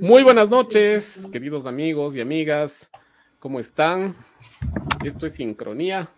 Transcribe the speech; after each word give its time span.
Muy 0.00 0.22
buenas 0.22 0.50
noches, 0.50 1.28
queridos 1.32 1.66
amigos 1.66 2.14
y 2.14 2.20
amigas. 2.20 2.90
¿Cómo 3.38 3.58
están? 3.58 4.14
Esto 5.04 5.24
es 5.24 5.34
Sincronía 5.34 6.10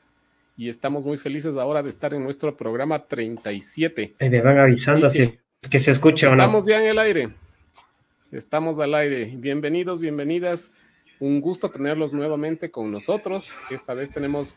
y 0.56 0.68
estamos 0.68 1.04
muy 1.04 1.18
felices 1.18 1.56
ahora 1.56 1.82
de 1.82 1.90
estar 1.90 2.14
en 2.14 2.24
nuestro 2.24 2.56
programa 2.56 3.06
37. 3.06 4.16
Y 4.18 4.28
me 4.28 4.40
van 4.40 4.58
avisando 4.58 5.08
si 5.10 5.22
es 5.22 5.38
que 5.70 5.78
se 5.78 5.92
escucha 5.92 6.28
o 6.28 6.34
no. 6.34 6.42
Estamos 6.42 6.66
ya 6.66 6.80
en 6.80 6.86
el 6.86 6.98
aire. 6.98 7.30
Estamos 8.32 8.80
al 8.80 8.94
aire. 8.94 9.32
Bienvenidos, 9.36 10.00
bienvenidas. 10.00 10.70
Un 11.20 11.40
gusto 11.40 11.70
tenerlos 11.70 12.12
nuevamente 12.12 12.72
con 12.72 12.90
nosotros. 12.90 13.54
Esta 13.70 13.94
vez 13.94 14.10
tenemos 14.10 14.56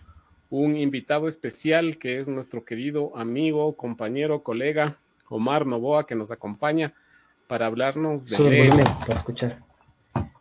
un 0.50 0.76
invitado 0.76 1.28
especial 1.28 1.98
que 1.98 2.18
es 2.18 2.28
nuestro 2.28 2.66
querido 2.66 3.16
amigo, 3.16 3.78
compañero, 3.78 4.42
colega 4.42 4.98
Omar 5.30 5.66
Novoa 5.66 6.06
que 6.06 6.16
nos 6.16 6.32
acompaña 6.32 6.94
para 7.52 7.66
hablarnos 7.66 8.28
de... 8.28 8.38
Volumen 8.38 8.86
para 9.06 9.16
escuchar. 9.16 9.62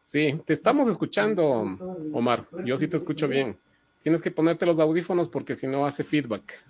Sí, 0.01 0.41
te 0.47 0.53
estamos 0.53 0.87
escuchando, 0.89 1.77
Omar. 2.13 2.47
Yo 2.65 2.77
sí 2.77 2.87
te 2.87 2.97
escucho 2.97 3.27
bien. 3.27 3.59
Tienes 4.01 4.23
que 4.23 4.31
ponerte 4.31 4.65
los 4.65 4.79
audífonos 4.79 5.29
porque 5.29 5.57
si 5.57 5.67
no 5.67 5.85
hace 5.85 6.05
feedback. 6.05 6.65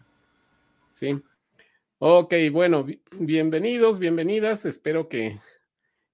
Sí. 0.93 1.23
Ok, 1.99 2.33
bueno, 2.53 2.85
bi- 2.85 3.03
bienvenidos, 3.19 3.99
bienvenidas. 3.99 4.65
Espero 4.65 5.11
que 5.11 5.39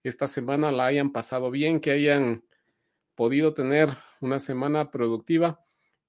esta 0.02 0.27
semana 0.27 0.72
la 0.72 0.86
hayan 0.86 1.12
pasado 1.12 1.52
bien, 1.52 1.78
que 1.78 1.92
hayan 1.92 2.42
podido 3.14 3.54
tener 3.54 3.91
una 4.20 4.41
semana 4.41 4.91
productiva. 4.91 5.60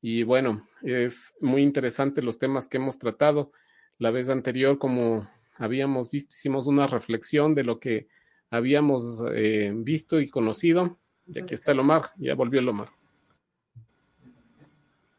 Y 0.01 0.23
bueno, 0.23 0.67
es 0.81 1.35
muy 1.39 1.61
interesante 1.61 2.23
los 2.23 2.39
temas 2.39 2.67
que 2.67 2.77
hemos 2.77 2.97
tratado. 2.97 3.51
La 3.99 4.09
vez 4.09 4.29
anterior, 4.29 4.79
como 4.79 5.29
habíamos 5.57 6.09
visto, 6.09 6.35
hicimos 6.35 6.67
una 6.67 6.87
reflexión 6.87 7.55
de 7.55 7.63
lo 7.63 7.79
que 7.79 8.07
habíamos 8.49 9.23
eh, 9.33 9.71
visto 9.73 10.19
y 10.19 10.29
conocido. 10.29 10.97
Y 11.27 11.39
aquí 11.39 11.53
está 11.53 11.71
el 11.71 11.79
Omar, 11.79 12.03
ya 12.17 12.35
volvió 12.35 12.59
el 12.59 12.69
Omar. 12.69 12.89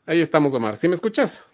Ahí 0.06 0.20
estamos, 0.20 0.54
Omar. 0.54 0.76
¿Sí 0.76 0.88
me 0.88 0.94
escuchas? 0.94 1.44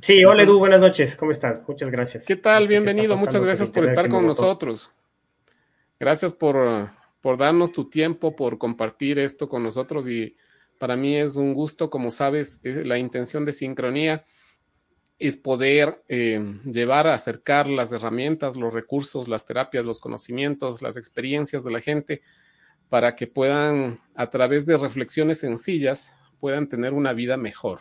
Sí, 0.00 0.24
hola 0.24 0.44
Edu, 0.44 0.58
buenas 0.58 0.80
noches. 0.80 1.16
¿Cómo 1.16 1.32
estás? 1.32 1.60
Muchas 1.68 1.90
gracias. 1.90 2.24
¿Qué 2.24 2.36
tal? 2.36 2.54
No 2.54 2.60
sé 2.60 2.66
qué 2.66 2.68
Bienvenido. 2.80 3.16
Muchas 3.16 3.44
gracias 3.44 3.70
por 3.70 3.84
estar 3.84 4.08
con 4.08 4.26
nosotros. 4.26 4.90
Gracias 6.00 6.32
por, 6.32 6.90
por 7.20 7.36
darnos 7.36 7.72
tu 7.72 7.90
tiempo, 7.90 8.36
por 8.36 8.56
compartir 8.58 9.18
esto 9.18 9.48
con 9.48 9.64
nosotros 9.64 10.08
y 10.08 10.36
para 10.78 10.96
mí 10.96 11.16
es 11.16 11.36
un 11.36 11.54
gusto, 11.54 11.90
como 11.90 12.10
sabes, 12.10 12.60
eh, 12.62 12.84
la 12.84 12.98
intención 12.98 13.44
de 13.44 13.52
sincronía 13.52 14.24
es 15.18 15.36
poder 15.36 16.02
eh, 16.08 16.40
llevar, 16.64 17.08
acercar 17.08 17.68
las 17.68 17.90
herramientas, 17.90 18.56
los 18.56 18.72
recursos, 18.72 19.26
las 19.26 19.44
terapias, 19.44 19.84
los 19.84 19.98
conocimientos, 19.98 20.80
las 20.80 20.96
experiencias 20.96 21.64
de 21.64 21.72
la 21.72 21.80
gente 21.80 22.22
para 22.88 23.16
que 23.16 23.26
puedan, 23.26 23.98
a 24.14 24.30
través 24.30 24.64
de 24.64 24.76
reflexiones 24.76 25.40
sencillas, 25.40 26.14
puedan 26.38 26.68
tener 26.68 26.94
una 26.94 27.12
vida 27.12 27.36
mejor, 27.36 27.80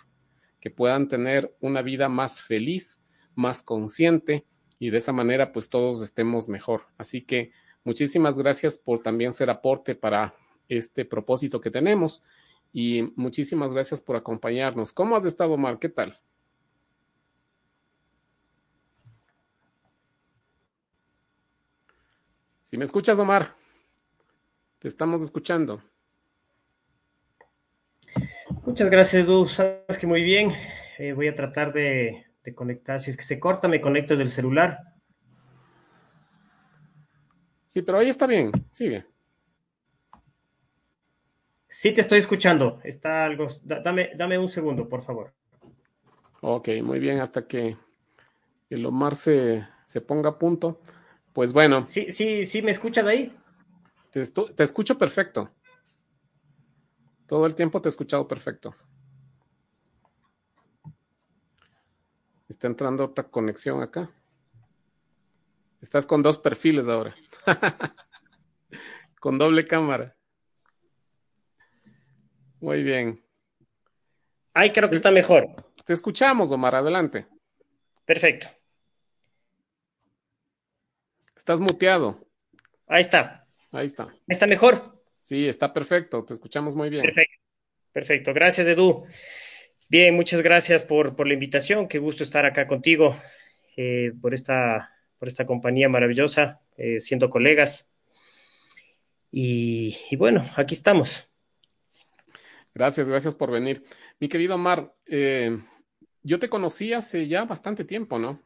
que 0.59 0.71
puedan 0.71 1.07
tener 1.07 1.55
una 1.61 1.81
vida 1.81 2.09
más 2.09 2.41
feliz, 2.41 2.99
más 3.35 3.61
consciente 3.61 4.45
y 4.79 4.89
de 4.89 4.97
esa 4.97 5.13
manera 5.13 5.53
pues 5.53 5.69
todos 5.69 6.01
estemos 6.01 6.49
mejor. 6.49 6.87
Así 6.97 7.21
que 7.21 7.51
muchísimas 7.83 8.37
gracias 8.37 8.77
por 8.79 9.01
también 9.01 9.31
ser 9.31 9.49
aporte 9.51 9.95
para 9.95 10.35
este 10.69 11.05
propósito 11.05 11.61
que 11.61 11.71
tenemos 11.71 12.23
y 12.73 13.13
muchísimas 13.15 13.73
gracias 13.73 14.01
por 14.01 14.15
acompañarnos. 14.15 14.91
¿Cómo 14.91 15.15
has 15.15 15.25
estado, 15.25 15.53
Omar? 15.53 15.79
¿Qué 15.79 15.89
tal? 15.89 16.19
Si 22.67 22.77
me 22.77 22.83
escuchas, 22.83 23.17
Omar, 23.17 23.55
te 24.79 24.89
estamos 24.89 25.21
escuchando. 25.21 25.81
Muchas 28.65 28.89
gracias, 28.89 29.23
Edu. 29.23 29.47
Sabes 29.47 29.97
que 29.97 30.05
muy 30.05 30.21
bien. 30.21 30.51
Eh, 30.97 31.13
voy 31.13 31.29
a 31.29 31.35
tratar 31.35 31.71
de, 31.71 32.25
de 32.43 32.53
conectar. 32.53 32.99
Si 32.99 33.09
es 33.09 33.15
que 33.15 33.23
se 33.23 33.39
corta, 33.39 33.69
me 33.69 33.79
conecto 33.79 34.15
desde 34.15 34.23
el 34.23 34.29
celular. 34.31 34.79
Sí, 37.65 37.83
pero 37.83 37.99
ahí 37.99 38.09
está 38.09 38.27
bien. 38.27 38.51
Sigue. 38.71 39.05
Sí, 41.69 41.93
te 41.93 42.01
estoy 42.01 42.19
escuchando. 42.19 42.81
Está 42.83 43.23
algo. 43.23 43.47
da- 43.63 43.79
dame, 43.79 44.09
dame 44.17 44.37
un 44.37 44.49
segundo, 44.49 44.89
por 44.89 45.05
favor. 45.05 45.33
Ok, 46.41 46.67
muy 46.83 46.99
bien, 46.99 47.21
hasta 47.21 47.47
que 47.47 47.77
el 48.69 48.85
Omar 48.85 49.15
se, 49.15 49.65
se 49.85 50.01
ponga 50.01 50.31
a 50.31 50.37
punto. 50.37 50.81
Pues 51.37 51.53
bueno, 51.53 51.85
Sí, 51.87 52.11
sí, 52.11 52.47
sí, 52.47 52.63
¿me 52.63 52.71
escuchas 52.71 53.05
ahí? 53.05 53.31
te, 54.09 54.25
te 54.25 54.63
escucho 54.63 54.97
perfecto. 54.97 55.53
Todo 57.27 57.45
el 57.45 57.53
tiempo 57.53 57.79
te 57.79 57.87
he 57.87 57.91
escuchado 57.91 58.27
perfecto. 58.27 58.75
Está 62.49 62.65
entrando 62.65 63.05
otra 63.05 63.25
conexión 63.25 63.83
acá. 63.83 64.09
Estás 65.79 66.07
con 66.07 66.23
dos 66.23 66.39
perfiles 66.39 66.87
ahora. 66.87 67.13
con 69.19 69.37
doble 69.37 69.67
cámara. 69.67 70.17
Muy 72.59 72.81
bien. 72.81 73.23
Ay, 74.55 74.73
creo 74.73 74.89
que 74.89 74.95
está 74.95 75.11
mejor. 75.11 75.45
Te 75.85 75.93
escuchamos, 75.93 76.51
Omar. 76.51 76.73
Adelante. 76.73 77.27
Perfecto. 78.05 78.47
Estás 81.47 81.61
muteado. 81.61 82.27
Ahí 82.87 82.99
está. 82.99 83.47
Ahí 83.71 83.85
está. 83.85 84.13
¿Está 84.27 84.47
mejor? 84.47 85.01
Sí, 85.21 85.47
está 85.47 85.71
perfecto. 85.71 86.25
Te 86.25 86.33
escuchamos 86.33 86.75
muy 86.75 86.89
bien. 86.89 87.03
Perfecto. 87.03 87.37
Perfecto. 87.93 88.33
Gracias, 88.33 88.67
Edu. 88.67 89.05
Bien, 89.87 90.13
muchas 90.13 90.41
gracias 90.41 90.85
por, 90.85 91.15
por 91.15 91.25
la 91.25 91.35
invitación. 91.35 91.87
Qué 91.87 91.99
gusto 91.99 92.23
estar 92.23 92.45
acá 92.45 92.67
contigo, 92.67 93.15
eh, 93.77 94.11
por, 94.21 94.33
esta, 94.33 94.93
por 95.17 95.29
esta 95.29 95.45
compañía 95.45 95.87
maravillosa, 95.87 96.59
eh, 96.75 96.99
siendo 96.99 97.29
colegas. 97.29 97.95
Y, 99.31 99.95
y 100.11 100.17
bueno, 100.17 100.45
aquí 100.57 100.73
estamos. 100.73 101.29
Gracias, 102.75 103.07
gracias 103.07 103.35
por 103.35 103.51
venir. 103.51 103.85
Mi 104.19 104.27
querido 104.27 104.55
Omar, 104.55 104.93
eh, 105.05 105.57
yo 106.23 106.39
te 106.39 106.49
conocí 106.49 106.91
hace 106.91 107.25
ya 107.29 107.45
bastante 107.45 107.85
tiempo, 107.85 108.19
¿no? 108.19 108.41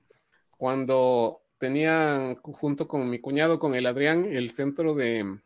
Cuando 0.56 1.42
tenían 1.62 2.38
junto 2.42 2.88
con 2.88 3.08
mi 3.08 3.20
cuñado, 3.20 3.60
con 3.60 3.76
el 3.76 3.86
Adrián, 3.86 4.26
el 4.26 4.50
centro 4.50 4.96
de, 4.96 5.38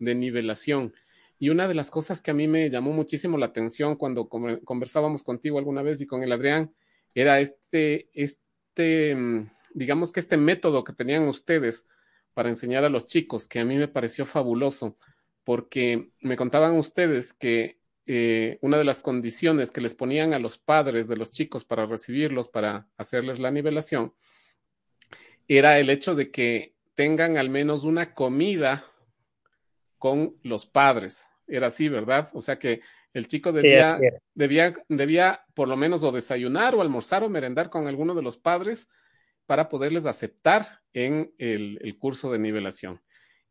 nivelación. 0.00 0.92
Y 1.38 1.50
una 1.50 1.68
de 1.68 1.74
las 1.74 1.88
cosas 1.88 2.20
que 2.20 2.32
a 2.32 2.34
mí 2.34 2.48
me 2.48 2.68
llamó 2.68 2.92
muchísimo 2.92 3.38
la 3.38 3.46
atención 3.46 3.94
cuando 3.94 4.28
conversábamos 4.28 5.22
contigo 5.22 5.58
alguna 5.58 5.82
vez 5.82 6.00
y 6.00 6.06
con 6.06 6.24
el 6.24 6.32
Adrián 6.32 6.74
era 7.14 7.38
este, 7.38 8.10
este, 8.12 9.14
mm, 9.14 9.50
digamos 9.72 10.10
que 10.10 10.18
este 10.18 10.36
método 10.36 10.82
que 10.82 10.94
tenían 10.94 11.28
ustedes 11.28 11.86
para 12.34 12.48
enseñar 12.48 12.84
a 12.84 12.88
los 12.88 13.06
chicos, 13.06 13.46
que 13.46 13.60
a 13.60 13.64
mí 13.64 13.76
me 13.76 13.86
pareció 13.86 14.26
fabuloso, 14.26 14.96
porque 15.44 16.10
me 16.20 16.34
contaban 16.34 16.76
ustedes 16.76 17.34
que 17.34 17.78
eh, 18.06 18.58
una 18.62 18.78
de 18.78 18.84
las 18.84 19.00
condiciones 19.00 19.70
que 19.70 19.80
les 19.80 19.94
ponían 19.94 20.34
a 20.34 20.40
los 20.40 20.58
padres 20.58 21.06
de 21.06 21.16
los 21.16 21.30
chicos 21.30 21.64
para 21.64 21.86
recibirlos, 21.86 22.48
para 22.48 22.88
hacerles 22.96 23.38
la 23.38 23.52
nivelación, 23.52 24.12
era 25.48 25.78
el 25.78 25.90
hecho 25.90 26.14
de 26.14 26.30
que 26.30 26.74
tengan 26.94 27.36
al 27.36 27.50
menos 27.50 27.84
una 27.84 28.14
comida 28.14 28.84
con 29.98 30.36
los 30.42 30.66
padres. 30.66 31.26
Era 31.46 31.68
así, 31.68 31.88
¿verdad? 31.88 32.30
O 32.32 32.40
sea 32.40 32.58
que 32.58 32.80
el 33.12 33.28
chico 33.28 33.52
debía, 33.52 33.98
debía, 34.34 34.74
debía 34.88 35.44
por 35.54 35.68
lo 35.68 35.76
menos 35.76 36.02
o 36.02 36.12
desayunar 36.12 36.74
o 36.74 36.80
almorzar 36.80 37.22
o 37.22 37.28
merendar 37.28 37.70
con 37.70 37.86
alguno 37.86 38.14
de 38.14 38.22
los 38.22 38.36
padres 38.36 38.88
para 39.46 39.68
poderles 39.68 40.06
aceptar 40.06 40.80
en 40.92 41.34
el, 41.38 41.78
el 41.82 41.98
curso 41.98 42.32
de 42.32 42.38
nivelación. 42.38 43.02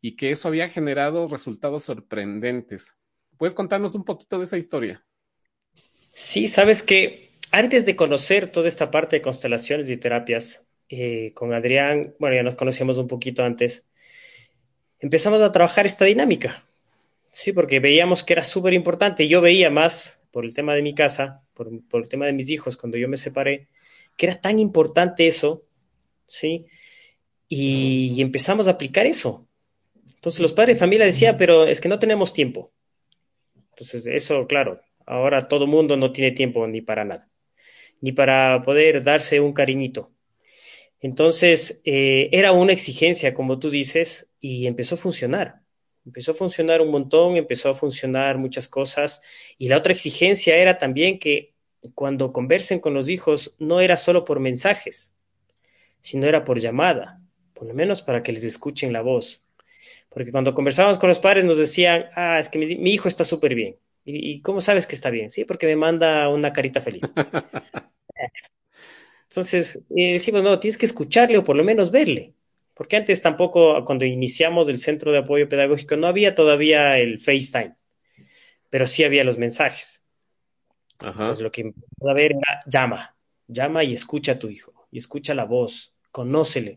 Y 0.02 0.16
que 0.16 0.32
eso 0.32 0.48
había 0.48 0.68
generado 0.68 1.28
resultados 1.28 1.84
sorprendentes. 1.84 2.96
¿Puedes 3.38 3.54
contarnos 3.54 3.94
un 3.94 4.04
poquito 4.04 4.40
de 4.40 4.46
esa 4.46 4.58
historia? 4.58 5.06
Sí, 6.14 6.48
sabes 6.48 6.82
que 6.82 7.30
antes 7.52 7.86
de 7.86 7.96
conocer 7.96 8.50
toda 8.50 8.68
esta 8.68 8.92
parte 8.92 9.18
de 9.18 9.22
constelaciones 9.22 9.90
y 9.90 9.98
terapias, 9.98 10.71
eh, 10.92 11.32
con 11.34 11.54
Adrián, 11.54 12.16
bueno, 12.20 12.36
ya 12.36 12.44
nos 12.44 12.56
conocíamos 12.56 12.98
un 12.98 13.08
poquito 13.08 13.44
antes, 13.44 13.88
empezamos 15.00 15.42
a 15.42 15.52
trabajar 15.52 15.86
esta 15.86 16.06
dinámica. 16.06 16.66
Sí, 17.32 17.54
porque 17.54 17.80
veíamos 17.80 18.26
que 18.26 18.34
era 18.34 18.44
súper 18.44 18.74
importante. 18.74 19.30
Yo 19.30 19.40
veía 19.40 19.70
más 19.70 20.22
por 20.32 20.44
el 20.44 20.54
tema 20.54 20.76
de 20.76 20.82
mi 20.82 20.94
casa, 20.94 21.44
por, 21.54 21.70
el 21.70 22.10
tema 22.10 22.26
de 22.26 22.34
mis 22.34 22.50
hijos, 22.50 22.76
cuando 22.76 22.98
yo 22.98 23.08
me 23.08 23.16
separé, 23.16 23.70
que 24.18 24.26
era 24.26 24.36
tan 24.42 24.60
importante 24.60 25.28
eso, 25.28 25.64
¿sí? 26.28 26.68
Y, 27.48 28.14
y 28.18 28.22
empezamos 28.22 28.68
a 28.68 28.72
aplicar 28.72 29.06
eso. 29.06 29.48
Entonces 30.16 30.42
los 30.42 30.52
padres 30.52 30.76
de 30.76 30.82
familia 30.82 31.06
decían, 31.06 31.38
pero 31.38 31.66
es 31.66 31.80
que 31.80 31.90
no 31.90 32.00
tenemos 32.00 32.34
tiempo. 32.34 32.74
Entonces, 33.70 34.06
eso, 34.08 34.46
claro, 34.46 34.82
ahora 35.06 35.48
todo 35.48 35.68
mundo 35.68 35.96
no 35.96 36.12
tiene 36.12 36.32
tiempo 36.32 36.68
ni 36.68 36.82
para 36.82 37.06
nada, 37.06 37.30
ni 38.02 38.12
para 38.12 38.62
poder 38.62 39.04
darse 39.04 39.40
un 39.40 39.54
cariñito. 39.54 40.11
Entonces, 41.01 41.81
eh, 41.83 42.30
era 42.31 42.51
una 42.51 42.74
exigencia, 42.74 43.33
como 43.33 43.59
tú 43.59 43.69
dices, 43.71 44.33
y 44.39 44.68
empezó 44.68 44.95
a 44.95 45.00
funcionar. 45.00 45.62
Empezó 46.06 46.31
a 46.31 46.36
funcionar 46.36 46.81
un 46.81 46.92
montón, 46.92 47.38
empezó 47.38 47.69
a 47.69 47.74
funcionar 47.74 48.38
muchas 48.38 48.68
cosas. 48.68 49.21
Y 49.57 49.68
la 49.68 49.77
otra 49.77 49.94
exigencia 49.94 50.56
era 50.57 50.77
también 50.77 51.19
que 51.19 51.53
cuando 51.95 52.31
conversen 52.31 52.80
con 52.80 52.94
los 52.94 53.09
hijos, 53.09 53.56
no 53.57 53.81
era 53.81 53.98
solo 53.98 54.24
por 54.25 54.39
mensajes, 54.39 55.15
sino 56.00 56.27
era 56.27 56.45
por 56.45 56.59
llamada, 56.59 57.19
por 57.53 57.68
lo 57.68 57.74
menos 57.74 58.03
para 58.03 58.21
que 58.21 58.31
les 58.31 58.44
escuchen 58.44 58.94
la 58.94 59.01
voz. 59.01 59.42
Porque 60.09 60.31
cuando 60.31 60.53
conversábamos 60.53 61.00
con 61.00 61.09
los 61.09 61.19
padres 61.19 61.45
nos 61.45 61.57
decían, 61.57 62.06
ah, 62.15 62.39
es 62.39 62.50
que 62.50 62.59
mi, 62.59 62.94
hijo 62.94 63.07
está 63.07 63.25
súper 63.25 63.56
bien. 63.56 63.77
¿Y, 64.06 64.31
¿Y, 64.31 64.42
cómo 64.42 64.62
sabes 64.62 64.88
que 64.88 64.95
está 64.95 65.09
bien? 65.09 65.30
Sí, 65.31 65.45
porque 65.45 65.68
me 65.68 65.75
manda 65.75 66.30
una 66.30 66.53
carita 66.53 66.81
feliz. 66.81 67.03
Entonces, 69.31 69.80
eh, 69.95 70.12
decimos, 70.12 70.44
no, 70.44 70.60
tienes 70.60 70.78
que 70.78 70.86
escucharle 70.86 71.38
o 71.38 71.44
por 71.45 71.56
lo 71.56 71.63
menos 71.63 71.89
verle. 71.89 72.33
Porque 72.74 72.98
antes 72.98 73.22
tampoco, 73.22 73.86
cuando 73.86 74.04
iniciamos 74.04 74.68
el 74.68 74.78
centro 74.78 75.13
de 75.13 75.19
apoyo 75.19 75.48
pedagógico, 75.48 75.95
no 75.95 76.07
había 76.07 76.36
todavía 76.36 76.98
el 76.98 77.22
FaceTime, 77.22 77.75
pero 78.69 78.86
sí 78.88 79.06
había 79.06 79.24
los 79.24 79.38
mensajes. 79.38 80.04
Ajá. 81.00 81.19
Entonces, 81.19 81.42
lo 81.42 81.50
que 81.50 81.62
empezó 81.62 82.10
a 82.10 82.13
ver 82.13 82.33
era 82.33 82.62
llama, 82.66 83.16
llama 83.48 83.86
y 83.86 83.94
escucha 83.94 84.33
a 84.33 84.39
tu 84.39 84.50
hijo, 84.50 84.88
y 84.92 84.98
escucha 84.98 85.34
la 85.34 85.45
voz, 85.45 85.94
conócele. 86.12 86.75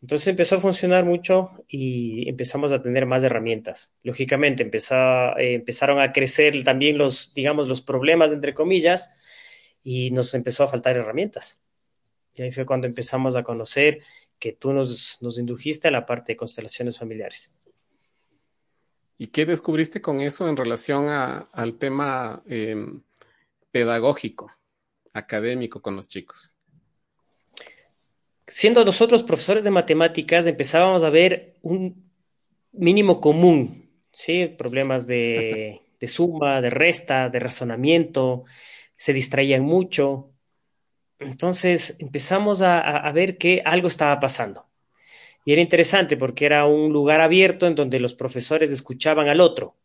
Entonces 0.00 0.28
empezó 0.28 0.56
a 0.56 0.60
funcionar 0.60 1.04
mucho 1.04 1.64
y 1.66 2.28
empezamos 2.28 2.70
a 2.70 2.80
tener 2.80 3.04
más 3.04 3.24
herramientas. 3.24 3.92
Lógicamente 4.04 4.62
empezó, 4.62 4.94
eh, 5.38 5.54
empezaron 5.54 6.00
a 6.00 6.12
crecer 6.12 6.62
también 6.62 6.98
los, 6.98 7.34
digamos, 7.34 7.66
los 7.66 7.80
problemas, 7.80 8.32
entre 8.32 8.54
comillas, 8.54 9.16
y 9.82 10.12
nos 10.12 10.34
empezó 10.34 10.62
a 10.62 10.68
faltar 10.68 10.96
herramientas. 10.96 11.64
Y 12.34 12.42
ahí 12.42 12.52
fue 12.52 12.66
cuando 12.66 12.86
empezamos 12.86 13.36
a 13.36 13.42
conocer 13.42 14.00
que 14.38 14.52
tú 14.52 14.72
nos, 14.72 15.18
nos 15.20 15.38
indujiste 15.38 15.88
a 15.88 15.90
la 15.90 16.06
parte 16.06 16.32
de 16.32 16.36
constelaciones 16.36 16.98
familiares. 16.98 17.54
¿Y 19.18 19.28
qué 19.28 19.44
descubriste 19.44 20.00
con 20.00 20.20
eso 20.20 20.48
en 20.48 20.56
relación 20.56 21.08
a, 21.08 21.48
al 21.52 21.76
tema 21.76 22.42
eh, 22.46 22.76
pedagógico, 23.70 24.50
académico 25.12 25.82
con 25.82 25.96
los 25.96 26.08
chicos? 26.08 26.50
siendo 28.50 28.84
nosotros 28.84 29.22
profesores 29.22 29.64
de 29.64 29.70
matemáticas, 29.70 30.46
empezábamos 30.46 31.04
a 31.04 31.10
ver 31.10 31.56
un 31.62 32.10
mínimo 32.72 33.20
común, 33.20 33.88
¿sí? 34.12 34.46
Problemas 34.46 35.06
de, 35.06 35.80
de 36.00 36.08
suma, 36.08 36.60
de 36.60 36.70
resta, 36.70 37.30
de 37.30 37.38
razonamiento, 37.38 38.44
se 38.96 39.12
distraían 39.12 39.62
mucho. 39.62 40.32
Entonces 41.20 41.96
empezamos 41.98 42.62
a, 42.62 43.12
ver 43.12 43.36
que 43.36 43.62
algo 43.64 43.88
estaba 43.88 44.18
pasando. 44.18 44.66
Y 45.44 45.52
era 45.52 45.60
interesante 45.60 46.16
porque 46.16 46.46
era 46.46 46.66
un 46.66 46.92
lugar 46.92 47.20
abierto 47.20 47.66
en 47.66 47.74
donde 47.74 48.00
los 48.00 48.14
profesores 48.14 48.70
escuchaban 48.70 49.28
al 49.28 49.40
otro. 49.40 49.76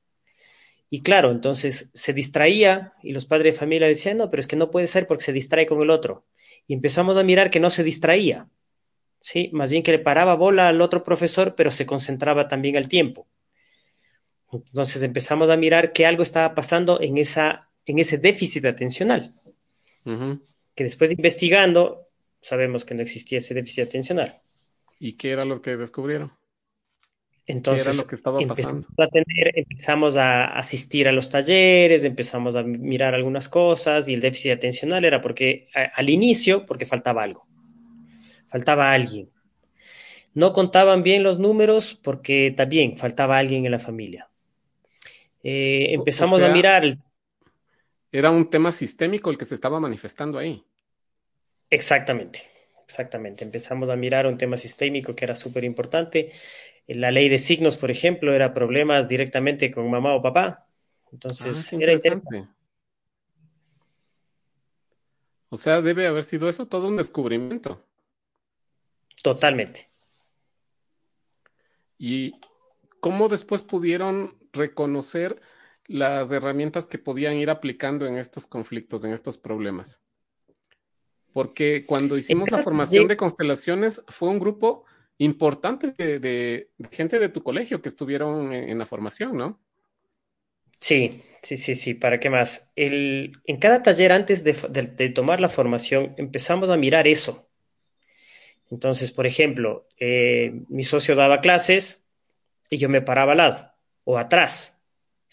Y 0.90 1.02
claro, 1.02 1.32
entonces 1.32 1.92
se 1.94 2.14
distraía 2.14 2.94
y 3.04 3.12
los 3.12 3.26
padres 3.26 3.54
de 3.54 3.60
familia 3.60 3.88
decían, 3.88 4.18
no, 4.18 4.30
pero 4.30 4.40
es 4.40 4.48
que 4.48 4.56
no 4.56 4.72
puede 4.72 4.88
ser 4.88 5.08
porque 5.08 5.26
se 5.26 5.34
distrae 5.34 5.66
con 5.66 5.82
el 5.82 5.90
otro. 5.90 6.26
Y 6.68 6.74
empezamos 6.74 7.18
a 7.18 7.24
mirar 7.24 7.50
que 7.50 7.60
no 7.60 7.70
se 7.70 7.84
distraía, 7.84 8.48
¿sí? 9.20 9.50
Más 9.52 9.72
bien 9.72 9.84
que 9.84 9.92
le 9.92 10.00
paraba 10.00 10.36
bola 10.36 10.70
al 10.70 10.80
otro 10.80 11.04
profesor, 11.04 11.56
pero 11.56 11.70
se 11.70 11.86
concentraba 11.86 12.48
también 12.48 12.78
al 12.78 12.88
tiempo. 12.88 13.28
Entonces 14.54 15.04
empezamos 15.04 15.50
a 15.50 15.58
mirar 15.58 15.92
que 15.92 16.06
algo 16.06 16.24
estaba 16.24 16.56
pasando 16.56 17.02
en, 17.02 17.18
esa, 17.18 17.70
en 17.86 18.00
ese 18.00 18.20
déficit 18.20 18.66
atencional. 18.66 19.34
Uh. 20.06 20.38
Que 20.76 20.84
después 20.84 21.10
de 21.10 21.16
investigando, 21.16 22.10
sabemos 22.42 22.86
que 22.86 22.94
no 22.94 23.02
existía 23.02 23.40
ese 23.40 23.54
déficit 23.54 23.86
atencional. 23.86 24.36
¿Y 25.00 25.14
qué 25.14 25.32
era 25.32 25.46
lo 25.46 25.62
que 25.62 25.78
descubrieron? 25.78 26.34
Entonces, 27.48 27.86
¿Qué 27.86 27.92
era 27.92 28.02
lo 28.02 28.08
que 28.08 28.16
estaba 28.16 28.42
empezamos 28.42 28.86
a, 28.98 29.08
tener, 29.08 29.52
empezamos 29.56 30.18
a 30.18 30.46
asistir 30.58 31.08
a 31.08 31.12
los 31.12 31.30
talleres, 31.30 32.04
empezamos 32.04 32.56
a 32.56 32.64
mirar 32.64 33.14
algunas 33.14 33.50
cosas 33.50 34.10
y 34.10 34.16
el 34.16 34.22
déficit 34.22 34.54
atencional 34.54 35.06
era 35.06 35.22
porque 35.22 35.70
a, 35.76 35.84
al 35.96 36.10
inicio, 36.10 36.66
porque 36.66 36.86
faltaba 36.86 37.24
algo 37.24 37.46
faltaba 38.56 38.94
alguien. 38.94 39.30
No 40.34 40.54
contaban 40.54 41.04
bien 41.04 41.24
los 41.24 41.40
números 41.40 42.00
porque 42.02 42.54
también 42.56 42.98
faltaba 42.98 43.38
alguien 43.38 43.66
en 43.66 43.72
la 43.72 43.80
familia. 43.80 44.30
Eh, 45.44 45.88
empezamos 45.94 46.38
o 46.38 46.40
sea, 46.40 46.52
a 46.52 46.54
mirar. 46.54 46.84
El... 46.84 46.98
Era 48.16 48.32
un 48.32 48.50
tema 48.50 48.72
sistémico 48.72 49.30
el 49.30 49.38
que 49.38 49.44
se 49.44 49.56
estaba 49.56 49.78
manifestando 49.82 50.38
ahí. 50.38 50.64
Exactamente, 51.70 52.44
exactamente. 52.86 53.44
Empezamos 53.44 53.90
a 53.90 53.98
mirar 53.98 54.26
un 54.26 54.38
tema 54.38 54.58
sistémico 54.58 55.14
que 55.14 55.26
era 55.26 55.36
súper 55.36 55.66
importante. 55.66 56.32
La 56.88 57.12
ley 57.12 57.28
de 57.28 57.40
signos, 57.40 57.76
por 57.76 57.92
ejemplo, 57.92 58.32
era 58.32 58.54
problemas 58.54 59.10
directamente 59.10 59.70
con 59.70 59.92
mamá 59.92 60.14
o 60.14 60.22
papá. 60.22 60.66
Entonces, 61.12 61.74
ah, 61.74 61.76
era 61.78 61.92
interesante. 61.92 62.48
O 65.50 65.58
sea, 65.58 65.82
debe 65.82 66.08
haber 66.08 66.24
sido 66.24 66.48
eso 66.48 66.68
todo 66.68 66.88
un 66.88 66.96
descubrimiento. 66.96 67.84
Totalmente. 69.24 69.90
¿Y 71.98 72.32
cómo 73.02 73.28
después 73.28 73.62
pudieron 73.62 74.38
reconocer 74.54 75.42
las 75.88 76.32
herramientas 76.32 76.88
que 76.88 76.98
podían 76.98 77.36
ir 77.36 77.50
aplicando 77.50 78.06
en 78.06 78.18
estos 78.18 78.48
conflictos, 78.48 79.04
en 79.04 79.14
estos 79.14 79.38
problemas? 79.38 80.02
Porque 81.34 81.86
cuando 81.86 82.18
hicimos 82.18 82.50
la 82.50 82.60
formación 82.60 83.08
de 83.08 83.18
constelaciones 83.18 84.02
fue 84.08 84.30
un 84.30 84.40
grupo 84.40 84.86
importante 85.18 85.92
de, 85.92 86.20
de, 86.20 86.70
de 86.78 86.90
gente 86.92 87.20
de 87.20 87.30
tu 87.30 87.44
colegio 87.44 87.82
que 87.82 87.90
estuvieron 87.90 88.54
en, 88.54 88.70
en, 88.70 88.78
la 88.78 88.86
formación, 88.86 89.38
¿no? 89.38 89.60
Sí, 90.80 91.22
sí, 91.42 91.58
sí, 91.58 91.76
sí. 91.76 91.94
¿Para 91.94 92.20
qué 92.20 92.30
más? 92.30 92.70
El, 92.76 93.42
en 93.46 93.58
cada 93.58 93.84
taller 93.84 94.12
antes 94.12 94.44
de, 94.44 94.54
de 94.54 95.10
tomar 95.10 95.40
la 95.40 95.50
formación 95.50 96.14
empezamos 96.18 96.70
a 96.70 96.78
mirar 96.78 97.08
eso. 97.08 97.50
Entonces, 98.70 99.12
por 99.12 99.26
ejemplo, 99.26 99.88
eh, 100.00 100.64
mi 100.70 100.84
socio 100.84 101.16
daba 101.16 101.42
clases 101.42 102.08
y 102.70 102.78
yo 102.78 102.90
me 102.90 103.02
paraba 103.02 103.34
al 103.34 103.38
lado 103.38 103.72
o 104.04 104.18
atrás, 104.18 104.75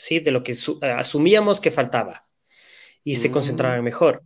¿sí? 0.03 0.19
De 0.19 0.33
lo 0.33 0.43
que 0.43 0.57
asumíamos 0.83 1.61
que 1.61 1.71
faltaba 1.71 2.25
y 3.05 3.15
mm. 3.15 3.17
se 3.17 3.31
concentraban 3.31 3.85
mejor. 3.85 4.25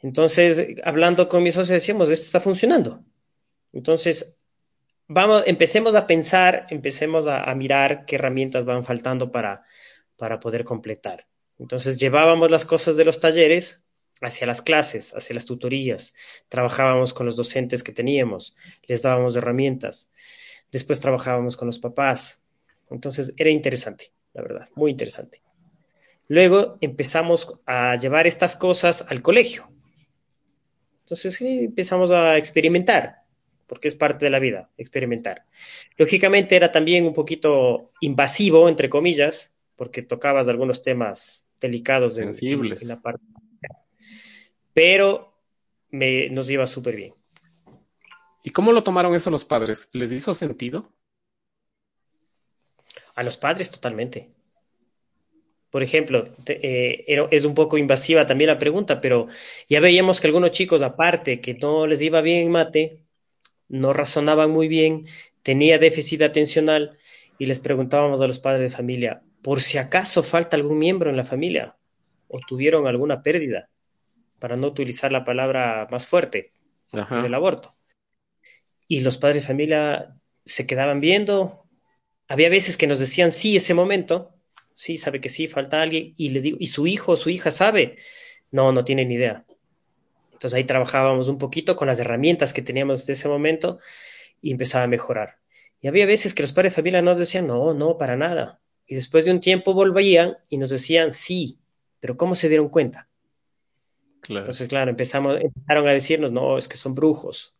Entonces, 0.00 0.66
hablando 0.84 1.28
con 1.28 1.42
mi 1.42 1.50
socio 1.50 1.74
decíamos, 1.74 2.10
esto 2.10 2.26
está 2.26 2.40
funcionando. 2.40 3.02
Entonces, 3.72 4.38
vamos, 5.06 5.44
empecemos 5.46 5.94
a 5.94 6.06
pensar, 6.06 6.66
empecemos 6.68 7.26
a, 7.26 7.50
a 7.50 7.54
mirar 7.54 8.04
qué 8.04 8.16
herramientas 8.16 8.66
van 8.66 8.84
faltando 8.84 9.32
para, 9.32 9.64
para 10.16 10.40
poder 10.40 10.62
completar. 10.64 11.26
Entonces, 11.58 11.98
llevábamos 11.98 12.50
las 12.50 12.66
cosas 12.66 12.96
de 12.96 13.06
los 13.06 13.20
talleres 13.20 13.86
hacia 14.20 14.46
las 14.46 14.60
clases, 14.60 15.14
hacia 15.14 15.34
las 15.34 15.46
tutorías, 15.46 16.14
trabajábamos 16.50 17.14
con 17.14 17.24
los 17.24 17.36
docentes 17.36 17.82
que 17.82 17.92
teníamos, 17.92 18.54
les 18.82 19.00
dábamos 19.00 19.36
herramientas, 19.36 20.10
después 20.70 21.00
trabajábamos 21.00 21.56
con 21.56 21.66
los 21.66 21.78
papás, 21.78 22.42
entonces 22.90 23.32
era 23.36 23.50
interesante, 23.50 24.12
la 24.38 24.42
verdad, 24.42 24.68
muy 24.76 24.90
interesante. 24.90 25.42
Luego 26.28 26.78
empezamos 26.80 27.58
a 27.66 27.96
llevar 27.96 28.26
estas 28.26 28.56
cosas 28.56 29.04
al 29.08 29.20
colegio. 29.22 29.68
Entonces 31.04 31.34
sí, 31.34 31.64
empezamos 31.64 32.10
a 32.10 32.36
experimentar, 32.36 33.22
porque 33.66 33.88
es 33.88 33.94
parte 33.94 34.26
de 34.26 34.30
la 34.30 34.38
vida, 34.38 34.70
experimentar. 34.76 35.44
Lógicamente 35.96 36.54
era 36.54 36.70
también 36.70 37.04
un 37.04 37.14
poquito 37.14 37.90
invasivo, 38.00 38.68
entre 38.68 38.88
comillas, 38.88 39.54
porque 39.74 40.02
tocabas 40.02 40.46
de 40.46 40.52
algunos 40.52 40.82
temas 40.82 41.46
delicados 41.60 42.14
sensibles 42.14 42.82
en, 42.82 42.90
en 42.90 42.96
la 42.96 43.02
parte 43.02 43.24
pero 44.72 45.34
me, 45.90 46.30
nos 46.30 46.48
iba 46.48 46.64
súper 46.68 46.94
bien. 46.94 47.12
¿Y 48.44 48.50
cómo 48.50 48.70
lo 48.70 48.84
tomaron 48.84 49.12
eso 49.16 49.28
los 49.28 49.44
padres? 49.44 49.88
¿Les 49.90 50.12
hizo 50.12 50.34
sentido? 50.34 50.88
A 53.18 53.24
los 53.24 53.36
padres 53.36 53.72
totalmente. 53.72 54.30
Por 55.70 55.82
ejemplo, 55.82 56.22
eh, 56.46 57.04
es 57.32 57.44
un 57.44 57.54
poco 57.54 57.76
invasiva 57.76 58.28
también 58.28 58.46
la 58.46 58.60
pregunta, 58.60 59.00
pero 59.00 59.26
ya 59.68 59.80
veíamos 59.80 60.20
que 60.20 60.28
algunos 60.28 60.52
chicos, 60.52 60.82
aparte 60.82 61.40
que 61.40 61.54
no 61.54 61.88
les 61.88 62.00
iba 62.00 62.20
bien 62.20 62.46
en 62.46 62.52
mate, 62.52 63.02
no 63.66 63.92
razonaban 63.92 64.50
muy 64.52 64.68
bien, 64.68 65.04
tenía 65.42 65.80
déficit 65.80 66.22
atencional 66.22 66.96
y 67.38 67.46
les 67.46 67.58
preguntábamos 67.58 68.20
a 68.20 68.28
los 68.28 68.38
padres 68.38 68.70
de 68.70 68.76
familia, 68.76 69.22
por 69.42 69.62
si 69.62 69.78
acaso 69.78 70.22
falta 70.22 70.56
algún 70.56 70.78
miembro 70.78 71.10
en 71.10 71.16
la 71.16 71.24
familia 71.24 71.76
o 72.28 72.38
tuvieron 72.46 72.86
alguna 72.86 73.24
pérdida, 73.24 73.68
para 74.38 74.54
no 74.54 74.68
utilizar 74.68 75.10
la 75.10 75.24
palabra 75.24 75.88
más 75.90 76.06
fuerte, 76.06 76.52
del 76.92 77.34
aborto. 77.34 77.74
Y 78.86 79.00
los 79.00 79.18
padres 79.18 79.42
de 79.42 79.48
familia 79.48 80.14
se 80.44 80.68
quedaban 80.68 81.00
viendo. 81.00 81.67
Había 82.28 82.50
veces 82.50 82.76
que 82.76 82.86
nos 82.86 82.98
decían 82.98 83.32
sí 83.32 83.56
ese 83.56 83.74
momento, 83.74 84.34
sí, 84.76 84.96
sabe 84.96 85.20
que 85.20 85.30
sí, 85.30 85.48
falta 85.48 85.82
alguien, 85.82 86.14
y 86.16 86.28
le 86.28 86.40
digo, 86.40 86.58
¿y 86.60 86.66
su 86.66 86.86
hijo 86.86 87.12
o 87.12 87.16
su 87.16 87.30
hija 87.30 87.50
sabe? 87.50 87.96
No, 88.50 88.70
no 88.70 88.84
tiene 88.84 89.04
ni 89.04 89.14
idea. 89.14 89.44
Entonces 90.32 90.56
ahí 90.56 90.64
trabajábamos 90.64 91.28
un 91.28 91.38
poquito 91.38 91.74
con 91.74 91.88
las 91.88 91.98
herramientas 91.98 92.52
que 92.52 92.62
teníamos 92.62 93.06
de 93.06 93.14
ese 93.14 93.28
momento 93.28 93.80
y 94.40 94.52
empezaba 94.52 94.84
a 94.84 94.88
mejorar. 94.88 95.38
Y 95.80 95.88
había 95.88 96.06
veces 96.06 96.34
que 96.34 96.42
los 96.42 96.52
padres 96.52 96.72
de 96.72 96.76
familia 96.76 97.02
nos 97.02 97.18
decían, 97.18 97.46
no, 97.46 97.74
no, 97.74 97.98
para 97.98 98.16
nada. 98.16 98.60
Y 98.86 98.94
después 98.94 99.24
de 99.24 99.32
un 99.32 99.40
tiempo 99.40 99.74
volvían 99.74 100.36
y 100.48 100.58
nos 100.58 100.70
decían, 100.70 101.12
sí, 101.12 101.58
pero 101.98 102.16
¿cómo 102.16 102.34
se 102.34 102.48
dieron 102.48 102.68
cuenta? 102.68 103.08
Entonces, 104.28 104.68
claro, 104.68 104.90
empezamos, 104.90 105.40
empezaron 105.40 105.88
a 105.88 105.92
decirnos, 105.92 106.30
no, 106.30 106.58
es 106.58 106.68
que 106.68 106.76
son 106.76 106.94
brujos, 106.94 107.54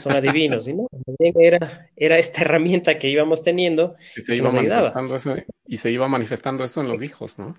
son 0.00 0.12
adivinos. 0.12 0.68
Y 0.68 0.74
no, 0.74 0.88
era, 1.18 1.90
era 1.96 2.18
esta 2.18 2.42
herramienta 2.42 2.98
que 2.98 3.08
íbamos 3.08 3.42
teniendo 3.42 3.96
y 4.16 4.22
se 4.22 4.36
iba 4.36 4.50
manifestando 4.50 5.16
Eso, 5.16 5.36
y 5.66 5.76
se 5.76 5.90
iba 5.90 6.08
manifestando 6.08 6.64
eso 6.64 6.80
en 6.80 6.88
los 6.88 7.02
hijos, 7.02 7.38
¿no? 7.38 7.56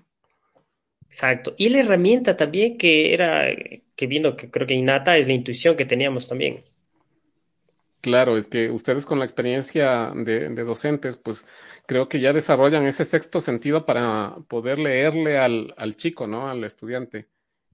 Exacto. 1.04 1.54
Y 1.56 1.68
la 1.68 1.80
herramienta 1.80 2.36
también 2.36 2.76
que 2.76 3.14
era, 3.14 3.46
que 3.94 4.06
viendo 4.06 4.36
que 4.36 4.50
creo 4.50 4.66
que 4.66 4.74
innata, 4.74 5.16
es 5.16 5.26
la 5.26 5.34
intuición 5.34 5.76
que 5.76 5.84
teníamos 5.84 6.28
también. 6.28 6.62
Claro, 8.00 8.36
es 8.36 8.48
que 8.48 8.70
ustedes 8.70 9.06
con 9.06 9.18
la 9.18 9.24
experiencia 9.24 10.12
de, 10.14 10.50
docentes, 10.50 11.16
pues 11.16 11.46
creo 11.86 12.06
que 12.06 12.20
ya 12.20 12.34
desarrollan 12.34 12.84
ese 12.84 13.06
sexto 13.06 13.40
sentido 13.40 13.86
para 13.86 14.36
poder 14.46 14.78
leerle 14.78 15.38
al, 15.38 15.96
chico, 15.96 16.26
¿no? 16.26 16.48
Al 16.48 16.64
estudiante 16.64 17.28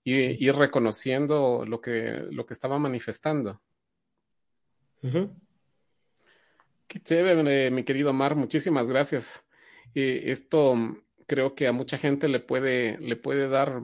y 0.04 0.44
ir 0.44 0.54
reconociendo 0.54 1.64
lo 1.66 1.80
que, 1.80 2.26
lo 2.30 2.46
que 2.46 2.54
estaba 2.54 2.78
manifestando. 2.78 3.60
Qué 6.86 7.00
chévere, 7.00 7.70
mi 7.70 7.84
querido 7.84 8.12
Mar, 8.12 8.34
muchísimas 8.34 8.88
gracias. 8.88 9.44
Eh, 9.94 10.24
esto 10.26 10.74
creo 11.26 11.54
que 11.54 11.66
a 11.66 11.72
mucha 11.72 11.98
gente 11.98 12.28
le 12.28 12.40
puede, 12.40 12.98
le 12.98 13.16
puede 13.16 13.48
dar 13.48 13.80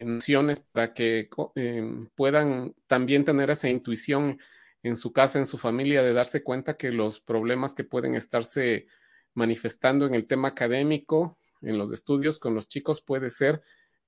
nociones 0.00 0.60
para 0.60 0.94
que 0.94 1.28
em, 1.54 2.08
puedan 2.14 2.74
también 2.86 3.24
tener 3.24 3.50
esa 3.50 3.68
intuición 3.68 4.40
en 4.82 4.96
su 4.96 5.12
casa, 5.12 5.38
en 5.38 5.46
su 5.46 5.58
familia, 5.58 6.02
de 6.02 6.12
darse 6.12 6.42
cuenta 6.42 6.76
que 6.76 6.90
los 6.90 7.20
problemas 7.20 7.74
que 7.74 7.84
pueden 7.84 8.14
estarse 8.14 8.86
manifestando 9.34 10.06
en 10.06 10.14
el 10.14 10.26
tema 10.26 10.48
académico, 10.48 11.38
en 11.60 11.78
los 11.78 11.92
estudios 11.92 12.38
con 12.38 12.54
los 12.54 12.68
chicos, 12.68 13.02
puede 13.02 13.30
ser 13.30 13.62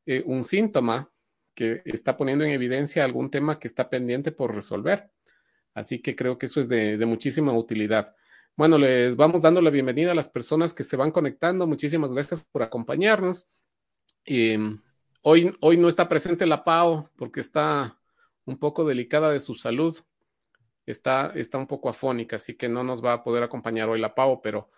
eh, 0.07 0.23
un 0.27 0.45
síntoma 0.45 1.11
que 1.55 1.83
está 1.85 2.17
poniendo 2.17 2.45
en 2.45 2.53
evidencia 2.53 3.05
algún 3.05 3.31
tema 3.31 3.59
que 3.59 3.69
está 3.69 3.91
pendiente 3.91 4.33
por 4.33 4.55
resolver. 4.55 5.11
Así 5.75 6.01
que 6.01 6.15
creo 6.17 6.39
que 6.39 6.47
eso 6.47 6.61
es 6.61 6.69
de 6.69 7.07
muchísima 7.07 7.53
utilidad. 7.53 8.15
Bueno, 8.55 8.77
les 8.77 9.17
vamos 9.17 9.41
dando 9.41 9.63
la 9.63 9.71
bienvenida 9.71 10.13
a 10.13 10.15
las 10.15 10.29
personas 10.29 10.75
que 10.75 10.85
se 10.85 10.97
van 10.97 11.11
conectando. 11.11 11.67
Muchísimas 11.67 12.13
gracias 12.13 12.45
por 12.53 12.63
acompañarnos. 12.63 13.49
hoy, 15.23 15.57
hoy 15.61 15.77
no 15.79 15.89
está 15.89 16.09
presente 16.09 16.45
la 16.47 16.63
PAO 16.63 17.11
porque 17.17 17.41
está 17.41 17.99
un 18.45 18.59
poco 18.59 18.85
delicada 18.85 19.31
de 19.31 19.41
su 19.41 19.55
salud. 19.55 19.97
Está, 20.85 21.33
está 21.35 21.57
un 21.59 21.67
poco 21.67 21.89
afónica, 21.89 22.37
así 22.37 22.55
que 22.55 22.69
no 22.69 22.85
nos 22.85 23.03
va 23.03 23.15
a 23.15 23.25
poder 23.25 23.43
acompañar 23.43 23.89
hoy 23.89 24.01
la 24.01 24.15
PAO, 24.15 24.43
pero 24.43 24.71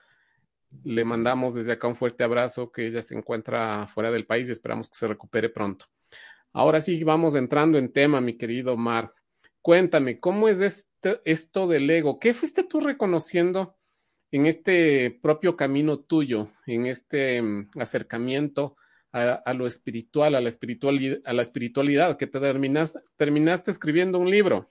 le 0.84 1.04
mandamos 1.04 1.54
desde 1.54 1.72
acá 1.72 1.88
un 1.88 1.96
fuerte 1.96 2.22
abrazo, 2.22 2.70
que 2.70 2.86
ella 2.86 3.02
se 3.02 3.16
encuentra 3.16 3.88
fuera 3.88 4.12
del 4.12 4.26
país 4.26 4.48
y 4.48 4.52
esperamos 4.52 4.88
que 4.88 4.96
se 4.96 5.08
recupere 5.08 5.48
pronto. 5.48 5.86
Ahora 6.52 6.80
sí, 6.80 7.02
vamos 7.02 7.34
entrando 7.34 7.76
en 7.78 7.92
tema, 7.92 8.20
mi 8.20 8.36
querido 8.36 8.76
Mar. 8.76 9.12
Cuéntame, 9.64 10.20
¿cómo 10.20 10.50
es 10.50 10.60
este, 10.60 11.22
esto 11.24 11.66
del 11.66 11.88
ego? 11.88 12.18
¿Qué 12.18 12.34
fuiste 12.34 12.64
tú 12.64 12.80
reconociendo 12.80 13.78
en 14.30 14.44
este 14.44 15.18
propio 15.22 15.56
camino 15.56 16.00
tuyo, 16.00 16.50
en 16.66 16.84
este 16.84 17.40
mm, 17.40 17.70
acercamiento 17.80 18.76
a, 19.10 19.54
lo 19.54 19.66
espiritual, 19.66 20.34
a 20.34 20.42
la 20.42 20.50
espiritualidad, 20.50 21.18
a 21.24 21.32
la 21.32 21.40
espiritualidad, 21.40 22.18
que 22.18 22.26
te 22.26 22.38
terminaste 23.16 23.70
escribiendo 23.70 24.18
un 24.18 24.30
libro? 24.30 24.70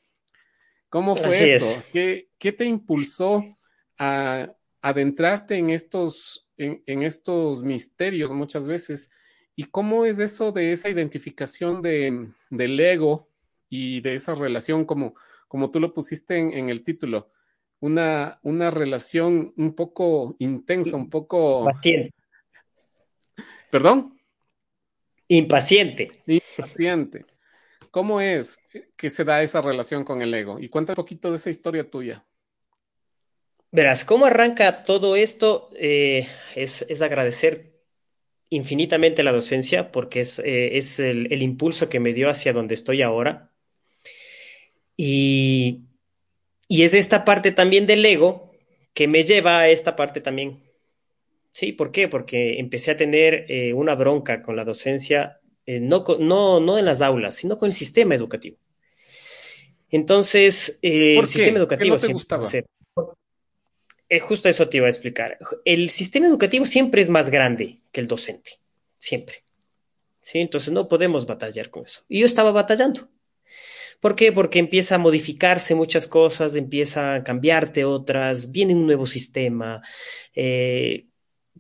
¿Cómo 0.90 1.16
fue 1.16 1.56
eso? 1.56 1.84
¿Qué, 1.92 2.52
te 2.52 2.66
impulsó 2.66 3.44
a 3.98 4.54
adentrarte 4.80 5.56
en 5.56 5.72
estos, 5.72 6.48
en, 6.56 7.02
estos 7.02 7.64
misterios 7.64 8.32
muchas 8.32 8.68
veces? 8.68 9.10
¿Y 9.56 9.64
cómo 9.64 10.06
es 10.06 10.20
eso 10.20 10.52
de 10.52 10.72
esa 10.72 10.88
identificación 10.88 11.82
de, 11.82 12.30
del 12.52 12.80
ego 12.80 13.33
y 13.76 14.02
de 14.02 14.14
esa 14.14 14.36
relación, 14.36 14.86
como, 14.86 15.16
como 15.48 15.72
tú 15.72 15.80
lo 15.80 15.96
pusiste 15.96 16.38
en, 16.38 16.70
el 16.70 16.84
título, 16.84 17.32
una, 17.80 18.40
una 18.44 18.70
relación 18.70 19.52
un 19.58 19.74
poco 19.74 20.36
intensa, 20.38 20.96
un 20.96 21.10
poco... 21.10 21.62
Impaciente. 21.62 22.14
¿Perdón? 23.72 24.22
Impaciente. 25.28 26.12
Impaciente. 26.28 27.26
¿Cómo 27.90 28.22
es 28.22 28.60
que 28.96 29.10
se 29.10 29.24
da 29.24 29.42
esa 29.42 29.60
relación 29.60 30.04
con 30.04 30.22
el 30.22 30.32
ego? 30.36 30.60
Y 30.60 30.70
cuenta 30.70 30.92
un 30.92 30.96
poquito 30.96 31.32
de 31.32 31.38
esa 31.38 31.50
historia 31.50 31.90
tuya. 31.90 32.24
Verás, 33.72 34.06
¿cómo 34.06 34.28
arranca 34.28 34.84
todo 34.84 35.16
esto? 35.16 35.72
Eh, 35.76 36.28
es, 36.54 37.02
agradecer 37.02 37.74
infinitamente 38.50 39.24
la 39.24 39.32
docencia 39.32 39.92
porque 39.92 40.20
es, 40.22 40.38
eh, 40.38 40.78
es 40.78 41.00
el, 41.00 41.42
impulso 41.42 41.90
que 41.90 42.00
me 42.00 42.14
dio 42.14 42.30
hacia 42.30 42.54
donde 42.54 42.76
estoy 42.76 43.02
ahora. 43.02 43.53
Y, 44.98 45.82
es 46.70 46.94
esta 46.94 47.26
parte 47.26 47.52
también 47.52 47.88
del 47.88 48.06
ego 48.06 48.52
que 48.94 49.08
me 49.08 49.24
lleva 49.24 49.60
a 49.60 49.70
esta 49.70 49.96
parte 49.96 50.22
también. 50.22 50.64
Sí, 51.52 51.72
¿por 51.72 51.92
qué? 51.92 52.08
Porque 52.08 52.60
empecé 52.60 52.92
a 52.92 52.98
tener 52.98 53.46
eh, 53.50 53.74
una 53.74 53.96
bronca 53.96 54.42
con 54.42 54.56
la 54.56 54.66
docencia, 54.66 55.40
eh, 55.66 55.80
no, 55.80 56.04
no, 56.20 56.60
no 56.60 56.78
en 56.78 56.86
las 56.86 57.02
aulas, 57.02 57.36
sino 57.36 57.58
con 57.58 57.68
el 57.68 57.74
sistema 57.74 58.16
educativo. 58.16 58.58
Entonces, 59.90 60.80
eh, 60.82 61.18
el 61.20 61.28
sistema 61.28 61.60
educativo... 61.60 61.96
¿Qué 61.96 62.02
no 62.02 62.08
te 62.08 62.14
gustaba? 62.14 62.50
justo 64.20 64.50
eso 64.50 64.70
te 64.70 64.78
iba 64.78 64.88
a 64.88 64.90
explicar. 64.90 65.38
El 65.66 65.90
sistema 65.90 66.28
educativo 66.28 66.66
siempre 66.66 67.02
es 67.02 67.10
más 67.10 67.30
grande 67.30 67.80
que 67.92 68.02
el 68.02 68.08
docente, 68.08 68.52
siempre. 69.00 69.44
¿Sí? 70.22 70.40
Entonces 70.40 70.72
no 70.72 70.88
podemos 70.88 71.26
batallar 71.26 71.70
con 71.70 71.86
eso. 71.86 72.04
Y 72.08 72.20
yo 72.20 72.26
estaba 72.26 72.52
batallando. 72.52 73.10
¿Por 74.04 74.18
qué? 74.18 74.34
Porque 74.34 74.60
empieza 74.60 74.96
a 74.96 74.98
modificarse 74.98 75.76
muchas 75.76 76.08
cosas, 76.08 76.58
empieza 76.58 77.16
a 77.16 77.24
cambiarte 77.24 77.86
otras, 77.86 78.52
viene 78.52 78.76
un 78.76 78.86
nuevo 78.86 79.06
sistema, 79.06 79.82
eh, 80.36 81.08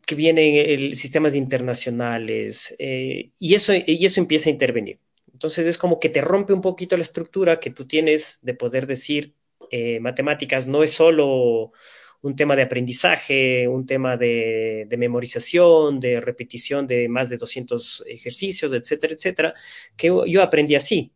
que 0.05 0.15
vienen 0.15 0.93
sistemas 0.93 1.35
internacionales, 1.35 2.75
eh, 2.79 3.31
y, 3.39 3.55
eso, 3.55 3.71
y 3.73 4.05
eso 4.05 4.19
empieza 4.19 4.49
a 4.49 4.51
intervenir. 4.51 4.99
Entonces 5.31 5.65
es 5.67 5.77
como 5.77 6.01
que 6.01 6.09
te 6.09 6.19
rompe 6.19 6.51
un 6.51 6.61
poquito 6.61 6.97
la 6.97 7.03
estructura 7.03 7.61
que 7.61 7.69
tú 7.69 7.87
tienes 7.87 8.39
de 8.41 8.53
poder 8.55 8.87
decir, 8.87 9.35
eh, 9.71 10.01
matemáticas 10.01 10.67
no 10.67 10.83
es 10.83 10.91
solo 10.91 11.71
un 12.21 12.35
tema 12.35 12.57
de 12.57 12.63
aprendizaje, 12.63 13.69
un 13.69 13.85
tema 13.85 14.17
de, 14.17 14.85
de, 14.89 14.97
memorización, 14.97 16.01
de 16.01 16.19
repetición 16.19 16.87
de 16.87 17.07
más 17.07 17.29
de 17.29 17.37
200 17.37 18.03
ejercicios, 18.05 18.73
etcétera, 18.73 19.13
etcétera, 19.13 19.53
que 19.95 20.07
yo 20.27 20.41
aprendí 20.41 20.75
así. 20.75 21.13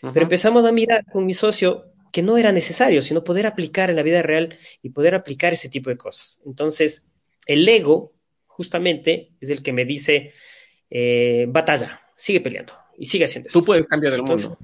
Pero 0.00 0.22
empezamos 0.22 0.64
a 0.64 0.72
mirar 0.72 1.04
con 1.10 1.26
mi 1.26 1.34
socio 1.34 1.86
que 2.12 2.22
no 2.22 2.36
era 2.36 2.52
necesario, 2.52 3.02
sino 3.02 3.24
poder 3.24 3.46
aplicar 3.46 3.90
en 3.90 3.96
la 3.96 4.02
vida 4.02 4.22
real 4.22 4.56
y 4.82 4.90
poder 4.90 5.14
aplicar 5.14 5.52
ese 5.52 5.68
tipo 5.68 5.90
de 5.90 5.96
cosas. 5.96 6.40
Entonces, 6.46 7.08
el 7.46 7.68
ego, 7.68 8.12
justamente, 8.46 9.32
es 9.40 9.50
el 9.50 9.62
que 9.62 9.72
me 9.72 9.84
dice, 9.84 10.32
eh, 10.90 11.46
batalla, 11.48 12.00
sigue 12.14 12.40
peleando 12.40 12.72
y 12.96 13.06
sigue 13.06 13.24
haciendo 13.24 13.48
esto. 13.48 13.58
Tú 13.58 13.66
puedes 13.66 13.88
cambiar 13.88 14.12
el 14.12 14.22
mundo. 14.22 14.56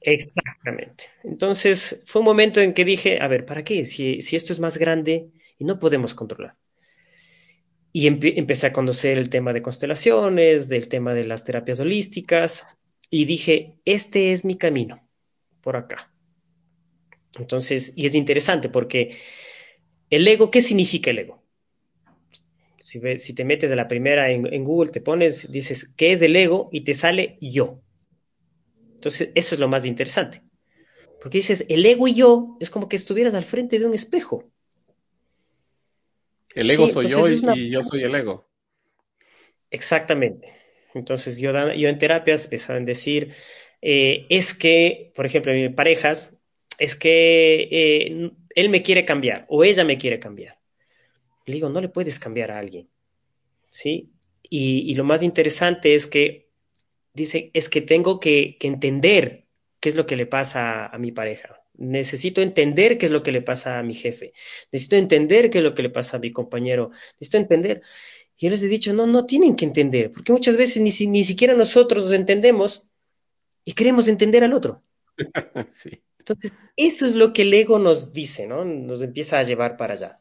Exactamente. 0.00 1.04
Entonces, 1.24 2.04
fue 2.06 2.20
un 2.20 2.26
momento 2.26 2.60
en 2.60 2.72
que 2.72 2.84
dije, 2.84 3.18
a 3.20 3.26
ver, 3.28 3.44
¿para 3.44 3.64
qué? 3.64 3.84
Si, 3.84 4.18
esto 4.18 4.52
es 4.52 4.60
más 4.60 4.78
grande 4.78 5.30
y 5.58 5.64
no 5.64 5.80
podemos 5.80 6.14
controlar. 6.14 6.56
Y 7.92 8.06
empecé 8.06 8.68
a 8.68 8.72
conocer 8.72 9.18
el 9.18 9.30
tema 9.30 9.52
de 9.52 9.62
constelaciones, 9.62 10.68
del 10.68 10.88
tema 10.88 11.12
de 11.12 11.24
las 11.24 11.44
terapias 11.44 11.80
holísticas, 11.80 12.66
y 13.10 13.24
dije, 13.24 13.78
este 13.84 14.32
es 14.32 14.44
mi 14.44 14.56
camino, 14.56 15.08
por 15.60 15.76
acá. 15.76 16.12
Entonces, 17.38 17.92
y 17.96 18.06
es 18.06 18.14
interesante 18.14 18.68
porque 18.68 19.16
el 20.10 20.26
ego, 20.26 20.50
¿qué 20.50 20.60
significa 20.60 21.10
el 21.10 21.20
ego? 21.20 21.42
Si, 22.80 23.00
si 23.18 23.34
te 23.34 23.44
metes 23.44 23.68
de 23.68 23.76
la 23.76 23.88
primera 23.88 24.30
en, 24.30 24.52
en, 24.52 24.64
Google, 24.64 24.92
te 24.92 25.00
pones, 25.00 25.50
dices, 25.50 25.92
¿qué 25.96 26.12
es 26.12 26.22
el 26.22 26.36
ego? 26.36 26.68
Y 26.72 26.82
te 26.82 26.94
sale 26.94 27.36
yo. 27.40 27.80
Entonces, 28.94 29.30
eso 29.34 29.54
es 29.56 29.60
lo 29.60 29.68
más 29.68 29.84
interesante. 29.84 30.42
Porque 31.20 31.38
dices, 31.38 31.66
el 31.68 31.84
ego 31.84 32.06
y 32.06 32.14
yo 32.14 32.56
es 32.60 32.70
como 32.70 32.88
que 32.88 32.96
estuvieras 32.96 33.34
al 33.34 33.44
frente 33.44 33.78
de 33.78 33.86
un 33.86 33.94
espejo. 33.94 34.44
El 36.54 36.70
ego 36.70 36.86
sí, 36.86 36.92
soy 36.92 37.08
yo 37.08 37.28
y, 37.28 37.38
una... 37.38 37.56
y, 37.56 37.70
yo 37.70 37.82
soy 37.82 38.04
el 38.04 38.14
ego. 38.14 38.48
Exactamente. 39.70 40.56
Entonces 40.96 41.38
yo, 41.38 41.50
en 41.54 41.98
terapias 41.98 42.44
empezaba 42.44 42.78
a 42.78 42.82
decir, 42.82 43.34
eh, 43.82 44.24
es 44.30 44.54
que, 44.54 45.12
por 45.14 45.26
ejemplo, 45.26 45.52
en 45.52 45.74
parejas, 45.74 46.38
es 46.78 46.96
que 46.96 47.68
eh, 47.70 48.30
él 48.54 48.68
me 48.70 48.82
quiere 48.82 49.04
cambiar 49.04 49.44
o 49.48 49.62
ella 49.62 49.84
me 49.84 49.98
quiere 49.98 50.18
cambiar. 50.18 50.58
Le 51.44 51.54
digo, 51.54 51.68
no 51.68 51.82
le 51.82 51.90
puedes 51.90 52.18
cambiar 52.18 52.50
a 52.50 52.58
alguien. 52.58 52.88
¿Sí? 53.70 54.10
Y, 54.48 54.94
lo 54.94 55.04
más 55.04 55.22
interesante 55.22 55.94
es 55.94 56.06
que 56.06 56.48
dice, 57.12 57.50
es 57.52 57.68
que 57.68 57.82
tengo 57.82 58.18
que, 58.18 58.56
que, 58.58 58.68
entender 58.68 59.44
qué 59.80 59.90
es 59.90 59.96
lo 59.96 60.06
que 60.06 60.16
le 60.16 60.24
pasa 60.24 60.86
a, 60.86 60.94
a 60.94 60.98
mi 60.98 61.12
pareja. 61.12 61.62
Necesito 61.74 62.40
entender 62.40 62.96
qué 62.96 63.06
es 63.06 63.12
lo 63.12 63.22
que 63.22 63.32
le 63.32 63.42
pasa 63.42 63.78
a 63.78 63.82
mi 63.82 63.92
jefe. 63.92 64.32
Necesito 64.72 64.96
entender 64.96 65.50
qué 65.50 65.58
es 65.58 65.64
lo 65.64 65.74
que 65.74 65.82
le 65.82 65.90
pasa 65.90 66.16
a 66.16 66.20
mi 66.20 66.32
compañero. 66.32 66.90
Necesito 67.20 67.36
entender. 67.36 67.82
Y 68.36 68.46
yo 68.46 68.50
les 68.50 68.62
he 68.62 68.68
dicho, 68.68 68.92
no, 68.92 69.06
no 69.06 69.24
tienen 69.24 69.56
que 69.56 69.64
entender, 69.64 70.12
porque 70.12 70.32
muchas 70.32 70.56
veces 70.56 70.82
ni, 70.82 70.90
ni 71.08 71.24
siquiera 71.24 71.54
nosotros 71.54 72.04
nos 72.04 72.12
entendemos 72.12 72.82
y 73.64 73.72
queremos 73.72 74.08
entender 74.08 74.44
al 74.44 74.52
otro. 74.52 74.82
sí. 75.70 75.90
Entonces, 76.18 76.52
eso 76.76 77.06
es 77.06 77.14
lo 77.14 77.32
que 77.32 77.42
el 77.42 77.54
ego 77.54 77.78
nos 77.78 78.12
dice, 78.12 78.46
¿no? 78.46 78.64
Nos 78.64 79.00
empieza 79.00 79.38
a 79.38 79.42
llevar 79.42 79.76
para 79.76 79.94
allá. 79.94 80.20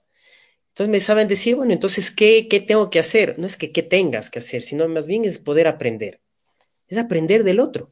Entonces 0.69 0.91
me 0.91 0.99
saben 0.99 1.27
decir, 1.27 1.55
bueno, 1.55 1.73
entonces, 1.73 2.11
¿qué, 2.11 2.47
qué 2.49 2.59
tengo 2.59 2.89
que 2.89 2.99
hacer? 2.99 3.39
No 3.39 3.47
es 3.47 3.57
que 3.57 3.71
qué 3.71 3.81
tengas 3.81 4.29
que 4.29 4.39
hacer, 4.39 4.61
sino 4.61 4.87
más 4.87 5.07
bien 5.07 5.25
es 5.25 5.39
poder 5.39 5.67
aprender. 5.67 6.21
Es 6.87 6.97
aprender 6.97 7.43
del 7.43 7.59
otro. 7.59 7.91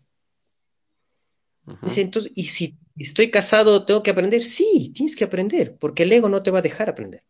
Uh 1.65 1.71
-huh. 1.71 1.85
Dice, 1.85 2.01
entonces, 2.01 2.31
y 2.35 2.45
si 2.45 2.77
estoy 2.97 3.31
casado, 3.31 3.85
¿tengo 3.85 4.03
que 4.03 4.11
aprender? 4.11 4.43
Sí, 4.43 4.91
tienes 4.93 5.15
que 5.15 5.23
aprender, 5.23 5.77
porque 5.77 6.03
el 6.03 6.11
ego 6.11 6.29
no 6.29 6.43
te 6.43 6.51
va 6.51 6.59
a 6.59 6.61
dejar 6.61 6.89
aprender. 6.89 7.23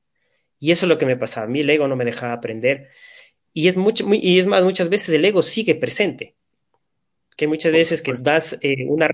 Y 0.64 0.72
eso 0.72 0.86
es 0.86 0.90
lo 0.90 0.98
que 0.98 1.06
me 1.06 1.18
pasaba. 1.18 1.46
A 1.46 1.50
mí 1.50 1.60
el 1.60 1.70
ego 1.70 1.90
no 1.90 1.98
me 1.98 2.06
dejaba 2.06 2.32
aprender. 2.32 2.88
Y 3.52 3.68
es, 3.68 3.76
mucho, 3.76 4.08
muy, 4.08 4.20
y 4.24 4.40
es 4.40 4.48
más, 4.48 4.64
muchas 4.64 4.88
veces 4.88 5.10
el 5.10 5.26
ego 5.26 5.42
sigue 5.42 5.76
presente. 5.76 6.38
Que 7.36 7.48
muchas 7.48 7.74
veces 7.74 8.02
que 8.02 8.14
das, 8.14 8.58
eh, 8.62 8.86
una, 8.88 9.10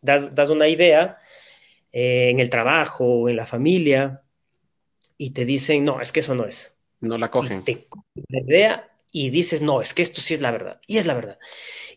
das, 0.00 0.34
das, 0.34 0.48
una 0.48 0.68
idea 0.68 1.18
eh, 1.92 2.30
en 2.30 2.40
el 2.40 2.48
trabajo 2.48 3.04
o 3.04 3.28
en 3.28 3.36
la 3.36 3.44
familia 3.44 4.22
y 5.18 5.32
te 5.32 5.44
dicen, 5.44 5.84
no, 5.84 6.00
es 6.00 6.12
que 6.12 6.20
eso 6.20 6.34
no 6.34 6.46
es. 6.46 6.78
No 7.00 7.18
la 7.18 7.30
cogen. 7.30 7.62
Y 7.66 7.74
te 7.74 7.86
la 8.30 8.40
idea 8.40 8.90
y 9.12 9.28
dices, 9.28 9.60
no, 9.60 9.82
es 9.82 9.92
que 9.92 10.00
esto 10.00 10.22
sí 10.22 10.32
es 10.32 10.40
la 10.40 10.50
verdad. 10.50 10.80
Y 10.86 10.96
es 10.96 11.04
la 11.04 11.12
verdad. 11.12 11.38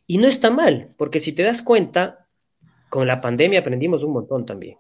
Y 0.07 0.17
no 0.17 0.27
está 0.27 0.51
mal, 0.51 0.93
porque 0.97 1.21
si 1.21 1.31
te 1.31 1.43
das 1.43 1.63
cuenta, 1.63 2.27
con 2.89 3.07
la 3.07 3.21
pandemia 3.21 3.61
aprendimos 3.61 4.03
un 4.03 4.11
montón 4.11 4.45
también. 4.45 4.77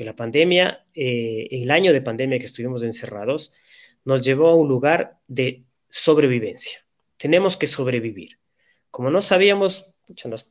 Porque 0.00 0.06
la 0.12 0.16
pandemia, 0.16 0.86
eh, 0.94 1.46
el 1.50 1.70
año 1.70 1.92
de 1.92 2.00
pandemia 2.00 2.38
que 2.38 2.46
estuvimos 2.46 2.82
encerrados, 2.82 3.52
nos 4.06 4.22
llevó 4.22 4.48
a 4.48 4.54
un 4.54 4.66
lugar 4.66 5.18
de 5.28 5.64
sobrevivencia. 5.90 6.78
Tenemos 7.18 7.58
que 7.58 7.66
sobrevivir. 7.66 8.38
Como 8.90 9.10
no 9.10 9.20
sabíamos, 9.20 9.92
nos 10.24 10.48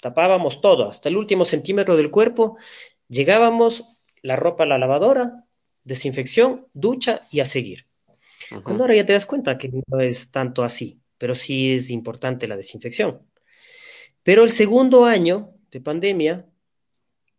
tapábamos 0.00 0.60
todo, 0.60 0.88
hasta 0.88 1.08
el 1.08 1.16
último 1.16 1.44
centímetro 1.44 1.96
del 1.96 2.10
cuerpo, 2.10 2.56
llegábamos, 3.06 3.84
la 4.22 4.34
ropa 4.34 4.64
a 4.64 4.66
la 4.66 4.78
lavadora, 4.78 5.44
desinfección, 5.84 6.66
ducha 6.74 7.20
y 7.30 7.38
a 7.38 7.44
seguir. 7.44 7.86
Uh 8.50 8.56
-huh. 8.56 8.62
Cuando 8.64 8.82
ahora 8.82 8.96
ya 8.96 9.06
te 9.06 9.12
das 9.12 9.24
cuenta 9.24 9.56
que 9.56 9.70
no 9.86 10.00
es 10.00 10.32
tanto 10.32 10.64
así, 10.64 10.98
pero 11.16 11.36
sí 11.36 11.74
es 11.74 11.90
importante 11.90 12.48
la 12.48 12.56
desinfección. 12.56 13.22
Pero 14.24 14.42
el 14.42 14.50
segundo 14.50 15.04
año 15.04 15.54
de 15.70 15.80
pandemia 15.80 16.44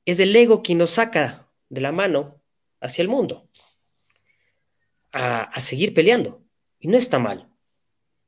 es 0.05 0.17
el 0.22 0.34
ego 0.34 0.63
quien 0.63 0.77
nos 0.77 0.91
saca 0.91 1.40
de 1.71 1.81
la 1.81 1.91
mano 1.91 2.43
hacia 2.81 3.01
el 3.01 3.07
mundo 3.07 3.49
a, 5.12 5.43
a 5.43 5.60
seguir 5.62 5.93
peleando. 5.93 6.43
Y 6.79 6.88
no 6.89 6.97
está 6.97 7.17
mal. 7.17 7.49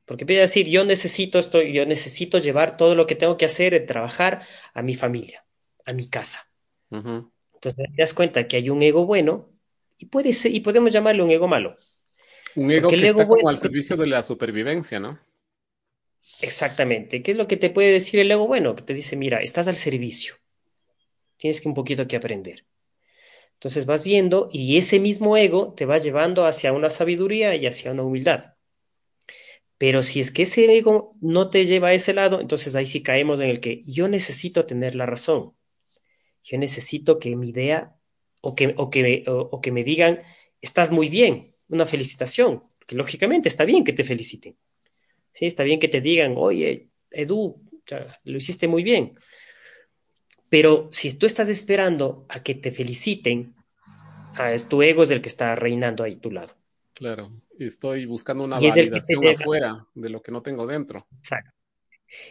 Porque 0.06 0.24
voy 0.24 0.36
a 0.38 0.42
decir, 0.42 0.66
yo 0.68 0.84
necesito 0.84 1.38
esto, 1.38 1.62
yo 1.62 1.86
necesito 1.86 2.38
llevar 2.38 2.76
todo 2.76 2.94
lo 2.94 3.06
que 3.06 3.16
tengo 3.16 3.36
que 3.36 3.46
hacer, 3.46 3.74
en 3.74 3.86
trabajar 3.86 4.42
a 4.72 4.82
mi 4.82 4.94
familia, 4.94 5.44
a 5.84 5.92
mi 5.92 6.08
casa. 6.08 6.48
Uh 6.90 6.96
-huh. 6.96 7.30
Entonces 7.54 7.86
te 7.96 8.02
das 8.02 8.14
cuenta 8.14 8.46
que 8.48 8.56
hay 8.56 8.70
un 8.70 8.82
ego 8.82 9.06
bueno 9.06 9.50
y, 9.98 10.06
puede 10.06 10.32
ser, 10.32 10.54
y 10.54 10.60
podemos 10.60 10.92
llamarle 10.92 11.22
un 11.22 11.30
ego 11.30 11.48
malo. 11.48 11.76
Un 12.54 12.70
ego 12.70 12.88
Porque 12.88 13.02
que 13.02 13.08
ego 13.08 13.20
está 13.20 13.28
bueno, 13.28 13.40
como 13.42 13.48
al 13.50 13.56
servicio 13.58 13.96
de 13.96 14.06
la 14.06 14.22
supervivencia, 14.22 15.00
¿no? 15.00 15.18
Exactamente. 16.40 17.22
¿Qué 17.22 17.32
es 17.32 17.36
lo 17.36 17.46
que 17.46 17.56
te 17.56 17.70
puede 17.70 17.92
decir 17.92 18.20
el 18.20 18.30
ego 18.30 18.46
bueno? 18.46 18.74
Que 18.74 18.82
te 18.82 18.94
dice, 18.94 19.16
mira, 19.16 19.40
estás 19.40 19.68
al 19.68 19.76
servicio. 19.76 20.34
Tienes 21.36 21.60
que 21.60 21.68
un 21.68 21.74
poquito 21.74 22.06
que 22.06 22.16
aprender. 22.16 22.64
Entonces 23.64 23.86
vas 23.86 24.04
viendo 24.04 24.50
y 24.52 24.76
ese 24.76 25.00
mismo 25.00 25.38
ego 25.38 25.72
te 25.72 25.86
va 25.86 25.96
llevando 25.96 26.44
hacia 26.44 26.74
una 26.74 26.90
sabiduría 26.90 27.56
y 27.56 27.66
hacia 27.66 27.92
una 27.92 28.02
humildad. 28.02 28.56
Pero 29.78 30.02
si 30.02 30.20
es 30.20 30.30
que 30.30 30.42
ese 30.42 30.76
ego 30.76 31.16
no 31.22 31.48
te 31.48 31.64
lleva 31.64 31.88
a 31.88 31.94
ese 31.94 32.12
lado, 32.12 32.42
entonces 32.42 32.76
ahí 32.76 32.84
sí 32.84 33.02
caemos 33.02 33.40
en 33.40 33.48
el 33.48 33.60
que 33.60 33.82
yo 33.84 34.06
necesito 34.06 34.66
tener 34.66 34.94
la 34.94 35.06
razón. 35.06 35.54
Yo 36.42 36.58
necesito 36.58 37.18
que 37.18 37.34
mi 37.36 37.48
idea 37.48 37.96
o 38.42 38.54
que, 38.54 38.74
o 38.76 38.90
que, 38.90 39.24
o, 39.26 39.60
que 39.62 39.72
me 39.72 39.82
digan, 39.82 40.18
estás 40.60 40.90
muy 40.90 41.08
bien, 41.08 41.56
una 41.68 41.86
felicitación, 41.86 42.64
porque 42.78 42.96
lógicamente 42.96 43.48
está 43.48 43.64
bien 43.64 43.82
que 43.82 43.94
te 43.94 44.04
feliciten. 44.04 44.58
Sí, 45.32 45.46
está 45.46 45.62
bien 45.64 45.80
que 45.80 45.88
te 45.88 46.02
digan, 46.02 46.34
oye, 46.36 46.90
Edu, 47.10 47.62
lo 48.24 48.36
hiciste 48.36 48.68
muy 48.68 48.82
bien. 48.82 49.14
Pero 50.54 50.86
si 50.92 51.12
tú 51.18 51.26
estás 51.26 51.48
esperando 51.48 52.26
a 52.28 52.44
que 52.44 52.54
te 52.54 52.70
feliciten, 52.70 53.56
ah, 54.36 54.52
es 54.52 54.68
tu 54.68 54.84
ego 54.84 55.02
es 55.02 55.10
el 55.10 55.20
que 55.20 55.28
está 55.28 55.56
reinando 55.56 56.04
ahí 56.04 56.12
a 56.12 56.20
tu 56.20 56.30
lado. 56.30 56.54
Claro, 56.92 57.28
estoy 57.58 58.06
buscando 58.06 58.44
una 58.44 58.62
y 58.62 58.68
validación 58.68 59.26
afuera 59.26 59.84
de 59.96 60.10
lo 60.10 60.22
que 60.22 60.30
no 60.30 60.42
tengo 60.42 60.64
dentro. 60.64 61.08
Exacto. 61.18 61.50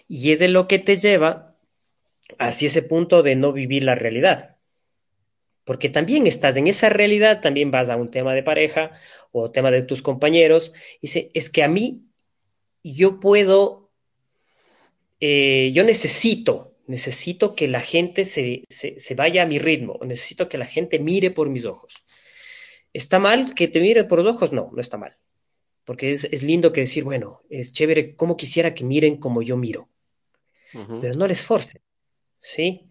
Y 0.08 0.32
es 0.32 0.40
de 0.40 0.48
lo 0.48 0.70
que 0.70 0.80
te 0.80 0.96
lleva 0.96 1.58
hacia 2.40 2.68
ese 2.68 2.82
punto 2.84 3.24
de 3.24 3.36
no 3.36 3.52
vivir 3.52 3.84
la 3.84 3.96
realidad. 3.96 4.56
Porque 5.66 5.90
también 5.90 6.26
estás 6.26 6.56
en 6.56 6.68
esa 6.68 6.88
realidad, 6.88 7.42
también 7.42 7.72
vas 7.72 7.90
a 7.90 7.98
un 7.98 8.10
tema 8.10 8.34
de 8.34 8.44
pareja 8.44 8.98
o 9.34 9.52
tema 9.52 9.70
de 9.70 9.84
tus 9.84 10.02
compañeros, 10.02 10.72
y 11.02 11.08
dice, 11.08 11.30
es 11.34 11.50
que 11.50 11.62
a 11.62 11.68
mí 11.68 12.06
yo 12.86 13.20
puedo, 13.20 13.92
eh, 15.20 15.72
yo 15.74 15.84
necesito, 15.84 16.73
necesito 16.88 17.56
que 17.56 17.67
la 17.67 17.82
gente 17.82 18.26
se, 18.26 18.65
se, 18.69 19.00
se, 19.00 19.15
vaya 19.15 19.43
a 19.43 19.46
mi 19.46 19.60
ritmo, 19.60 20.00
necesito 20.04 20.50
que 20.50 20.58
la 20.58 20.65
gente 20.65 21.00
mire 21.00 21.32
por 21.32 21.50
mis 21.50 21.65
ojos. 21.65 22.04
¿Está 22.91 23.19
mal 23.19 23.56
que 23.56 23.67
te 23.67 23.80
mire 23.80 24.04
por 24.04 24.19
los 24.19 24.36
ojos? 24.36 24.52
No, 24.52 24.69
no 24.74 24.82
está 24.82 24.98
mal. 24.98 25.17
Porque 25.86 26.12
es, 26.12 26.26
es 26.26 26.43
lindo 26.43 26.72
que 26.72 26.82
decir, 26.82 27.04
bueno, 27.04 27.41
es 27.50 27.74
chévere, 27.74 28.15
como 28.15 28.38
quisiera 28.38 28.74
que 28.74 28.84
miren 28.84 29.17
como 29.17 29.41
yo 29.41 29.58
miro. 29.58 29.89
Uh 30.74 30.80
-huh. 30.80 31.02
Pero 31.02 31.15
no 31.15 31.28
les 31.28 31.43
force, 31.46 31.82
¿sí? 32.39 32.89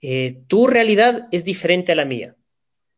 Eh, 0.00 0.42
tu 0.46 0.66
realidad 0.66 1.28
es 1.32 1.44
diferente 1.44 1.92
a 1.92 1.94
la 1.94 2.04
mía. 2.04 2.36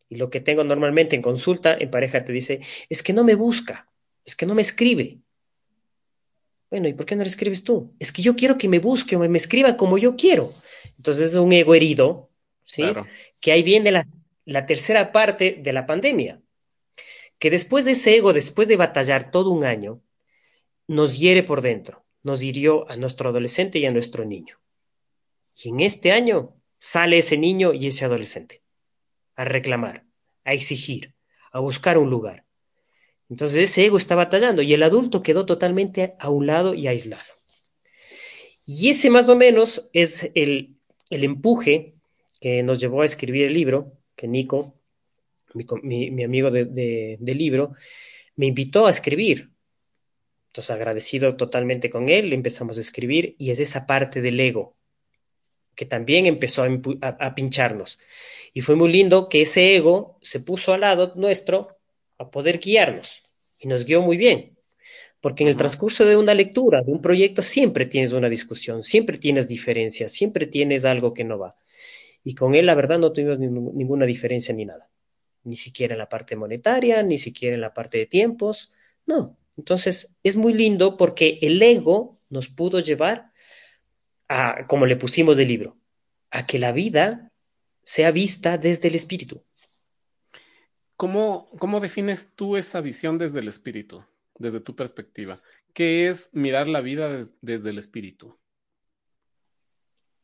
Y 0.08 0.16
lo 0.16 0.30
que 0.30 0.40
tengo 0.40 0.62
normalmente 0.62 1.16
en 1.16 1.22
consulta, 1.22 1.76
en 1.78 1.90
pareja, 1.90 2.24
te 2.24 2.32
dice, 2.32 2.60
es 2.88 3.02
que 3.02 3.12
no 3.12 3.24
me 3.24 3.34
busca, 3.34 3.90
es 4.24 4.36
que 4.36 4.46
no 4.46 4.54
me 4.54 4.62
escribe, 4.62 5.18
bueno, 6.72 6.88
¿y 6.88 6.94
por 6.94 7.04
qué 7.04 7.16
no 7.16 7.22
le 7.22 7.28
escribes 7.28 7.64
tú? 7.64 7.94
Es 7.98 8.12
que 8.12 8.22
yo 8.22 8.34
quiero 8.34 8.56
que 8.56 8.66
me 8.66 8.78
busque 8.78 9.14
o 9.14 9.18
me 9.18 9.36
escriba 9.36 9.76
como 9.76 9.98
yo 9.98 10.16
quiero. 10.16 10.50
Entonces 10.96 11.32
es 11.32 11.36
un 11.36 11.52
ego 11.52 11.74
herido, 11.74 12.30
¿sí? 12.64 12.80
Claro. 12.80 13.06
Que 13.40 13.52
ahí 13.52 13.62
viene 13.62 13.92
la, 13.92 14.08
la, 14.46 14.64
tercera 14.64 15.12
parte 15.12 15.60
de 15.62 15.72
la 15.74 15.84
pandemia. 15.84 16.40
Que 17.38 17.50
después 17.50 17.84
de 17.84 17.90
ese 17.90 18.16
ego, 18.16 18.32
después 18.32 18.68
de 18.68 18.78
batallar 18.78 19.30
todo 19.30 19.50
un 19.50 19.66
año, 19.66 20.00
nos 20.88 21.18
hiere 21.18 21.42
por 21.42 21.60
dentro, 21.60 22.06
nos 22.22 22.42
hirió 22.42 22.90
a 22.90 22.96
nuestro 22.96 23.28
adolescente 23.28 23.78
y 23.78 23.84
a 23.84 23.90
nuestro 23.90 24.24
niño. 24.24 24.58
Y 25.54 25.68
en 25.68 25.80
este 25.80 26.10
año 26.10 26.56
sale 26.78 27.18
ese 27.18 27.36
niño 27.36 27.74
y 27.74 27.88
ese 27.88 28.06
adolescente 28.06 28.62
a 29.36 29.44
reclamar, 29.44 30.06
a 30.44 30.54
exigir, 30.54 31.14
a 31.52 31.60
buscar 31.60 31.98
un 31.98 32.08
lugar. 32.08 32.46
Entonces 33.32 33.70
ese 33.70 33.86
ego 33.86 33.96
está 33.96 34.14
batallando 34.14 34.60
y 34.60 34.74
el 34.74 34.82
adulto 34.82 35.22
quedó 35.22 35.46
totalmente 35.46 36.16
a 36.18 36.28
un 36.28 36.46
lado 36.46 36.74
y 36.74 36.86
aislado. 36.86 37.32
Y 38.66 38.90
ese 38.90 39.08
más 39.08 39.26
o 39.30 39.36
menos 39.36 39.88
es 39.94 40.30
el, 40.34 40.76
el 41.08 41.24
empuje 41.24 41.94
que 42.42 42.62
nos 42.62 42.78
llevó 42.78 43.00
a 43.00 43.06
escribir 43.06 43.46
el 43.46 43.54
libro, 43.54 43.96
que 44.16 44.28
Nico, 44.28 44.78
mi, 45.54 45.64
mi, 45.82 46.10
mi 46.10 46.24
amigo 46.24 46.50
del 46.50 46.74
de, 46.74 47.16
de 47.18 47.34
libro, 47.34 47.72
me 48.36 48.44
invitó 48.44 48.84
a 48.84 48.90
escribir. 48.90 49.50
Entonces 50.48 50.70
agradecido 50.70 51.34
totalmente 51.34 51.88
con 51.88 52.10
él, 52.10 52.34
empezamos 52.34 52.76
a 52.76 52.82
escribir 52.82 53.34
y 53.38 53.50
es 53.50 53.60
esa 53.60 53.86
parte 53.86 54.20
del 54.20 54.38
ego 54.40 54.76
que 55.74 55.86
también 55.86 56.26
empezó 56.26 56.64
a, 56.64 56.66
a, 57.00 57.08
a 57.28 57.34
pincharnos. 57.34 57.98
Y 58.52 58.60
fue 58.60 58.76
muy 58.76 58.92
lindo 58.92 59.30
que 59.30 59.40
ese 59.40 59.74
ego 59.74 60.18
se 60.20 60.40
puso 60.40 60.74
al 60.74 60.82
lado 60.82 61.14
nuestro 61.16 61.78
a 62.22 62.30
poder 62.30 62.58
guiarnos. 62.58 63.22
y 63.58 63.68
nos 63.68 63.84
guió 63.84 64.02
muy 64.02 64.16
bien. 64.16 64.58
Porque 65.20 65.44
en 65.44 65.48
el 65.48 65.56
transcurso 65.56 66.04
de 66.04 66.16
una 66.16 66.34
lectura, 66.34 66.82
de 66.82 66.90
un 66.90 67.00
proyecto, 67.00 67.42
siempre 67.42 67.86
tienes 67.86 68.12
una 68.12 68.28
discusión, 68.28 68.82
siempre 68.82 69.18
tienes 69.18 69.46
diferencias, 69.46 70.10
siempre 70.10 70.46
tienes 70.46 70.84
algo 70.84 71.14
que 71.14 71.22
no 71.22 71.38
va. 71.38 71.54
Y 72.24 72.34
con 72.34 72.56
él, 72.56 72.66
la 72.66 72.74
verdad, 72.74 72.98
no 72.98 73.12
tuvimos 73.12 73.38
ninguna 73.38 74.04
diferencia 74.06 74.52
ni 74.52 74.64
nada. 74.64 74.90
Ni 75.44 75.56
siquiera 75.56 75.94
en 75.94 75.98
la 75.98 76.08
parte 76.08 76.34
monetaria, 76.34 77.02
ni 77.04 77.18
siquiera 77.18 77.54
en 77.54 77.60
la 77.60 77.72
parte 77.72 77.98
de 77.98 78.06
tiempos. 78.06 78.72
No. 79.06 79.36
Entonces, 79.56 80.16
es 80.24 80.36
muy 80.36 80.54
lindo 80.54 80.96
porque 80.96 81.38
el 81.42 81.62
ego 81.62 82.18
nos 82.28 82.48
pudo 82.48 82.80
llevar 82.80 83.30
a, 84.28 84.66
como 84.66 84.86
le 84.86 84.96
pusimos 84.96 85.36
del 85.36 85.48
libro, 85.48 85.76
a 86.30 86.46
que 86.46 86.58
la 86.58 86.72
vida 86.72 87.30
sea 87.82 88.10
vista 88.10 88.58
desde 88.58 88.88
el 88.88 88.94
espíritu. 88.94 89.42
¿Cómo, 91.02 91.50
¿Cómo 91.58 91.80
defines 91.80 92.30
tú 92.36 92.56
esa 92.56 92.80
visión 92.80 93.18
desde 93.18 93.40
el 93.40 93.48
espíritu? 93.48 94.04
desde 94.38 94.60
tu 94.60 94.76
perspectiva? 94.76 95.36
¿Qué 95.74 96.06
es 96.06 96.30
mirar 96.30 96.68
la 96.68 96.80
vida 96.80 97.26
desde 97.40 97.70
el 97.70 97.78
espíritu? 97.78 98.38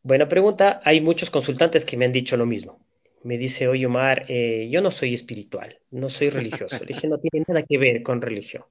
Buena 0.05 0.29
pregunta. 0.29 0.81
Hay 0.85 1.01
muchos 1.01 1.31
consultantes 1.31 1.85
que 1.85 1.97
me 1.97 2.05
han 2.05 2.13
dicho 2.13 2.37
lo 2.37 2.47
mismo. 2.47 2.79
Me 3.25 3.39
dice, 3.39 3.67
oye 3.67 3.87
Omar, 3.87 4.27
eh, 4.29 4.69
yo 4.71 4.81
no 4.81 4.93
soy 4.93 5.15
espiritual, 5.15 5.81
no 5.91 6.09
soy 6.11 6.31
religioso. 6.31 6.79
Le 6.79 6.95
dije, 6.95 7.09
no 7.09 7.19
tiene 7.19 7.45
nada 7.49 7.65
que 7.65 7.77
ver 7.77 8.05
con 8.05 8.23
religión. 8.23 8.63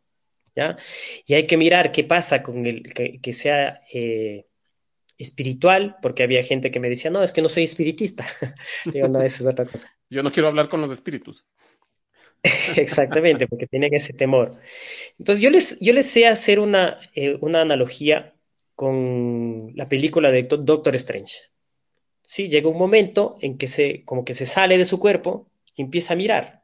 ¿ya? 0.55 0.77
Y 1.25 1.33
hay 1.33 1.45
que 1.45 1.57
mirar 1.57 1.91
qué 1.91 2.05
pasa 2.05 2.41
con 2.41 2.65
el 2.65 2.83
que, 3.21 3.33
sea 3.33 3.81
eh, 3.91 4.47
espiritual, 5.17 5.97
porque 6.01 6.23
había 6.23 6.41
gente 6.41 6.71
que 6.71 6.79
me 6.79 6.87
decía, 6.87 7.11
no, 7.11 7.21
es 7.21 7.33
que 7.33 7.41
no 7.41 7.49
soy 7.49 7.65
espiritista. 7.65 8.25
Digo, 8.93 9.09
no, 9.09 9.21
eso 9.21 9.43
es 9.43 9.49
otra 9.49 9.65
cosa. 9.65 9.93
Yo 10.09 10.23
no 10.23 10.31
quiero 10.31 10.47
hablar 10.47 10.69
con 10.69 10.79
los 10.79 10.89
espíritus. 10.89 11.45
Exactamente, 12.77 13.47
porque 13.47 13.67
tienen 13.67 13.93
ese 13.93 14.13
temor. 14.13 14.51
Entonces, 15.17 15.43
yo 15.43 15.49
les, 15.49 15.79
yo 15.79 15.93
les 15.93 16.05
sé 16.07 16.27
hacer 16.27 16.59
una, 16.59 16.99
eh, 17.13 17.37
una 17.41 17.61
analogía 17.61 18.33
con 18.75 19.71
la 19.75 19.89
película 19.89 20.31
de 20.31 20.43
Doctor 20.43 20.95
Strange. 20.95 21.49
Sí, 22.21 22.49
llega 22.49 22.69
un 22.69 22.77
momento 22.77 23.37
en 23.41 23.57
que 23.57 23.67
se, 23.67 24.03
como 24.03 24.25
que 24.25 24.33
se 24.33 24.45
sale 24.45 24.77
de 24.77 24.85
su 24.85 24.99
cuerpo 24.99 25.47
y 25.75 25.81
empieza 25.81 26.13
a 26.13 26.17
mirar. 26.17 26.63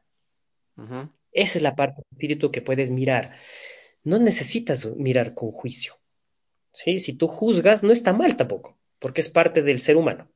Esa 1.32 1.58
es 1.58 1.62
la 1.62 1.74
parte 1.74 1.96
del 1.96 2.06
espíritu 2.12 2.50
que 2.50 2.62
puedes 2.62 2.90
mirar. 2.90 3.36
No 4.02 4.18
necesitas 4.18 4.94
mirar 4.96 5.34
con 5.34 5.50
juicio. 5.50 5.94
¿sí? 6.72 7.00
Si 7.00 7.14
tú 7.14 7.28
juzgas, 7.28 7.82
no 7.82 7.92
está 7.92 8.12
mal 8.12 8.36
tampoco, 8.36 8.76
porque 8.98 9.20
es 9.20 9.28
parte 9.28 9.62
del 9.62 9.78
ser 9.78 9.96
humano. 9.96 10.28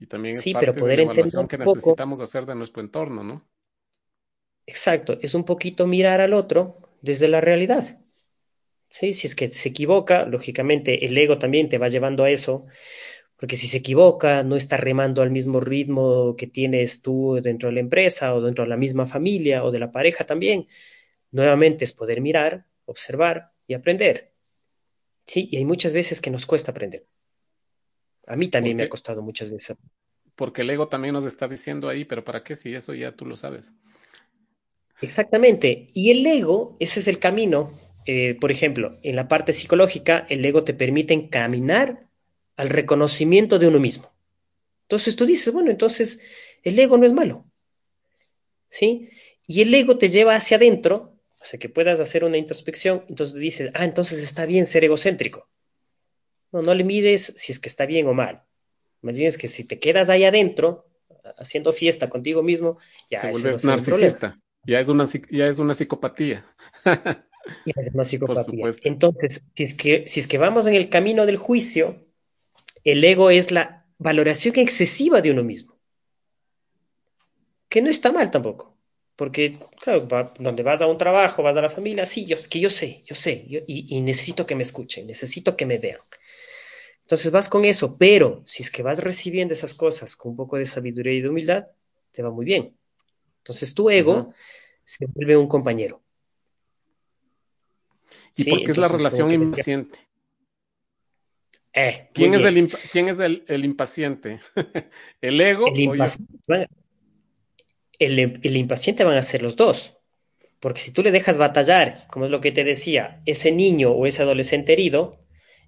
Y 0.00 0.06
también 0.06 0.36
es 0.36 0.52
parte 0.52 0.72
de 0.72 0.96
la 0.96 1.02
evaluación 1.02 1.46
que 1.46 1.58
necesitamos 1.58 2.20
hacer 2.20 2.44
de 2.44 2.56
nuestro 2.56 2.82
entorno, 2.82 3.22
¿no? 3.22 3.46
Exacto, 4.66 5.18
es 5.20 5.34
un 5.34 5.44
poquito 5.44 5.86
mirar 5.86 6.20
al 6.20 6.32
otro 6.32 6.76
desde 7.00 7.28
la 7.28 7.40
realidad. 7.40 7.98
¿Sí? 8.90 9.12
Si 9.12 9.26
es 9.26 9.34
que 9.34 9.48
se 9.48 9.70
equivoca, 9.70 10.24
lógicamente 10.26 11.06
el 11.06 11.16
ego 11.16 11.38
también 11.38 11.68
te 11.68 11.78
va 11.78 11.88
llevando 11.88 12.24
a 12.24 12.30
eso, 12.30 12.66
porque 13.36 13.56
si 13.56 13.66
se 13.66 13.78
equivoca, 13.78 14.44
no 14.44 14.54
está 14.54 14.76
remando 14.76 15.22
al 15.22 15.30
mismo 15.30 15.58
ritmo 15.58 16.36
que 16.36 16.46
tienes 16.46 17.02
tú 17.02 17.40
dentro 17.42 17.68
de 17.68 17.74
la 17.74 17.80
empresa 17.80 18.34
o 18.34 18.40
dentro 18.40 18.64
de 18.64 18.70
la 18.70 18.76
misma 18.76 19.06
familia 19.06 19.64
o 19.64 19.70
de 19.70 19.80
la 19.80 19.90
pareja 19.90 20.24
también. 20.24 20.68
Nuevamente 21.32 21.84
es 21.84 21.92
poder 21.92 22.20
mirar, 22.20 22.66
observar 22.84 23.52
y 23.66 23.74
aprender. 23.74 24.32
Sí, 25.24 25.48
y 25.50 25.56
hay 25.56 25.64
muchas 25.64 25.92
veces 25.92 26.20
que 26.20 26.30
nos 26.30 26.46
cuesta 26.46 26.70
aprender. 26.70 27.06
A 28.26 28.36
mí 28.36 28.48
también 28.48 28.76
me 28.76 28.84
ha 28.84 28.88
costado 28.88 29.22
muchas 29.22 29.50
veces. 29.50 29.76
Porque 30.36 30.62
el 30.62 30.70
ego 30.70 30.88
también 30.88 31.14
nos 31.14 31.24
está 31.24 31.48
diciendo 31.48 31.88
ahí, 31.88 32.04
pero 32.04 32.24
¿para 32.24 32.44
qué 32.44 32.54
si 32.54 32.74
eso 32.74 32.94
ya 32.94 33.12
tú 33.12 33.26
lo 33.26 33.36
sabes? 33.36 33.72
Exactamente. 35.02 35.88
Y 35.92 36.10
el 36.10 36.24
ego, 36.24 36.76
ese 36.80 37.00
es 37.00 37.08
el 37.08 37.18
camino. 37.18 37.70
Eh, 38.06 38.36
por 38.40 38.50
ejemplo, 38.50 38.98
en 39.02 39.16
la 39.16 39.28
parte 39.28 39.52
psicológica, 39.52 40.26
el 40.30 40.44
ego 40.44 40.64
te 40.64 40.74
permite 40.74 41.12
encaminar 41.12 42.08
al 42.56 42.68
reconocimiento 42.68 43.58
de 43.58 43.68
uno 43.68 43.80
mismo. 43.80 44.12
Entonces 44.82 45.16
tú 45.16 45.26
dices, 45.26 45.52
bueno, 45.52 45.70
entonces 45.70 46.20
el 46.62 46.78
ego 46.78 46.98
no 46.98 47.06
es 47.06 47.12
malo. 47.12 47.44
¿Sí? 48.68 49.10
Y 49.46 49.62
el 49.62 49.74
ego 49.74 49.98
te 49.98 50.08
lleva 50.08 50.34
hacia 50.34 50.56
adentro, 50.56 51.18
hacia 51.40 51.58
que 51.58 51.68
puedas 51.68 52.00
hacer 52.00 52.24
una 52.24 52.38
introspección, 52.38 53.04
entonces 53.08 53.36
dices, 53.36 53.70
ah, 53.74 53.84
entonces 53.84 54.22
está 54.22 54.46
bien 54.46 54.66
ser 54.66 54.84
egocéntrico. 54.84 55.48
No, 56.52 56.62
no 56.62 56.74
le 56.74 56.84
mides 56.84 57.34
si 57.36 57.52
es 57.52 57.58
que 57.58 57.68
está 57.68 57.86
bien 57.86 58.06
o 58.06 58.14
mal. 58.14 58.44
Más 59.00 59.16
bien 59.16 59.28
es 59.28 59.38
que 59.38 59.48
si 59.48 59.64
te 59.64 59.80
quedas 59.80 60.08
ahí 60.08 60.24
adentro, 60.24 60.86
haciendo 61.36 61.72
fiesta 61.72 62.08
contigo 62.08 62.42
mismo, 62.42 62.78
ya 63.10 63.22
te 63.22 63.30
vuelves 63.30 63.64
narcisista. 63.64 64.38
Ya 64.64 64.80
es 64.80 64.88
una, 64.88 65.08
ya 65.30 65.46
es 65.46 65.58
una 65.58 65.74
psicopatía. 65.74 66.46
ya 66.84 67.74
es 67.76 67.90
una 67.92 68.04
psicopatía. 68.04 68.72
Entonces, 68.82 69.42
si 69.54 69.62
es, 69.62 69.74
que, 69.74 70.04
si 70.06 70.20
es 70.20 70.26
que 70.26 70.38
vamos 70.38 70.66
en 70.66 70.74
el 70.74 70.88
camino 70.88 71.26
del 71.26 71.36
juicio, 71.36 72.06
el 72.84 73.02
ego 73.02 73.30
es 73.30 73.50
la 73.50 73.86
valoración 73.98 74.58
excesiva 74.58 75.20
de 75.20 75.30
uno 75.30 75.42
mismo. 75.42 75.78
Que 77.68 77.82
no 77.82 77.90
está 77.90 78.12
mal 78.12 78.30
tampoco. 78.30 78.76
Porque, 79.16 79.56
claro, 79.80 80.08
donde 80.38 80.62
vas 80.62 80.80
a 80.80 80.86
un 80.86 80.98
trabajo, 80.98 81.42
vas 81.42 81.56
a 81.56 81.60
la 81.60 81.70
familia, 81.70 82.06
sí, 82.06 82.24
yo, 82.24 82.36
que 82.50 82.60
yo 82.60 82.70
sé, 82.70 83.02
yo 83.04 83.14
sé, 83.14 83.44
y, 83.46 83.96
y, 83.96 84.00
necesito 84.00 84.46
que 84.46 84.54
me 84.54 84.62
escuchen, 84.62 85.06
necesito 85.06 85.54
que 85.54 85.66
me 85.66 85.78
vean. 85.78 86.00
Entonces 87.02 87.30
vas 87.30 87.48
con 87.48 87.64
eso, 87.64 87.98
pero 87.98 88.42
si 88.46 88.62
es 88.62 88.70
que 88.70 88.82
vas 88.82 88.98
recibiendo 88.98 89.52
esas 89.52 89.74
cosas 89.74 90.16
con 90.16 90.30
un 90.30 90.36
poco 90.36 90.56
de 90.56 90.66
sabiduría 90.66 91.12
y 91.12 91.20
de 91.20 91.28
humildad, 91.28 91.68
te 92.10 92.22
va 92.22 92.30
muy 92.30 92.46
bien. 92.46 92.74
Entonces 93.42 93.74
tu 93.74 93.90
ego 93.90 94.32
se 94.84 95.04
vuelve 95.06 95.36
un 95.36 95.48
compañero. 95.48 96.00
¿Y 98.36 98.48
por 98.48 98.62
qué 98.62 98.70
es 98.70 98.78
la 98.78 98.88
relación 98.88 99.32
impaciente? 99.32 99.98
Eh, 101.72 102.08
¿Quién, 102.12 102.34
es 102.34 102.44
el, 102.44 102.72
¿Quién, 102.92 103.08
es 103.08 103.18
el, 103.18 103.64
impaciente? 103.64 104.40
¿El 105.20 105.40
ego? 105.40 105.66
El, 105.66 105.80
impaciente, 105.80 106.68
el, 107.98 108.56
impaciente 108.56 109.04
van 109.04 109.16
a 109.16 109.22
ser 109.22 109.42
los 109.42 109.56
dos. 109.56 109.94
Porque 110.60 110.80
si 110.80 110.92
tú 110.92 111.02
le 111.02 111.10
dejas 111.10 111.38
batallar, 111.38 112.06
como 112.10 112.26
es 112.26 112.30
lo 112.30 112.40
que 112.40 112.52
te 112.52 112.62
decía, 112.62 113.20
ese 113.26 113.50
niño 113.50 113.90
o 113.90 114.06
ese 114.06 114.22
adolescente 114.22 114.72
herido, 114.72 115.18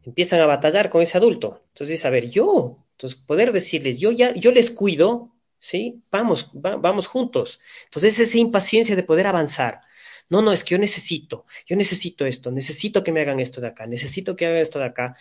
empiezan 0.04 0.40
a 0.40 0.46
batallar 0.46 0.90
con 0.90 1.02
ese 1.02 1.18
adulto. 1.18 1.64
Entonces, 1.68 2.04
a 2.04 2.10
ver, 2.10 2.30
yo, 2.30 2.84
entonces 2.92 3.18
poder 3.18 3.50
decirles, 3.50 3.98
yo 3.98 4.12
ya, 4.12 4.32
yo 4.34 4.52
les 4.52 4.70
cuido, 4.70 5.33
¿sí? 5.64 6.02
Vamos, 6.10 6.50
vamos 6.52 7.06
juntos. 7.06 7.58
Entonces, 7.86 8.18
esa 8.18 8.36
impaciencia 8.36 8.94
de 8.94 9.02
poder 9.02 9.26
avanzar. 9.26 9.80
No, 10.28 10.42
no, 10.42 10.52
es 10.52 10.62
que 10.62 10.74
yo 10.74 10.78
necesito, 10.78 11.46
yo 11.66 11.74
necesito 11.74 12.26
esto, 12.26 12.50
necesito 12.50 13.02
que 13.02 13.12
me 13.12 13.22
hagan 13.22 13.40
esto 13.40 13.62
de 13.62 13.68
acá, 13.68 13.86
necesito 13.86 14.36
que 14.36 14.44
hagan 14.44 14.58
esto 14.58 14.78
de 14.78 14.84
acá. 14.84 15.16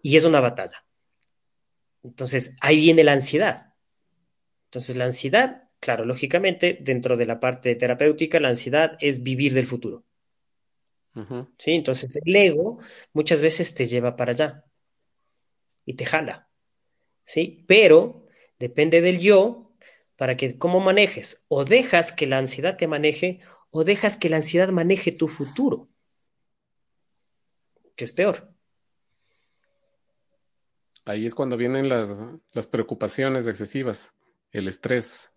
Y 0.00 0.16
es 0.16 0.24
una 0.24 0.40
batalla. 0.40 0.86
Entonces, 2.02 2.56
ahí 2.62 2.76
viene 2.76 3.04
la 3.04 3.12
ansiedad. 3.12 3.74
Entonces, 4.68 4.96
la 4.96 5.04
ansiedad, 5.04 5.68
claro, 5.80 6.06
lógicamente, 6.06 6.78
dentro 6.80 7.18
de 7.18 7.26
la 7.26 7.38
parte 7.38 7.74
terapéutica, 7.74 8.40
la 8.40 8.48
ansiedad 8.48 8.96
es 9.00 9.22
vivir 9.22 9.52
del 9.52 9.66
futuro. 9.66 10.02
¿Sí? 11.58 11.72
Entonces, 11.72 12.16
el 12.24 12.34
ego 12.34 12.78
muchas 13.12 13.42
veces 13.42 13.74
te 13.74 13.84
lleva 13.84 14.16
para 14.16 14.32
allá 14.32 14.64
y 15.84 15.92
te 15.92 16.06
jala. 16.06 16.48
¿Sí? 17.26 17.64
Pero 17.68 18.26
depende 18.58 19.02
del 19.02 19.20
yo 19.20 19.63
para 20.16 20.36
que 20.36 20.58
cómo 20.58 20.80
manejes. 20.80 21.44
O 21.48 21.64
dejas 21.64 22.12
que 22.12 22.26
la 22.26 22.38
ansiedad 22.38 22.76
te 22.76 22.86
maneje 22.86 23.40
o 23.70 23.84
dejas 23.84 24.16
que 24.16 24.28
la 24.28 24.36
ansiedad 24.36 24.68
maneje 24.68 25.12
tu 25.12 25.28
futuro. 25.28 25.88
Que 27.96 28.04
es 28.04 28.12
peor. 28.12 28.52
Ahí 31.04 31.26
es 31.26 31.34
cuando 31.34 31.56
vienen 31.56 31.88
las, 31.88 32.08
las 32.52 32.66
preocupaciones 32.66 33.46
excesivas, 33.46 34.12
el 34.52 34.68
estrés, 34.68 35.30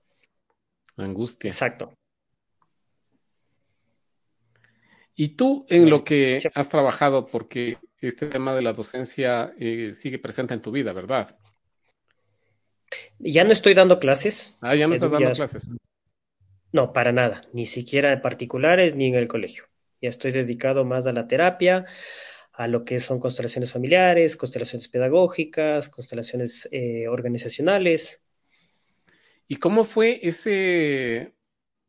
la 0.95 1.05
angustia. 1.05 1.49
Exacto. 1.49 1.93
Y 5.19 5.29
tú 5.29 5.65
en 5.67 5.89
lo 5.89 6.03
que 6.03 6.39
has 6.53 6.69
trabajado, 6.69 7.25
porque 7.25 7.79
este 7.97 8.27
tema 8.27 8.53
de 8.53 8.61
la 8.61 8.73
docencia 8.73 9.51
eh, 9.59 9.93
sigue 9.95 10.19
presente 10.19 10.53
en 10.53 10.61
tu 10.61 10.71
vida, 10.71 10.93
¿verdad? 10.93 11.35
Ya 13.19 13.43
no 13.43 13.51
estoy 13.51 13.73
dando 13.73 13.99
clases. 13.99 14.58
Ah, 14.62 14.75
ya 14.75 14.88
no 14.88 14.93
estás 14.93 15.12
dando 15.12 15.32
clases. 15.32 15.69
No, 16.71 16.93
para 16.93 17.12
nada, 17.12 17.41
ni 17.53 17.65
siquiera 17.65 18.21
particulares 18.21 18.95
ni 18.95 19.08
en 19.08 19.15
el 19.15 19.27
colegio. 19.27 19.65
Ya 20.01 20.10
estoy 20.10 20.32
dedicado 20.32 20.86
más 20.86 21.08
a 21.08 21.13
la 21.13 21.27
terapia, 21.27 21.86
a 22.53 22.67
lo 22.67 22.84
que 22.86 22.99
son 22.99 23.19
constelaciones 23.19 23.71
familiares, 23.71 24.36
constelaciones 24.36 24.88
pedagógicas, 24.88 25.89
constelaciones 25.89 26.67
eh, 26.71 27.08
organizacionales. 27.08 28.23
¿Y 29.47 29.56
cómo 29.56 29.86
fue 29.86 30.19
ese 30.21 31.34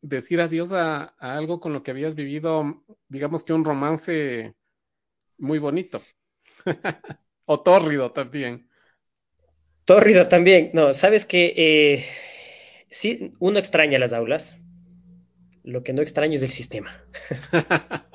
decir 0.01 0.41
adiós 0.41 0.71
a, 0.71 1.15
a, 1.19 1.37
algo 1.37 1.59
con 1.59 1.73
lo 1.73 1.83
que 1.83 1.91
habías 1.91 2.15
vivido, 2.15 2.83
digamos 3.09 3.43
que 3.43 3.53
un 3.53 3.65
romance 3.65 4.55
muy 5.37 5.59
bonito? 5.59 6.01
o 7.45 7.61
tórrido 7.61 8.11
también. 8.11 8.68
Tórrido 9.89 10.27
también. 10.27 10.69
No, 10.73 10.93
sabes 10.93 11.25
que 11.25 11.51
eh, 11.57 12.05
sí, 12.91 13.33
uno 13.39 13.57
extraña 13.57 13.97
las 13.97 14.13
aulas. 14.13 14.63
lo 15.63 15.81
que 15.81 15.93
no 15.93 16.03
extraño 16.03 16.35
es 16.35 16.43
el 16.43 16.51
sistema. 16.51 17.03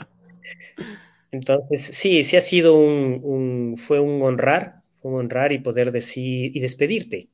Entonces, 1.32 1.82
sí, 1.82 2.22
sí 2.22 2.36
ha 2.36 2.40
sido 2.42 2.76
un, 2.76 3.76
fue 3.76 3.98
un 3.98 4.22
honrar, 4.22 4.82
fue 5.02 5.10
un 5.10 5.18
honrar 5.18 5.50
y 5.50 5.58
poder 5.58 5.90
decir 5.90 6.56
y 6.56 6.60
despedirte 6.60 7.26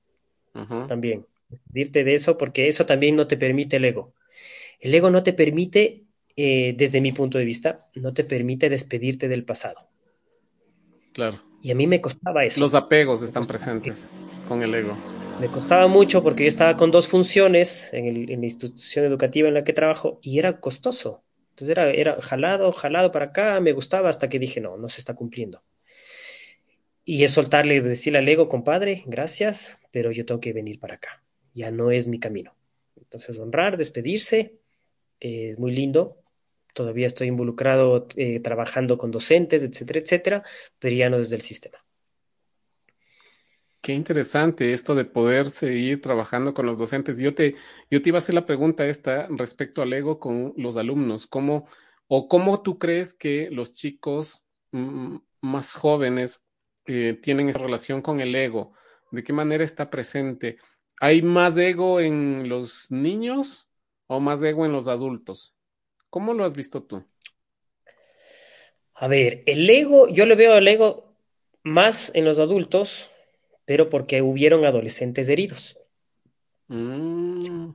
también. 0.89 1.27
Despedirte 1.51 2.05
de 2.05 2.15
eso 2.15 2.39
porque 2.39 2.67
eso 2.67 2.87
también 2.87 3.17
no 3.17 3.27
te 3.27 3.37
permite 3.37 3.77
el 3.77 3.85
ego. 3.85 4.15
El 4.81 4.95
ego 4.95 5.11
no 5.11 5.23
te 5.23 5.35
permite, 5.35 6.05
eh, 6.37 6.73
desde 6.79 7.03
mi 7.03 7.13
punto 7.13 7.37
de 7.37 7.45
vista, 7.45 7.79
no 7.95 8.15
te 8.15 8.25
permite 8.25 8.71
despedirte 8.71 9.29
del 9.29 9.45
pasado. 9.45 9.91
Claro. 11.13 11.43
Y 11.61 11.73
a 11.73 11.75
mí 11.75 11.87
me 11.87 12.01
costaba 12.01 12.47
eso. 12.47 12.59
Los 12.59 12.75
apegos 12.75 13.21
están 13.21 13.45
presentes 13.45 14.07
con 14.51 14.65
el 14.65 14.75
ego. 14.75 14.97
Me 15.41 15.47
costaba 15.47 15.87
mucho 15.87 16.25
porque 16.25 16.43
yo 16.43 16.49
estaba 16.49 16.77
con 16.77 16.91
dos 16.91 17.07
funciones 17.07 17.95
en, 17.95 18.27
la 18.27 18.45
institución 18.45 19.05
educativa 19.05 19.47
en 19.47 19.55
la 19.55 19.63
que 19.63 19.73
trabajo 19.73 20.19
y 20.23 20.41
era 20.41 20.59
costoso. 20.59 21.23
Entonces 21.51 21.69
era, 21.69 21.89
era 21.91 22.21
jalado, 22.21 22.73
jalado 22.73 23.13
para 23.13 23.27
acá, 23.27 23.61
me 23.61 23.71
gustaba 23.71 24.09
hasta 24.09 24.29
que 24.29 24.41
dije, 24.41 24.61
no, 24.61 24.77
no 24.77 24.89
se 24.89 25.01
está 25.01 25.15
cumpliendo. 25.15 25.63
Y 27.05 27.23
es 27.23 27.31
soltarle 27.31 27.77
y 27.77 27.81
decirle 27.81 28.19
al 28.19 28.29
ego, 28.29 28.49
compadre, 28.49 29.05
gracias, 29.07 29.81
pero 29.93 30.11
yo 30.11 30.27
tengo 30.27 30.41
que 30.41 30.53
venir 30.53 30.81
para 30.81 30.95
acá. 30.95 31.23
Ya 31.55 31.71
no 31.71 31.93
es 31.93 32.09
mi 32.09 32.19
camino. 32.19 32.53
Entonces 32.97 33.39
honrar, 33.39 33.77
despedirse, 33.77 34.57
es 35.21 35.61
muy 35.61 35.71
lindo, 35.71 36.25
todavía 36.75 37.07
estoy 37.07 37.29
involucrado 37.29 38.09
eh, 38.17 38.41
trabajando 38.41 38.99
con 38.99 39.13
docentes, 39.13 39.63
etcétera, 39.63 40.01
etcétera, 40.01 40.45
pero 40.81 40.97
ya 40.97 41.09
no 41.09 41.19
desde 41.19 41.37
el 41.37 41.43
sistema. 41.43 41.79
Qué 43.81 43.95
interesante 43.95 44.75
esto 44.75 44.95
de 44.95 45.07
poder 45.07 45.49
seguir 45.49 46.03
trabajando 46.03 46.53
con 46.53 46.67
los 46.67 46.77
docentes. 46.77 47.19
Yo 47.19 47.35
te, 47.35 47.57
yo 47.91 48.03
te 48.03 48.11
iba 48.11 48.19
a 48.19 48.21
hacer 48.21 48.35
la 48.35 48.45
pregunta 48.45 48.87
esta 48.87 49.27
respecto 49.31 49.81
al 49.81 49.93
ego 49.93 50.21
con 50.21 50.53
los 50.57 50.77
alumnos. 50.77 51.27
¿Cómo 51.27 51.67
o 52.07 52.29
cómo 52.29 52.63
tú 52.63 52.79
crees 52.79 53.15
que 53.15 53.49
los 53.51 53.73
chicos 53.73 54.45
mm, 54.73 55.17
más 55.41 55.75
jóvenes 55.75 56.45
eh, 56.87 57.19
tienen 57.23 57.49
esa 57.49 57.61
relación 57.61 58.03
con 58.03 58.21
el 58.21 58.35
ego? 58.35 58.75
¿De 59.13 59.25
qué 59.25 59.33
manera 59.33 59.65
está 59.65 59.89
presente? 59.89 60.59
¿Hay 61.01 61.23
más 61.23 61.57
ego 61.57 62.01
en 62.01 62.51
los 62.51 62.91
niños 62.91 63.73
o 64.07 64.21
más 64.21 64.43
ego 64.43 64.67
en 64.67 64.73
los 64.73 64.89
adultos? 64.89 65.55
¿Cómo 66.11 66.35
lo 66.35 66.45
has 66.45 66.55
visto 66.55 66.83
tú? 66.83 67.03
A 68.95 69.09
ver, 69.09 69.43
el 69.47 69.69
ego, 69.71 70.09
yo 70.09 70.27
le 70.27 70.35
veo 70.35 70.53
al 70.53 70.69
ego 70.69 71.15
más 71.63 72.13
en 72.15 72.27
los 72.27 72.39
adultos, 72.39 73.10
pero 73.71 73.89
porque 73.89 74.21
hubieron 74.21 74.67
adolescentes 74.67 75.29
heridos. 75.29 75.79
Mm. 76.67 77.71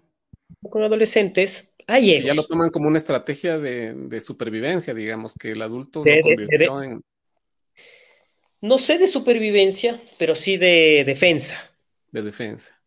Con 0.70 0.84
adolescentes 0.84 1.74
hay. 1.88 2.22
Ya 2.22 2.34
lo 2.34 2.44
toman 2.44 2.70
como 2.70 2.90
una 2.90 2.98
estrategia 2.98 3.58
de, 3.58 4.20
supervivencia, 4.20 4.94
digamos, 4.94 5.34
que 5.40 5.52
el 5.52 5.62
adulto 5.62 6.04
lo 6.04 6.22
convirtió 6.22 6.84
en. 6.84 7.02
No 8.60 8.78
sé 8.78 8.98
de 8.98 9.08
supervivencia, 9.08 9.98
pero 10.20 10.36
sí 10.36 10.58
de 10.58 11.06
defensa. 11.06 11.72
De 12.12 12.22
defensa. 12.24 12.78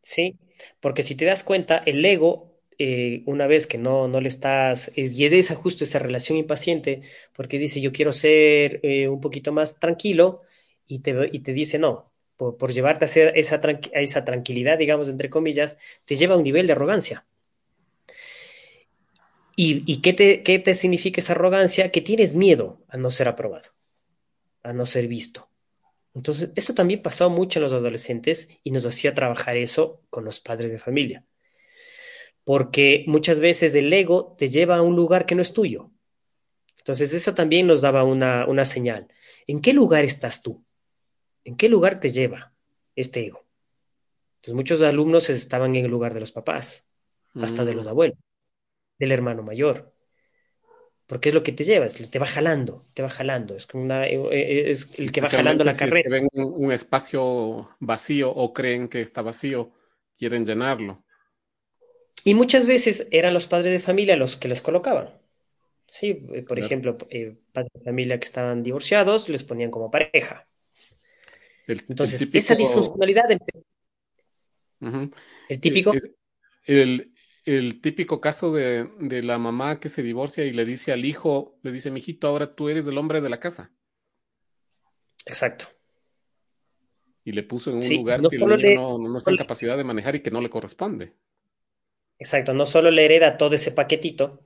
Sí, 0.00 0.38
porque 0.80 1.02
si 1.02 1.16
te 1.16 1.26
das 1.26 1.44
cuenta, 1.44 1.82
el 1.84 2.02
ego 2.02 2.58
eh, 2.78 3.22
una 3.26 3.46
vez 3.46 3.66
que 3.66 3.76
no, 3.76 4.08
no 4.08 4.22
le 4.22 4.28
estás, 4.28 4.90
es, 4.96 5.12
y 5.12 5.26
es 5.26 5.50
justo 5.50 5.84
esa 5.84 5.98
relación 5.98 6.38
impaciente, 6.38 7.02
porque 7.34 7.58
dice 7.58 7.82
yo 7.82 7.92
quiero 7.92 8.14
ser 8.14 8.80
eh, 8.82 9.08
un 9.08 9.20
poquito 9.20 9.52
más 9.52 9.78
tranquilo 9.78 10.40
y 10.86 11.00
te, 11.00 11.28
y 11.30 11.40
te 11.40 11.52
dice 11.52 11.78
no, 11.78 12.13
por, 12.36 12.72
llevarte 12.72 13.04
a, 13.04 13.06
hacer 13.06 13.32
esa, 13.36 13.60
tranquilidad, 14.24 14.78
digamos, 14.78 15.08
entre 15.08 15.30
comillas, 15.30 15.78
te 16.06 16.16
lleva 16.16 16.34
a 16.34 16.38
un 16.38 16.44
nivel 16.44 16.66
de 16.66 16.72
arrogancia. 16.72 17.26
¿Y, 19.56 20.00
qué, 20.00 20.12
te, 20.12 20.74
significa 20.74 21.20
esa 21.20 21.34
arrogancia? 21.34 21.92
Que 21.92 22.00
tienes 22.00 22.34
miedo 22.34 22.82
a 22.88 22.96
no 22.96 23.10
ser 23.10 23.28
aprobado, 23.28 23.70
a 24.62 24.72
no 24.72 24.84
ser 24.84 25.06
visto. 25.06 25.48
Entonces, 26.12 26.50
eso 26.56 26.74
también 26.74 27.02
pasó 27.02 27.30
mucho 27.30 27.58
en 27.58 27.64
los 27.64 27.72
adolescentes 27.72 28.48
y 28.62 28.72
nos 28.72 28.84
hacía 28.84 29.14
trabajar 29.14 29.56
eso 29.56 30.00
con 30.10 30.24
los 30.24 30.40
padres 30.40 30.72
de 30.72 30.78
familia 30.78 31.24
porque 32.44 33.04
muchas 33.06 33.40
veces 33.40 33.74
el 33.74 33.92
ego 33.92 34.36
te 34.38 34.48
lleva 34.48 34.76
a 34.76 34.82
un 34.82 34.94
lugar 34.94 35.26
que 35.26 35.34
no 35.34 35.42
es 35.42 35.52
tuyo. 35.52 35.90
Entonces 36.78 37.14
eso 37.14 37.34
también 37.34 37.66
nos 37.66 37.80
daba 37.80 38.04
una, 38.04 38.64
señal. 38.66 39.08
¿En 39.46 39.60
qué 39.60 39.72
lugar 39.72 40.04
estás 40.04 40.42
tú? 40.42 40.63
¿En 41.44 41.56
qué 41.56 41.68
lugar 41.68 42.00
te 42.00 42.10
lleva 42.10 42.52
este 42.96 43.26
ego? 43.26 43.44
Entonces 44.36 44.54
muchos 44.54 44.82
alumnos 44.82 45.30
estaban 45.30 45.76
en 45.76 45.84
el 45.84 45.90
lugar 45.90 46.14
de 46.14 46.20
los 46.20 46.32
papás, 46.32 46.88
hasta 47.34 47.64
de 47.64 47.74
los 47.74 47.86
mm. 47.86 47.90
abuelos, 47.90 48.18
del 48.98 49.12
hermano 49.12 49.42
mayor. 49.42 49.92
Porque 51.06 51.28
es 51.28 51.34
lo 51.34 51.42
que 51.42 51.52
te 51.52 51.64
lleva, 51.64 51.86
te 51.86 52.18
va 52.18 52.26
jalando, 52.26 52.82
te 52.94 53.02
va 53.02 53.10
jalando. 53.10 53.54
Es, 53.56 53.68
una, 53.74 54.06
eh, 54.06 54.16
eh, 54.32 54.70
es 54.70 54.98
el 54.98 55.12
que 55.12 55.20
va 55.20 55.28
jalando 55.28 55.64
la 55.64 55.76
carrera. 55.76 56.08
ven 56.10 56.28
un 56.32 56.72
espacio 56.72 57.76
vacío 57.78 58.30
o 58.30 58.54
creen 58.54 58.88
que 58.88 59.00
está 59.00 59.20
vacío, 59.20 59.72
quieren 60.16 60.46
llenarlo. 60.46 61.04
Y 62.24 62.34
muchas 62.34 62.66
veces 62.66 63.06
eran 63.10 63.34
los 63.34 63.46
padres 63.46 63.72
de 63.72 63.80
familia 63.80 64.16
los 64.16 64.36
que 64.36 64.48
les 64.48 64.62
colocaban. 64.62 65.10
Sí, 65.86 66.26
eh, 66.32 66.42
por 66.42 66.58
ejemplo, 66.58 66.96
eh, 67.10 67.36
padres 67.52 67.70
de 67.74 67.84
familia 67.84 68.18
que 68.18 68.24
estaban 68.24 68.62
divorciados 68.62 69.28
les 69.28 69.44
ponían 69.44 69.70
como 69.70 69.90
pareja. 69.90 70.48
Entonces, 71.66 72.28
esa 72.32 72.54
disfuncionalidad. 72.54 73.24
El 75.48 75.60
típico. 75.60 75.92
El, 76.66 77.80
típico 77.82 78.20
caso 78.20 78.52
de, 78.52 79.22
la 79.22 79.38
mamá 79.38 79.80
que 79.80 79.88
se 79.88 80.02
divorcia 80.02 80.44
y 80.44 80.52
le 80.52 80.64
dice 80.64 80.92
al 80.92 81.04
hijo, 81.04 81.58
le 81.62 81.72
dice, 81.72 81.90
mijito, 81.90 82.26
ahora 82.26 82.54
tú 82.54 82.68
eres 82.68 82.86
el 82.86 82.96
hombre 82.98 83.20
de 83.20 83.28
la 83.28 83.40
casa. 83.40 83.70
Exacto. 85.26 85.66
Y 87.24 87.32
le 87.32 87.42
puso 87.42 87.70
en 87.70 87.76
un 87.76 87.96
lugar 87.96 88.20
que 88.28 88.36
el 88.36 88.44
niño 88.44 88.98
no 88.98 89.18
está 89.18 89.30
en 89.30 89.36
capacidad 89.38 89.76
de 89.76 89.84
manejar 89.84 90.16
y 90.16 90.22
que 90.22 90.30
no 90.30 90.40
le 90.40 90.50
corresponde. 90.50 91.14
Exacto, 92.18 92.54
no 92.54 92.66
solo 92.66 92.90
le 92.90 93.04
hereda 93.04 93.36
todo 93.36 93.54
ese 93.54 93.72
paquetito, 93.72 94.40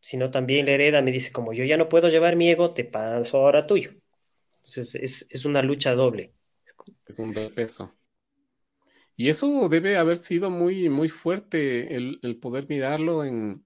sino 0.00 0.30
también 0.30 0.66
le 0.66 0.74
hereda, 0.74 1.02
me 1.02 1.12
dice, 1.12 1.32
como 1.32 1.52
yo 1.52 1.64
ya 1.64 1.76
no 1.76 1.88
puedo 1.88 2.08
llevar 2.08 2.36
mi 2.36 2.48
ego, 2.48 2.74
te 2.74 2.84
paso 2.84 3.38
ahora 3.38 3.66
tuyo. 3.66 3.92
Entonces 4.64 5.26
es, 5.30 5.44
una 5.44 5.62
lucha 5.62 5.94
doble. 5.94 6.33
Es 7.06 7.18
un 7.18 7.34
peso. 7.54 7.94
Y 9.16 9.28
eso 9.28 9.68
debe 9.68 9.96
haber 9.96 10.16
sido 10.16 10.50
muy, 10.50 10.88
muy 10.88 11.08
fuerte 11.08 11.94
el, 11.94 12.38
poder 12.40 12.68
mirarlo 12.68 13.24
en, 13.24 13.64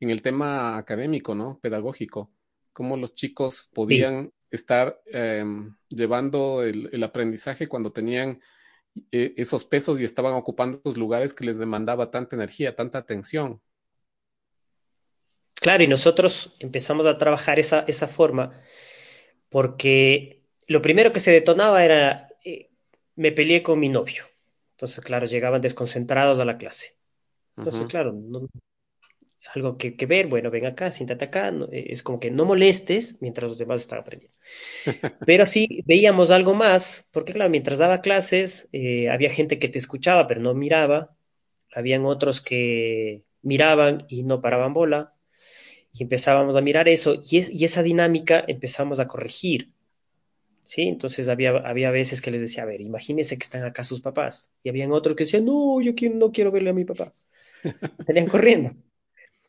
el 0.00 0.22
tema 0.22 0.76
académico, 0.76 1.34
¿no? 1.34 1.58
Pedagógico. 1.60 2.32
Cómo 2.72 2.96
los 2.96 3.14
chicos 3.14 3.70
podían 3.74 4.32
estar 4.50 5.00
em, 5.06 5.76
llevando 5.88 6.62
el, 6.62 6.88
el, 6.92 7.02
aprendizaje 7.02 7.68
cuando 7.68 7.92
tenían 7.92 8.40
eh, 9.12 9.34
esos 9.36 9.64
pesos 9.64 10.00
y 10.00 10.04
estaban 10.04 10.34
ocupando 10.34 10.80
los 10.84 10.96
lugares 10.96 11.34
que 11.34 11.44
les 11.44 11.58
demandaba 11.58 12.10
tanta 12.10 12.36
energía, 12.36 12.74
tanta 12.74 12.98
atención. 12.98 13.60
Claro, 15.54 15.82
y 15.82 15.88
nosotros 15.88 16.56
empezamos 16.60 17.06
a 17.06 17.18
trabajar 17.18 17.58
esa, 17.58 17.84
esa 17.88 18.06
forma 18.06 18.60
porque 19.48 20.42
lo 20.66 20.82
primero 20.82 21.12
que 21.12 21.20
se 21.20 21.30
detonaba 21.30 21.84
era, 21.84 22.27
me 23.18 23.32
peleé 23.32 23.62
con 23.62 23.78
mi 23.78 23.88
novio. 23.88 24.24
Entonces, 24.72 25.04
claro, 25.04 25.26
llegaban 25.26 25.60
desconcentrados 25.60 26.38
a 26.38 26.44
la 26.44 26.56
clase. 26.56 26.96
Entonces, 27.56 27.86
claro, 27.86 28.12
no, 28.12 28.48
algo 29.54 29.76
que, 29.76 29.94
ver, 30.06 30.28
bueno, 30.28 30.50
ven 30.50 30.66
acá, 30.66 30.90
siéntate 30.90 31.24
acá, 31.24 31.52
eh, 31.72 31.86
es 31.90 32.02
como 32.02 32.20
que 32.20 32.30
no 32.30 32.44
molestes 32.44 33.18
mientras 33.20 33.50
los 33.50 33.58
demás 33.58 33.80
están 33.80 33.98
aprendiendo. 33.98 34.38
Pero 35.26 35.46
sí 35.46 35.82
veíamos 35.86 36.30
algo 36.30 36.54
más, 36.54 37.08
porque 37.10 37.32
claro, 37.32 37.50
mientras 37.50 37.78
daba 37.78 38.00
clases, 38.00 38.68
eh, 38.72 39.08
había 39.08 39.30
gente 39.30 39.58
que 39.58 39.68
te 39.68 39.78
escuchaba 39.78 40.26
pero 40.26 40.40
no 40.40 40.54
miraba, 40.54 41.16
habían 41.74 42.04
otros 42.04 42.40
que 42.40 43.24
miraban 43.42 44.04
y 44.08 44.22
no 44.22 44.40
paraban 44.40 44.74
bola, 44.74 45.14
y 45.92 46.04
empezábamos 46.04 46.54
a 46.54 46.60
mirar 46.60 46.88
eso, 46.88 47.20
y, 47.28 47.38
es, 47.38 47.50
y 47.50 47.64
esa 47.64 47.82
dinámica 47.82 48.44
empezamos 48.46 49.00
a 49.00 49.08
corregir. 49.08 49.72
¿Sí? 50.68 50.82
Entonces 50.82 51.30
había, 51.30 51.52
había 51.52 51.90
veces 51.90 52.20
que 52.20 52.30
les 52.30 52.42
decía, 52.42 52.64
a 52.64 52.66
ver, 52.66 52.82
imagínense 52.82 53.38
que 53.38 53.42
están 53.42 53.64
acá 53.64 53.82
sus 53.82 54.02
papás. 54.02 54.52
Y 54.62 54.68
habían 54.68 54.92
otros 54.92 55.16
que 55.16 55.24
decían, 55.24 55.46
no, 55.46 55.80
yo 55.80 55.94
no 56.12 56.30
quiero 56.30 56.52
verle 56.52 56.68
a 56.68 56.74
mi 56.74 56.84
papá. 56.84 57.14
Salían 58.06 58.26
corriendo. 58.28 58.74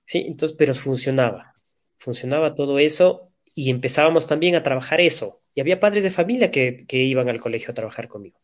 Sí, 0.06 0.24
entonces, 0.26 0.56
pero 0.58 0.74
funcionaba. 0.74 1.56
Funcionaba 1.98 2.56
todo 2.56 2.80
eso 2.80 3.34
y 3.54 3.70
empezábamos 3.70 4.28
también 4.28 4.56
a 4.56 4.64
trabajar 4.64 5.02
eso. 5.02 5.42
Y 5.54 5.60
había 5.60 5.82
padres 5.82 6.04
de 6.04 6.12
familia 6.12 6.52
que, 6.52 6.86
iban 6.90 7.28
al 7.28 7.42
colegio 7.42 7.72
a 7.72 7.76
trabajar 7.76 8.08
conmigo. 8.08 8.40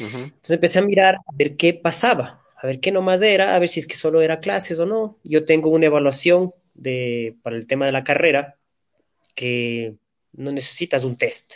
Uh 0.00 0.04
-huh. 0.04 0.24
Entonces 0.24 0.50
empecé 0.50 0.78
a 0.78 0.82
mirar 0.82 1.16
a 1.16 1.32
ver 1.34 1.56
qué 1.56 1.74
pasaba, 1.74 2.42
a 2.56 2.66
ver 2.66 2.80
qué 2.80 2.92
nomás 2.92 3.22
era, 3.22 3.54
a 3.54 3.58
ver 3.58 3.68
si 3.68 3.80
es 3.80 3.86
que 3.86 3.96
solo 3.96 4.22
era 4.22 4.40
clases 4.40 4.78
o 4.78 4.86
no. 4.86 5.18
Yo 5.24 5.44
tengo 5.44 5.70
una 5.70 5.86
evaluación 5.86 6.52
de, 6.74 7.36
para 7.42 7.56
el 7.56 7.66
tema 7.66 7.86
de 7.86 7.92
la 7.92 8.04
carrera 8.04 8.56
que 9.34 9.96
no 10.32 10.52
necesitas 10.52 11.04
un 11.04 11.16
test. 11.16 11.54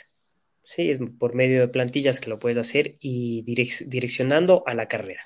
Sí, 0.72 0.90
es 0.90 1.00
por 1.18 1.34
medio 1.34 1.60
de 1.60 1.68
plantillas 1.68 2.20
que 2.20 2.30
lo 2.30 2.38
puedes 2.38 2.58
hacer 2.58 2.96
y 3.00 3.42
direc 3.42 3.86
direccionando 3.86 4.62
a 4.66 4.74
la 4.74 4.86
carrera. 4.86 5.22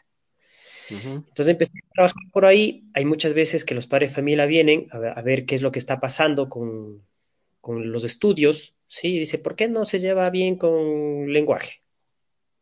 Uh 0.90 0.94
-huh. 0.94 1.14
Entonces 1.28 1.48
empecé 1.48 1.72
a 1.78 1.92
trabajar 1.94 2.22
por 2.32 2.44
ahí. 2.46 2.88
Hay 2.94 3.04
muchas 3.04 3.34
veces 3.34 3.64
que 3.64 3.74
los 3.74 3.86
padres 3.86 4.10
de 4.10 4.14
familia 4.14 4.46
vienen 4.46 4.86
a 4.90 4.98
ver, 4.98 5.12
a 5.18 5.22
ver 5.22 5.44
qué 5.44 5.54
es 5.54 5.62
lo 5.62 5.70
que 5.70 5.78
está 5.78 6.00
pasando 6.00 6.48
con, 6.48 7.02
con 7.60 7.92
los 7.92 8.04
estudios 8.04 8.74
Sí, 8.94 9.18
dice, 9.18 9.38
¿por 9.38 9.56
qué 9.56 9.66
no 9.68 9.84
se 9.84 9.98
lleva 9.98 10.30
bien 10.30 10.56
con 10.56 11.32
lenguaje? 11.32 11.82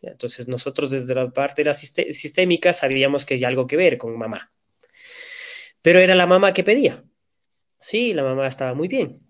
Entonces 0.01 0.49
nosotros 0.49 0.91
desde 0.91 1.15
la 1.15 1.31
parte 1.31 1.63
de 1.63 1.67
la 1.67 1.75
sistémica 1.75 2.73
sabíamos 2.73 3.27
que 3.27 3.35
hay 3.35 3.45
algo 3.45 3.67
que 3.67 3.77
ver 3.77 3.99
con 3.99 4.17
mamá. 4.17 4.51
Pero 5.83 5.99
era 5.99 6.15
la 6.15 6.27
mamá 6.27 6.55
que 6.55 6.65
pedía. 6.65 7.05
Sí, 7.79 8.15
la 8.15 8.23
mamá 8.23 8.47
estaba 8.47 8.73
muy 8.73 8.89
bien. 8.89 9.21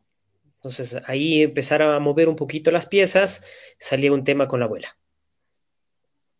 Entonces 0.62 0.96
ahí 1.07 1.42
empezaron 1.42 1.90
a 1.92 1.98
mover 1.98 2.29
un 2.29 2.37
poquito 2.37 2.70
las 2.70 2.87
piezas, 2.87 3.44
salía 3.79 4.12
un 4.12 4.22
tema 4.22 4.46
con 4.46 4.61
la 4.61 4.66
abuela. 4.66 4.96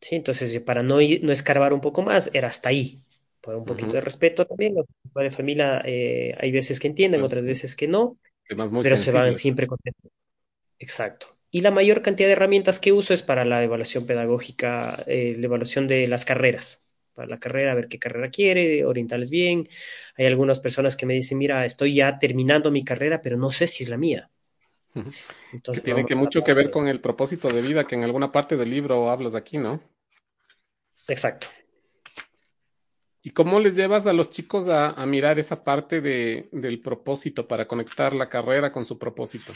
Sí, 0.01 0.15
entonces 0.15 0.61
para 0.61 0.85
no, 0.85 0.99
no 1.23 1.33
escarbar 1.33 1.73
un 1.73 1.81
poco 1.81 2.03
más, 2.03 2.31
era 2.33 2.47
hasta 2.47 2.69
ahí. 2.69 3.01
Por 3.41 3.57
un 3.57 3.65
poquito 3.65 3.89
uh 3.89 3.91
-huh. 3.91 3.95
de 3.95 4.01
respeto 4.01 4.47
también. 4.47 4.77
Los 4.77 4.87
padres 5.13 5.33
de 5.33 5.37
familia 5.37 5.83
eh, 5.85 6.37
hay 6.39 6.53
veces 6.53 6.79
que 6.79 6.87
entienden, 6.87 7.23
otras 7.23 7.45
veces 7.45 7.75
que 7.75 7.89
no. 7.89 8.17
pero 8.47 8.69
sensibles. 8.69 9.01
se 9.01 9.11
van 9.13 9.35
siempre 9.35 9.67
contentos. 9.67 10.13
Exacto. 10.79 11.37
Y 11.51 11.63
la 11.63 11.73
mayor 11.73 12.03
cantidad 12.03 12.29
de 12.29 12.35
herramientas 12.35 12.79
que 12.79 12.93
uso 12.93 13.15
es 13.15 13.23
para 13.23 13.45
la 13.45 13.65
evaluación 13.65 14.07
pedagógica, 14.07 15.03
eh, 15.09 15.35
la 15.37 15.47
evaluación 15.47 15.89
de 15.89 16.07
las 16.07 16.25
carreras. 16.25 16.81
Para 17.15 17.29
la 17.29 17.39
carrera, 17.39 17.73
a 17.73 17.75
ver 17.75 17.89
qué 17.89 17.99
carrera 17.99 18.31
quiere, 18.31 18.85
orientarles 18.85 19.31
bien. 19.31 19.69
Hay 20.17 20.27
algunas 20.27 20.61
personas 20.61 20.97
que 20.97 21.07
me 21.07 21.15
dicen, 21.15 21.39
mira, 21.39 21.65
estoy 21.65 21.95
ya 21.97 22.19
terminando 22.19 22.71
mi 22.71 22.85
carrera, 22.85 23.21
pero 23.23 23.37
no 23.37 23.51
sé 23.51 23.67
si 23.67 23.85
es 23.85 23.91
la 23.91 23.99
mía. 23.99 24.31
Entonces, 25.53 25.83
que 25.83 25.93
tiene 25.93 26.05
que 26.07 26.15
mucho 26.15 26.45
que 26.45 26.55
ver 26.55 26.71
con 26.71 26.89
el 26.89 27.01
propósito 27.01 27.49
de 27.49 27.63
vida 27.63 27.87
que 27.87 27.95
en 27.95 28.05
alguna 28.05 28.31
parte 28.31 28.57
del 28.57 28.71
libro 28.71 29.11
hablas 29.11 29.35
aquí, 29.35 29.59
¿no? 29.59 29.81
Exacto. 31.09 31.49
¿Y 33.23 33.31
cómo 33.31 33.61
les 33.61 33.77
llevas 33.77 34.07
a 34.07 34.13
los 34.13 34.31
chicos 34.31 34.69
a, 34.69 34.91
a 34.91 35.07
mirar 35.07 35.39
esa 35.39 35.63
parte 35.63 36.01
de, 36.01 36.49
del 36.51 36.81
propósito 36.81 37.47
para 37.47 37.69
conectar 37.69 38.15
la 38.15 38.29
carrera 38.29 38.73
con 38.73 38.85
su 38.85 38.99
propósito? 38.99 39.53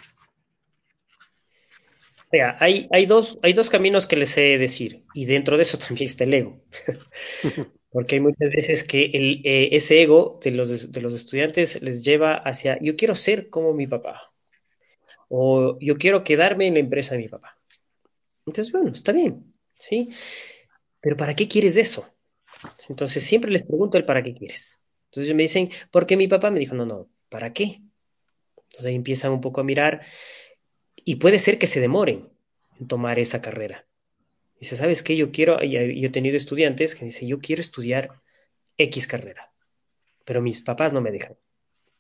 Mira, 2.36 2.54
hay, 2.60 2.86
hay, 2.92 3.06
dos, 3.06 3.38
hay 3.42 3.54
dos 3.54 3.70
caminos 3.70 4.06
que 4.06 4.14
les 4.14 4.28
sé 4.28 4.58
decir, 4.58 5.06
y 5.14 5.24
dentro 5.24 5.56
de 5.56 5.62
eso 5.62 5.78
también 5.88 6.04
está 6.04 6.24
el 6.24 6.34
ego. 6.34 6.60
Porque 7.90 8.16
hay 8.16 8.20
muchas 8.20 8.50
veces 8.50 8.84
que 8.84 9.06
el, 9.06 9.40
eh, 9.46 9.70
ese 9.72 10.02
ego 10.02 10.38
de 10.42 10.50
los, 10.50 10.92
de 10.92 11.00
los 11.00 11.14
estudiantes 11.14 11.80
les 11.80 12.04
lleva 12.04 12.34
hacia, 12.34 12.78
yo 12.82 12.94
quiero 12.94 13.14
ser 13.14 13.48
como 13.48 13.72
mi 13.72 13.86
papá, 13.86 14.34
o 15.30 15.78
yo 15.80 15.96
quiero 15.96 16.24
quedarme 16.24 16.66
en 16.66 16.74
la 16.74 16.80
empresa 16.80 17.14
de 17.14 17.22
mi 17.22 17.28
papá. 17.28 17.58
Entonces, 18.44 18.70
bueno, 18.70 18.90
está 18.90 19.12
bien, 19.12 19.54
¿sí? 19.78 20.10
Pero 21.00 21.16
¿para 21.16 21.34
qué 21.34 21.48
quieres 21.48 21.78
eso? 21.78 22.06
Entonces, 22.90 23.22
siempre 23.22 23.50
les 23.50 23.64
pregunto 23.64 23.96
el 23.96 24.04
para 24.04 24.22
qué 24.22 24.34
quieres. 24.34 24.82
Entonces 25.10 25.34
me 25.34 25.44
dicen, 25.44 25.70
porque 25.90 26.18
mi 26.18 26.28
papá 26.28 26.50
me 26.50 26.60
dijo, 26.60 26.74
no, 26.74 26.84
no, 26.84 27.08
¿para 27.30 27.54
qué? 27.54 27.80
Entonces 28.56 28.84
ahí 28.84 28.94
empiezan 28.94 29.32
un 29.32 29.40
poco 29.40 29.62
a 29.62 29.64
mirar 29.64 30.02
y 31.06 31.14
puede 31.14 31.38
ser 31.38 31.56
que 31.58 31.68
se 31.68 31.80
demoren 31.80 32.28
en 32.80 32.88
tomar 32.88 33.20
esa 33.20 33.40
carrera. 33.40 33.86
Dice, 34.60 34.76
¿sabes 34.76 35.04
qué? 35.04 35.16
Yo 35.16 35.30
quiero, 35.30 35.62
y 35.62 35.70
yo 35.70 36.08
he 36.08 36.10
tenido 36.10 36.36
estudiantes 36.36 36.96
que 36.96 37.04
dicen, 37.04 37.28
yo 37.28 37.38
quiero 37.38 37.62
estudiar 37.62 38.20
X 38.76 39.06
carrera, 39.06 39.52
pero 40.24 40.42
mis 40.42 40.60
papás 40.62 40.92
no 40.92 41.00
me 41.00 41.12
dejan. 41.12 41.36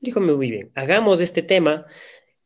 Díjome 0.00 0.32
muy 0.32 0.50
bien, 0.50 0.72
hagamos 0.74 1.20
este 1.20 1.42
tema 1.42 1.86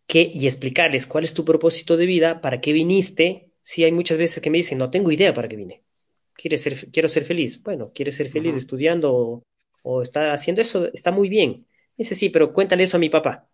que, 0.06 0.30
y 0.32 0.46
explicarles 0.46 1.06
cuál 1.06 1.24
es 1.24 1.32
tu 1.32 1.46
propósito 1.46 1.96
de 1.96 2.04
vida, 2.04 2.42
para 2.42 2.60
qué 2.60 2.72
viniste. 2.74 3.50
Sí, 3.62 3.82
hay 3.84 3.92
muchas 3.92 4.18
veces 4.18 4.42
que 4.42 4.50
me 4.50 4.58
dicen, 4.58 4.76
no 4.76 4.90
tengo 4.90 5.10
idea 5.10 5.32
para 5.32 5.48
qué 5.48 5.56
vine. 5.56 5.82
¿Quieres 6.34 6.60
ser, 6.60 6.90
quiero 6.90 7.08
ser 7.08 7.24
feliz. 7.24 7.62
Bueno, 7.62 7.90
¿quieres 7.94 8.16
ser 8.16 8.28
feliz 8.28 8.52
uh 8.52 8.56
-huh. 8.56 8.58
estudiando 8.58 9.14
o, 9.14 9.42
o 9.82 10.02
está 10.02 10.32
haciendo 10.34 10.60
eso? 10.60 10.90
Está 10.92 11.10
muy 11.10 11.30
bien. 11.30 11.66
Dice, 11.96 12.14
sí, 12.14 12.28
pero 12.28 12.52
cuéntale 12.52 12.84
eso 12.84 12.98
a 12.98 13.00
mi 13.00 13.08
papá. 13.08 13.49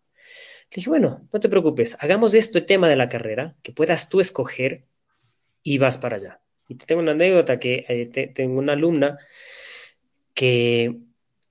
Le 0.71 0.77
dije, 0.77 0.91
bueno, 0.91 1.29
no 1.33 1.41
te 1.41 1.49
preocupes, 1.49 1.97
hagamos 2.01 2.35
este 2.35 2.61
tema 2.61 2.89
de 2.89 2.97
la 2.97 3.09
carrera, 3.09 3.57
que 3.63 3.73
puedas 3.73 4.09
tú 4.09 4.21
escoger 4.21 4.85
y 5.63 5.79
vas 5.79 5.99
para 5.99 6.17
allá. 6.17 6.41
Y 6.69 6.75
te 6.75 6.87
tengo 6.87 7.03
una 7.03 7.13
anécdota 7.13 7.59
que 7.59 7.85
eh, 7.89 8.07
te, 8.07 8.27
tengo 8.27 8.59
una 8.59 8.73
alumna 8.73 9.19
que 10.35 10.97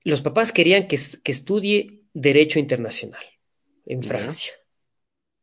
los 0.04 0.22
papás 0.22 0.52
querían 0.52 0.86
que, 0.86 0.98
que 1.24 1.32
estudie 1.32 2.02
Derecho 2.12 2.58
Internacional 2.58 3.24
en 3.86 4.02
Francia. 4.02 4.52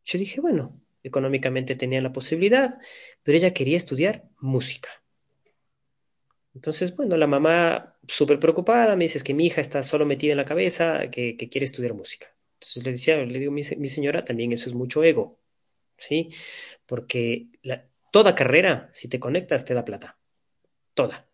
Yo 0.06 0.18
dije, 0.20 0.42
bueno, 0.42 0.82
económicamente 1.04 1.76
tenía 1.76 2.02
la 2.02 2.14
posibilidad, 2.14 2.80
pero 3.22 3.38
ella 3.38 3.54
quería 3.54 3.78
estudiar 3.78 4.24
música. 4.40 4.90
Entonces, 6.56 6.96
bueno, 6.96 7.18
la 7.18 7.28
mamá 7.28 7.98
súper 8.08 8.40
preocupada 8.40 8.96
me 8.96 9.06
dice 9.06 9.18
es 9.18 9.24
que 9.24 9.34
mi 9.34 9.48
hija 9.48 9.62
está 9.62 9.84
solo 9.84 10.06
metida 10.06 10.32
en 10.32 10.38
la 10.38 10.46
cabeza 10.46 11.10
que, 11.10 11.36
que 11.38 11.50
quiere 11.50 11.66
estudiar 11.66 11.94
música. 11.94 12.33
Entonces 12.64 12.84
le 12.86 12.92
decía, 12.92 13.18
le 13.18 13.40
digo, 13.40 13.52
mi, 13.52 13.62
mi, 13.78 13.90
señora, 13.90 14.24
también 14.24 14.54
eso 14.54 14.70
es 14.70 14.76
mucho 14.76 15.04
ego, 15.04 15.38
¿sí? 15.98 16.30
Porque 16.86 17.48
la, 17.62 17.86
toda 18.12 18.36
carrera, 18.36 18.90
si 18.94 19.10
te 19.10 19.20
conectas, 19.20 19.66
te 19.66 19.74
da 19.74 19.84
plata. 19.84 20.18
Toda. 20.94 21.28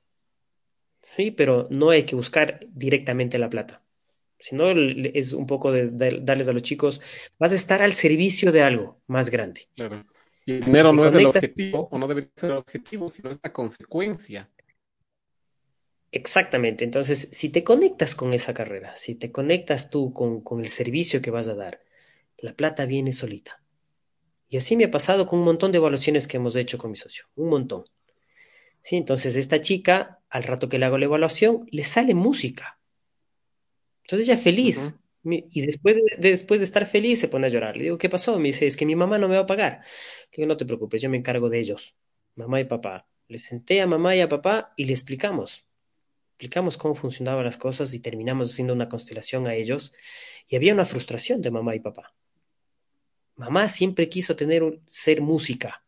Sí, 1.03 1.29
pero 1.29 1.67
no 1.69 1.91
hay 1.91 2.03
que 2.03 2.15
buscar 2.15 2.59
directamente 2.67 3.37
la 3.37 3.49
plata. 3.49 3.83
Si 4.39 4.55
no, 4.55 4.71
es 4.71 5.33
un 5.33 5.45
poco 5.45 5.71
de, 5.71 5.91
de, 5.91 6.17
darles 6.21 6.47
a 6.47 6.53
los 6.53 6.63
chicos, 6.63 6.99
vas 7.37 7.51
a 7.51 7.55
estar 7.55 7.83
al 7.83 7.93
servicio 7.93 8.51
de 8.51 8.63
algo 8.63 8.99
más 9.05 9.29
grande. 9.29 9.67
Claro. 9.75 10.05
Y 10.45 10.53
el 10.53 10.61
dinero 10.61 10.91
no 10.93 11.05
es 11.05 11.13
el 11.13 11.27
objetivo, 11.27 11.89
o 11.91 11.99
no 11.99 12.07
debe 12.07 12.31
ser 12.35 12.51
el 12.51 12.57
objetivo, 12.57 13.07
sino 13.07 13.29
es 13.29 13.39
la 13.43 13.53
consecuencia. 13.53 14.49
Exactamente, 16.11 16.83
entonces 16.83 17.29
si 17.31 17.49
te 17.49 17.63
conectas 17.63 18.15
con 18.15 18.33
esa 18.33 18.53
carrera, 18.53 18.95
si 18.95 19.13
te 19.13 19.31
conectas 19.31 19.91
tú 19.91 20.11
con, 20.11 20.41
con, 20.41 20.59
el 20.59 20.69
servicio 20.69 21.21
que 21.21 21.29
vas 21.29 21.47
a 21.47 21.55
dar, 21.55 21.83
la 22.37 22.53
plata 22.53 22.85
viene 22.87 23.13
solita. 23.13 23.61
Y 24.47 24.57
así 24.57 24.75
me 24.75 24.85
ha 24.85 24.91
pasado 24.91 25.27
con 25.27 25.39
un 25.39 25.45
montón 25.45 25.71
de 25.71 25.77
evaluaciones 25.77 26.27
que 26.27 26.37
hemos 26.37 26.55
hecho 26.55 26.79
con 26.79 26.89
mi 26.89 26.97
socio, 26.97 27.25
un 27.35 27.49
montón. 27.49 27.83
Sí, 28.81 28.95
entonces 28.97 29.35
esta 29.35 29.61
chica, 29.61 30.19
al 30.29 30.43
rato 30.43 30.67
que 30.67 30.79
le 30.79 30.85
hago 30.85 30.97
la 30.97 31.05
evaluación, 31.05 31.67
le 31.69 31.83
sale 31.83 32.15
música. 32.15 32.79
Entonces 34.03 34.27
ella 34.27 34.37
feliz. 34.37 34.95
Uh 35.23 35.29
-huh. 35.29 35.47
Y 35.51 35.61
después 35.61 35.95
de, 35.95 36.01
de, 36.17 36.31
después 36.31 36.59
de 36.59 36.65
estar 36.65 36.87
feliz 36.87 37.19
se 37.19 37.27
pone 37.27 37.45
a 37.47 37.49
llorar. 37.49 37.77
Le 37.77 37.83
digo, 37.83 37.97
¿qué 37.99 38.09
pasó? 38.09 38.39
Me 38.39 38.47
dice, 38.47 38.65
es 38.65 38.77
que 38.77 38.85
mi 38.85 38.95
mamá 38.95 39.19
no 39.19 39.27
me 39.27 39.35
va 39.35 39.41
a 39.41 39.45
pagar. 39.45 39.81
Le 40.31 40.37
digo, 40.37 40.47
no 40.47 40.57
te 40.57 40.65
preocupes, 40.65 41.01
yo 41.01 41.09
me 41.09 41.17
encargo 41.17 41.49
de 41.49 41.59
ellos, 41.59 41.95
mamá 42.35 42.59
y 42.61 42.65
papá. 42.65 43.07
Le 43.27 43.37
senté 43.37 43.81
a 43.81 43.85
mamá 43.85 44.15
y 44.15 44.21
a 44.21 44.29
papá 44.29 44.73
y 44.75 44.85
le 44.85 44.93
explicamos 44.93 45.68
explicamos 46.39 46.77
cómo 46.77 46.95
funcionaban 46.95 47.43
las 47.43 47.57
cosas 47.57 47.93
y 47.93 47.99
terminamos 47.99 48.53
haciendo 48.53 48.71
una 48.71 48.87
constelación 48.87 49.45
a 49.45 49.55
ellos 49.55 49.93
y 50.47 50.55
había 50.55 50.73
una 50.73 50.85
frustración 50.85 51.41
de 51.41 51.51
mamá 51.51 51.75
y 51.75 51.81
papá. 51.81 52.13
mamá 53.35 53.67
siempre 53.67 54.07
quiso 54.07 54.37
tener 54.37 54.79
ser 54.85 55.19
música, 55.19 55.83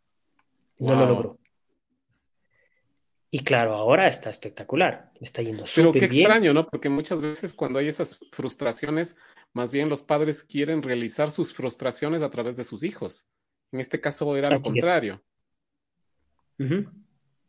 no 0.77 0.93
lo 0.93 1.05
logró. 1.05 1.39
Y 3.29 3.45
claro, 3.45 3.75
ahora 3.75 4.09
está 4.09 4.29
espectacular, 4.29 5.13
está 5.21 5.41
yendo 5.41 5.65
súper 5.65 5.83
bien. 5.83 5.93
Pero 5.93 6.11
qué 6.11 6.19
extraño, 6.19 6.53
¿no? 6.53 6.67
Porque 6.67 6.89
muchas 6.89 7.21
veces 7.21 7.53
cuando 7.53 7.79
hay 7.79 7.87
esas 7.87 8.19
frustraciones, 8.33 9.15
más 9.53 9.71
bien 9.71 9.87
los 9.87 10.01
padres 10.01 10.43
quieren 10.43 10.83
realizar 10.83 11.31
sus 11.31 11.53
frustraciones 11.53 12.23
a 12.23 12.29
través 12.29 12.57
de 12.57 12.65
sus 12.65 12.83
hijos. 12.83 13.25
En 13.71 13.79
este 13.79 14.01
caso 14.01 14.35
era 14.35 14.49
lo 14.49 14.61
contrario. 14.61 15.23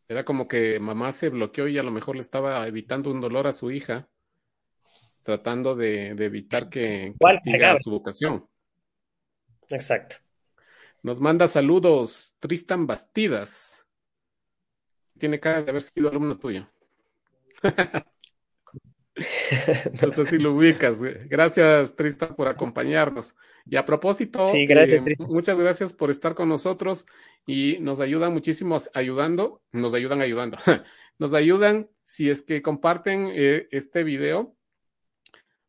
Era 0.07 0.25
como 0.25 0.47
que 0.47 0.79
mamá 0.79 1.11
se 1.11 1.29
bloqueó 1.29 1.67
y 1.67 1.77
a 1.77 1.83
lo 1.83 1.91
mejor 1.91 2.15
le 2.15 2.21
estaba 2.21 2.67
evitando 2.67 3.11
un 3.11 3.21
dolor 3.21 3.47
a 3.47 3.51
su 3.51 3.71
hija, 3.71 4.09
tratando 5.23 5.75
de, 5.75 6.09
evitar 6.09 6.69
que, 6.69 7.13
que 7.43 7.75
su 7.81 7.91
vocación. 7.91 8.47
Exacto. 9.69 10.17
Nos 11.01 11.19
manda 11.19 11.47
saludos 11.47 12.35
Tristan 12.39 12.87
Bastidas. 12.87 13.85
Tiene 15.17 15.39
cara 15.39 15.61
de 15.61 15.69
haber 15.69 15.81
sido 15.81 16.09
alumno 16.09 16.37
tuyo. 16.37 16.67
no 20.01 20.11
sé 20.11 20.25
si 20.25 20.37
lo 20.37 20.53
ubicas. 20.53 20.99
Gracias, 21.01 21.95
Tristan, 21.95 22.35
por 22.35 22.47
acompañarnos. 22.47 23.35
Y 23.65 23.75
a 23.75 23.85
propósito, 23.85 24.45
eh, 24.53 25.03
muchas 25.19 25.57
gracias 25.57 25.93
por 25.93 26.09
estar 26.09 26.33
con 26.33 26.49
nosotros 26.49 27.05
y 27.45 27.77
nos 27.79 27.99
ayudan 27.99 28.33
muchísimo 28.33 28.77
ayudando, 28.93 29.61
nos 29.71 29.93
ayudan 29.93 30.21
ayudando. 30.21 30.57
nos 31.19 31.33
ayudan 31.33 31.89
si 32.03 32.29
es 32.29 32.43
que 32.43 32.61
comparten 32.61 33.29
eh, 33.31 33.67
este 33.71 34.03
video 34.03 34.55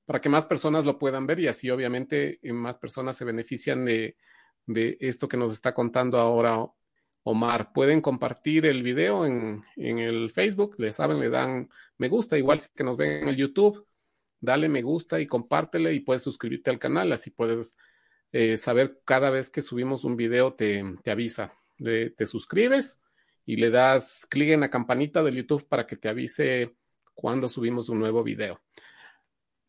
para 0.06 0.20
que 0.20 0.28
más 0.28 0.46
personas 0.46 0.84
lo 0.84 0.98
puedan 0.98 1.26
ver 1.26 1.40
y 1.40 1.46
así 1.46 1.70
obviamente 1.70 2.40
más 2.42 2.76
personas 2.78 3.16
se 3.16 3.24
benefician 3.24 3.84
de, 3.84 4.16
de 4.66 4.96
esto 5.00 5.28
que 5.28 5.36
nos 5.36 5.52
está 5.52 5.72
contando 5.72 6.18
ahora 6.18 6.66
Omar. 7.24 7.72
Pueden 7.72 8.00
compartir 8.00 8.66
el 8.66 8.82
video 8.82 9.26
en, 9.26 9.62
el 9.76 10.30
Facebook, 10.30 10.76
le 10.78 10.92
saben, 10.92 11.18
le 11.18 11.30
dan 11.30 11.68
me 11.98 12.08
gusta, 12.08 12.38
igual 12.38 12.60
si 12.60 12.68
que 12.74 12.84
nos 12.84 12.96
ven 12.96 13.22
en 13.22 13.28
el 13.28 13.36
YouTube, 13.36 13.86
dale 14.40 14.68
me 14.68 14.82
gusta 14.82 15.20
y 15.20 15.26
compártele 15.26 15.92
y 15.94 16.00
puedes 16.00 16.22
suscribirte 16.22 16.70
al 16.70 16.78
canal, 16.78 17.10
así 17.12 17.30
puedes 17.30 17.76
eh, 18.32 18.56
saber 18.56 19.00
cada 19.04 19.30
vez 19.30 19.50
que 19.50 19.62
subimos 19.62 20.04
un 20.04 20.16
video 20.16 20.54
te, 20.54 20.84
avisa. 21.06 21.54
te 21.78 22.26
suscribes 22.26 23.00
y 23.46 23.56
le 23.56 23.70
das 23.70 24.26
clic 24.28 24.50
en 24.50 24.60
la 24.60 24.70
campanita 24.70 25.22
del 25.22 25.36
YouTube 25.36 25.66
para 25.66 25.86
que 25.86 25.96
te 25.96 26.08
avise 26.08 26.74
cuando 27.14 27.48
subimos 27.48 27.88
un 27.88 27.98
nuevo 27.98 28.22
video. 28.22 28.60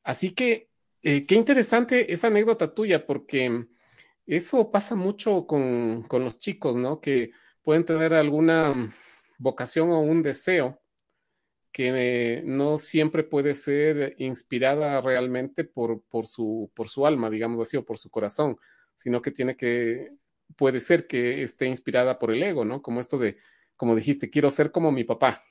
Así 0.03 0.32
que, 0.32 0.70
eh, 1.01 1.26
qué 1.26 1.36
interesante 1.36 2.12
esa 2.12 2.28
anécdota 2.28 2.74
tuya, 2.74 3.06
porque 3.06 3.66
eso 4.26 4.72
pasa 4.72 4.95
mucho 4.95 5.45
con, 5.45 6.03
con 6.03 6.24
los 6.24 6.38
chicos, 6.38 6.76
¿no? 6.76 6.99
Que 6.99 7.32
pueden 7.66 7.84
tener 7.84 8.13
alguna 8.13 8.95
vocación 9.39 9.89
o 9.89 9.99
un 9.99 10.22
deseo 10.22 10.80
que 11.72 12.41
no 12.45 12.78
siempre 12.78 13.24
puede 13.24 13.53
ser 13.53 14.16
inspirada 14.20 15.01
realmente 15.01 15.66
por, 15.66 16.01
por, 16.03 16.28
su, 16.28 16.72
por 16.74 16.88
su 16.88 17.05
alma, 17.05 17.30
digamos 17.30 17.59
así, 17.68 17.76
o 17.76 17.84
por 17.84 17.97
su 17.97 18.09
corazón, 18.09 18.57
sino 18.95 19.22
que 19.22 19.32
tiene 19.32 19.57
que, 19.57 20.11
puede 20.55 20.80
ser 20.80 21.07
que 21.07 21.41
esté 21.41 21.66
inspirada 21.66 22.18
por 22.18 22.32
el 22.32 22.43
ego, 22.43 22.63
¿no? 22.63 22.82
Como 22.82 23.01
esto 23.01 23.18
de, 23.18 23.38
como 23.76 23.95
dijiste, 23.95 24.30
quiero 24.30 24.49
ser 24.51 24.72
como 24.72 24.91
mi 24.91 25.03
papá, 25.03 25.43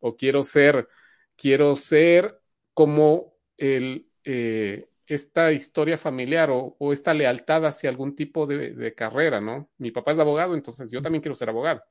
o 0.00 0.16
quiero 0.16 0.42
ser, 0.42 0.88
quiero 1.36 1.74
ser 1.76 2.38
como 2.74 3.34
el, 3.56 4.10
eh, 4.24 4.88
esta 5.14 5.52
historia 5.52 5.98
familiar 5.98 6.50
o, 6.50 6.92
esta 6.92 7.14
lealtad 7.14 7.66
hacia 7.66 7.90
algún 7.90 8.14
tipo 8.16 8.46
de, 8.46 8.94
carrera, 8.94 9.40
¿no? 9.40 9.70
Mi 9.78 9.90
papá 9.90 10.12
es 10.12 10.18
abogado, 10.18 10.54
entonces 10.54 10.90
yo 10.90 11.02
también 11.02 11.22
quiero 11.22 11.34
ser 11.34 11.48
abogado. 11.48 11.82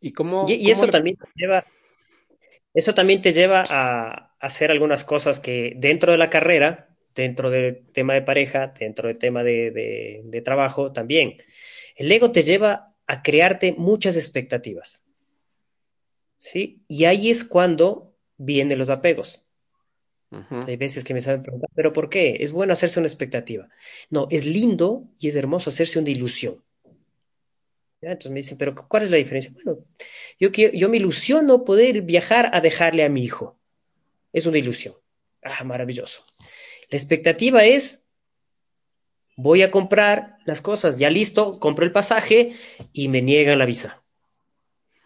Y, 0.00 0.12
cómo, 0.12 0.46
y, 0.48 0.70
eso 0.70 0.86
también 0.88 1.16
te 1.16 1.26
lleva, 1.34 1.64
eso 2.74 2.94
también 2.94 3.22
te 3.22 3.32
lleva 3.32 3.62
a 3.70 4.34
hacer 4.38 4.70
algunas 4.70 5.04
cosas 5.04 5.40
que 5.40 5.72
dentro 5.76 6.12
de 6.12 6.18
la 6.18 6.28
carrera, 6.28 6.94
dentro 7.14 7.50
del 7.50 7.86
tema 7.92 8.14
de 8.14 8.22
pareja, 8.22 8.74
dentro 8.78 9.08
del 9.08 9.18
tema 9.18 9.42
de, 9.42 10.22
de 10.24 10.40
trabajo 10.42 10.92
también. 10.92 11.38
El 11.96 12.10
ego 12.12 12.32
te 12.32 12.42
lleva 12.42 12.94
a 13.06 13.22
crearte 13.22 13.74
muchas 13.78 14.16
expectativas. 14.16 15.06
¿Sí? 16.38 16.84
Y 16.88 17.06
ahí 17.06 17.30
es 17.30 17.44
cuando 17.44 18.14
vienen 18.36 18.78
los 18.78 18.90
apegos. 18.90 19.43
Hay 20.66 20.76
veces 20.76 21.04
que 21.04 21.14
me 21.14 21.20
saben 21.20 21.42
preguntar, 21.42 21.70
¿pero 21.74 21.92
por 21.92 22.08
qué? 22.10 22.38
Es 22.40 22.52
bueno 22.52 22.72
hacerse 22.72 22.98
una 22.98 23.08
expectativa. 23.08 23.68
No, 24.10 24.26
es 24.30 24.44
lindo 24.44 25.04
y 25.18 25.28
es 25.28 25.36
hermoso 25.36 25.70
hacerse 25.70 25.98
una 25.98 26.10
ilusión. 26.10 26.62
Entonces 28.00 28.32
me 28.32 28.40
dicen, 28.40 28.58
¿pero 28.58 28.74
cuál 28.74 29.04
es 29.04 29.10
la 29.10 29.16
diferencia? 29.16 29.52
Bueno, 29.64 29.84
yo, 30.38 30.52
quiero, 30.52 30.74
yo 30.76 30.88
me 30.88 30.98
ilusiono 30.98 31.64
poder 31.64 32.02
viajar 32.02 32.50
a 32.52 32.60
dejarle 32.60 33.04
a 33.04 33.08
mi 33.08 33.22
hijo. 33.24 33.58
Es 34.32 34.46
una 34.46 34.58
ilusión. 34.58 34.94
Ah, 35.42 35.64
maravilloso. 35.64 36.24
La 36.90 36.98
expectativa 36.98 37.64
es, 37.64 38.06
voy 39.36 39.62
a 39.62 39.70
comprar 39.70 40.38
las 40.44 40.60
cosas, 40.60 40.98
ya 40.98 41.10
listo, 41.10 41.58
compro 41.60 41.84
el 41.84 41.92
pasaje 41.92 42.54
y 42.92 43.08
me 43.08 43.22
niegan 43.22 43.58
la 43.58 43.66
visa. 43.66 44.02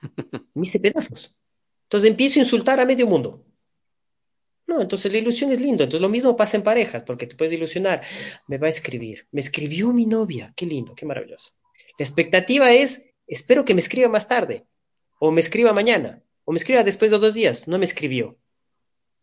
Me 0.55 0.66
hice 0.66 0.81
pedazos. 0.81 1.37
Entonces 1.85 2.11
empiezo 2.11 2.41
a 2.41 2.43
insultar 2.43 2.81
a 2.81 2.85
medio 2.85 3.07
mundo. 3.07 3.45
No, 4.69 4.83
entonces 4.83 5.11
la 5.11 5.19
ilusión 5.19 5.51
es 5.51 5.62
lindo. 5.62 5.85
Entonces 5.85 6.03
lo 6.03 6.11
mismo 6.11 6.37
pasa 6.37 6.59
en 6.59 6.62
parejas, 6.62 7.03
porque 7.03 7.27
te 7.27 7.35
puedes 7.37 7.55
ilusionar. 7.55 8.03
Me 8.47 8.59
va 8.59 8.66
a 8.66 8.71
escribir. 8.71 9.27
Me 9.33 9.41
escribió 9.41 9.93
mi 9.95 10.05
novia. 10.05 10.53
Qué 10.55 10.66
lindo, 10.66 10.95
qué 10.95 11.07
maravilloso. 11.07 11.55
La 11.99 12.05
expectativa 12.05 12.71
es, 12.71 13.07
espero 13.27 13.64
que 13.64 13.75
me 13.75 13.81
escriba 13.81 14.09
más 14.09 14.29
tarde, 14.29 14.66
o 15.19 15.31
me 15.31 15.41
escriba 15.41 15.73
mañana, 15.73 16.23
o 16.45 16.53
me 16.53 16.59
escriba 16.59 16.85
después 16.85 17.11
de 17.11 17.19
dos 17.19 17.33
días. 17.33 17.66
No 17.66 17.79
me 17.79 17.87
escribió. 17.87 18.39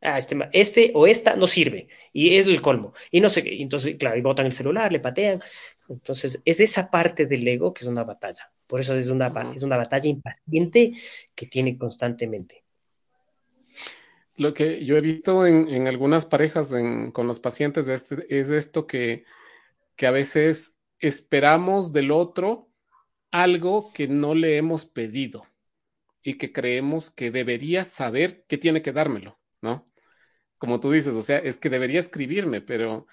Ah, 0.02 0.18
este, 0.18 0.36
este 0.52 0.91
o 0.96 1.06
esta 1.06 1.36
no 1.36 1.46
sirve. 1.46 1.89
Y 2.12 2.38
es 2.38 2.48
el 2.48 2.62
colmo. 2.62 2.93
Y 3.12 3.22
no 3.22 3.30
sé 3.30 3.43
qué. 3.43 3.62
Entonces, 3.62 3.98
claro, 3.98 4.18
y 4.18 4.22
botan 4.22 4.48
el 4.48 4.54
celular, 4.54 4.91
le 4.91 5.00
patean. 5.00 5.41
Entonces, 5.89 6.41
es 6.43 6.60
esa 6.60 6.89
parte 6.89 7.28
del 7.28 7.48
ego 7.48 7.72
que 7.72 7.84
es 7.84 7.88
una 7.88 8.04
batalla. 8.04 8.52
Por 8.66 8.82
eso 8.82 8.96
es 8.96 9.10
una, 9.10 9.32
es 9.54 9.62
una 9.62 9.78
batalla 9.78 10.10
impaciente 10.10 10.91
que 11.36 11.46
tiene 11.46 11.78
constantemente. 11.78 12.64
Lo 14.38 14.54
que 14.54 14.84
yo 14.86 14.98
he 14.98 15.02
visto 15.02 15.48
en, 15.48 15.88
algunas 15.88 16.26
parejas 16.26 16.74
con 17.14 17.28
los 17.28 17.40
pacientes 17.40 17.88
este, 17.88 18.26
es 18.30 18.50
esto 18.50 18.86
que, 18.86 19.24
que 19.96 20.08
a 20.08 20.12
veces 20.12 20.76
esperamos 21.00 21.94
del 21.94 22.12
otro 22.12 22.70
algo 23.32 23.92
que 23.94 24.08
no 24.08 24.36
le 24.36 24.58
hemos 24.58 24.86
pedido 24.86 25.46
y 26.22 26.36
que 26.36 26.52
creemos 26.52 27.12
que 27.12 27.32
debería 27.32 27.84
saber 27.84 28.46
que 28.48 28.58
tiene 28.58 28.82
que 28.82 28.92
dármelo, 28.92 29.40
¿no? 29.62 29.90
Como 30.58 30.80
tú 30.80 30.92
dices, 30.92 31.14
o 31.14 31.22
sea, 31.22 31.38
es 31.38 31.58
que 31.58 31.70
debería 31.70 32.00
escribirme, 32.00 32.62
pero 32.62 33.08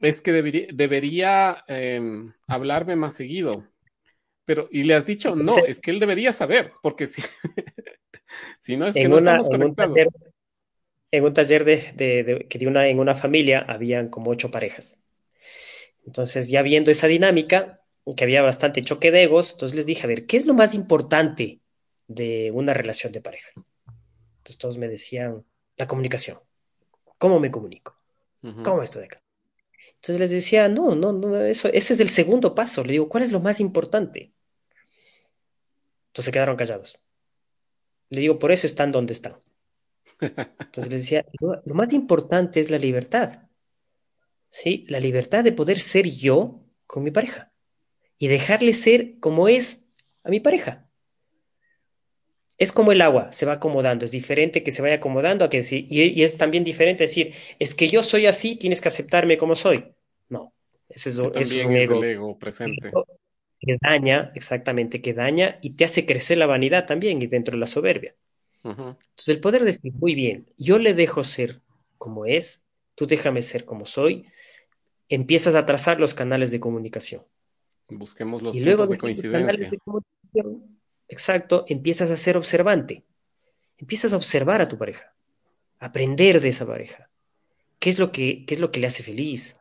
es 0.00 0.20
que 0.20 0.32
debería, 0.32 0.66
debería 0.72 1.64
em, 1.68 2.32
hablarme 2.46 2.96
más 2.96 3.14
seguido. 3.14 3.66
Pero, 4.44 4.68
y 4.70 4.84
le 4.84 4.94
has 4.94 5.06
dicho, 5.06 5.36
no, 5.36 5.58
es 5.58 5.80
que 5.80 5.90
él 5.90 6.00
debería 6.00 6.32
saber, 6.32 6.72
porque 6.82 7.06
si, 7.06 7.22
si 8.58 8.76
no 8.76 8.86
es 8.86 8.94
que 8.94 9.08
no 9.08 9.18
estamos 9.18 9.48
conectados 9.48 9.96
en 11.10 11.24
un 11.24 11.32
taller 11.32 11.64
de, 11.64 12.46
que 12.48 12.58
de 12.58 12.66
una, 12.66 12.88
en 12.88 12.98
una 12.98 13.14
familia 13.14 13.60
habían 13.60 14.08
como 14.08 14.30
ocho 14.30 14.50
parejas. 14.50 14.98
Entonces, 16.06 16.48
ya 16.48 16.62
viendo 16.62 16.90
esa 16.90 17.06
dinámica, 17.06 17.78
que 18.16 18.24
había 18.24 18.42
bastante 18.42 18.82
choque 18.82 19.10
de 19.10 19.24
egos, 19.24 19.52
entonces 19.52 19.76
les 19.76 19.86
dije, 19.86 20.04
a 20.04 20.06
ver, 20.06 20.26
¿qué 20.26 20.36
es 20.36 20.46
lo 20.46 20.54
más 20.54 20.74
importante 20.74 21.60
de 22.06 22.50
una 22.52 22.74
relación 22.74 23.12
de 23.12 23.20
pareja? 23.20 23.50
Entonces 24.38 24.58
todos 24.58 24.78
me 24.78 24.88
decían, 24.88 25.44
la 25.76 25.86
comunicación. 25.86 26.38
¿Cómo 27.18 27.40
me 27.40 27.50
comunico? 27.50 27.96
¿Cómo 28.62 28.82
esto 28.82 28.98
de 29.00 29.06
acá? 29.06 29.22
Entonces 29.96 30.20
les 30.20 30.30
decía, 30.30 30.68
no, 30.68 30.94
no, 30.94 31.12
no, 31.12 31.36
eso, 31.44 31.68
ese 31.68 31.92
es 31.92 32.00
el 32.00 32.08
segundo 32.08 32.54
paso. 32.54 32.84
Le 32.84 32.92
digo, 32.92 33.08
¿cuál 33.08 33.24
es 33.24 33.32
lo 33.32 33.40
más 33.40 33.60
importante? 33.60 34.32
Entonces 36.08 36.26
se 36.26 36.32
quedaron 36.32 36.56
callados. 36.56 36.98
Le 38.08 38.20
digo, 38.20 38.38
por 38.38 38.52
eso 38.52 38.66
están 38.66 38.92
donde 38.92 39.12
están. 39.12 39.34
Entonces 40.20 40.88
les 40.88 41.02
decía, 41.02 41.24
lo, 41.40 41.74
más 41.74 41.92
importante 41.92 42.60
es 42.60 42.70
la 42.70 42.78
libertad. 42.78 43.48
¿Sí? 44.50 44.84
La 44.88 45.00
libertad 45.00 45.44
de 45.44 45.52
poder 45.52 45.78
ser 45.78 46.08
yo 46.08 46.64
con 46.86 47.04
mi 47.04 47.10
pareja 47.10 47.52
y 48.18 48.28
dejarle 48.28 48.72
ser 48.72 49.18
como 49.20 49.48
es 49.48 49.86
a 50.24 50.30
mi 50.30 50.40
pareja. 50.40 50.88
Es 52.56 52.72
como 52.72 52.90
el 52.90 53.00
agua, 53.02 53.32
se 53.32 53.46
va 53.46 53.52
acomodando, 53.52 54.04
es 54.04 54.10
diferente 54.10 54.64
que 54.64 54.72
se 54.72 54.82
vaya 54.82 54.96
acomodando 54.96 55.44
a 55.44 55.48
que 55.48 55.58
decir, 55.58 55.86
y, 55.88 56.22
es 56.24 56.36
también 56.36 56.64
diferente 56.64 57.04
decir, 57.04 57.32
es 57.60 57.74
que 57.76 57.86
yo 57.86 58.02
soy 58.02 58.26
así, 58.26 58.56
tienes 58.56 58.80
que 58.80 58.88
aceptarme 58.88 59.38
como 59.38 59.54
soy. 59.54 59.94
No, 60.28 60.52
eso 60.88 61.08
es, 61.08 61.18
un 61.18 61.76
ego, 61.76 62.02
ego 62.02 62.36
presente. 62.36 62.90
Que 63.60 63.76
daña, 63.80 64.32
exactamente, 64.34 65.00
que 65.00 65.14
daña 65.14 65.58
y 65.62 65.76
te 65.76 65.84
hace 65.84 66.04
crecer 66.04 66.38
la 66.38 66.46
vanidad 66.46 66.86
también 66.86 67.22
y 67.22 67.28
dentro 67.28 67.52
de 67.52 67.60
la 67.60 67.66
soberbia. 67.68 68.16
Entonces 68.64 69.28
el 69.28 69.40
poder 69.40 69.62
decir, 69.62 69.92
muy 69.94 70.14
bien, 70.14 70.46
yo 70.56 70.78
le 70.78 70.94
dejo 70.94 71.24
ser 71.24 71.60
como 71.96 72.26
es, 72.26 72.64
tú 72.94 73.06
déjame 73.06 73.42
ser 73.42 73.64
como 73.64 73.86
soy, 73.86 74.26
empiezas 75.08 75.54
a 75.54 75.64
trazar 75.64 76.00
los 76.00 76.14
canales 76.14 76.50
de 76.50 76.60
comunicación. 76.60 77.22
Busquemos 77.88 78.42
los 78.42 78.54
y 78.54 78.60
luego 78.60 78.86
de 78.86 78.98
coincidencia. 78.98 79.70
De 79.70 80.44
exacto, 81.08 81.64
empiezas 81.68 82.10
a 82.10 82.16
ser 82.16 82.36
observante. 82.36 83.04
Empiezas 83.78 84.12
a 84.12 84.16
observar 84.16 84.60
a 84.60 84.68
tu 84.68 84.76
pareja, 84.76 85.14
aprender 85.78 86.40
de 86.40 86.48
esa 86.48 86.66
pareja. 86.66 87.08
¿Qué 87.78 87.90
es 87.90 87.98
lo 87.98 88.10
que, 88.10 88.44
qué 88.44 88.54
es 88.54 88.60
lo 88.60 88.72
que 88.72 88.80
le 88.80 88.88
hace 88.88 89.02
feliz? 89.02 89.60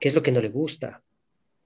¿Qué 0.00 0.08
es 0.08 0.14
lo 0.14 0.22
que 0.22 0.32
no 0.32 0.40
le 0.40 0.48
gusta? 0.48 1.02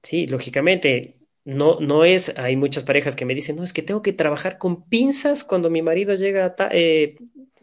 Sí, 0.02 0.26
lógicamente, 0.26 1.14
no, 1.44 1.80
no 1.80 2.04
es, 2.04 2.36
hay 2.38 2.56
muchas 2.56 2.84
parejas 2.84 3.16
que 3.16 3.24
me 3.24 3.34
dicen, 3.34 3.56
no, 3.56 3.64
es 3.64 3.72
que 3.72 3.82
tengo 3.82 4.02
que 4.02 4.12
trabajar 4.12 4.58
con 4.58 4.88
pinzas 4.88 5.44
cuando 5.44 5.70
mi 5.70 5.82
marido 5.82 6.14
llega 6.14 6.54
a... 6.56 6.68
Eh, 6.72 7.16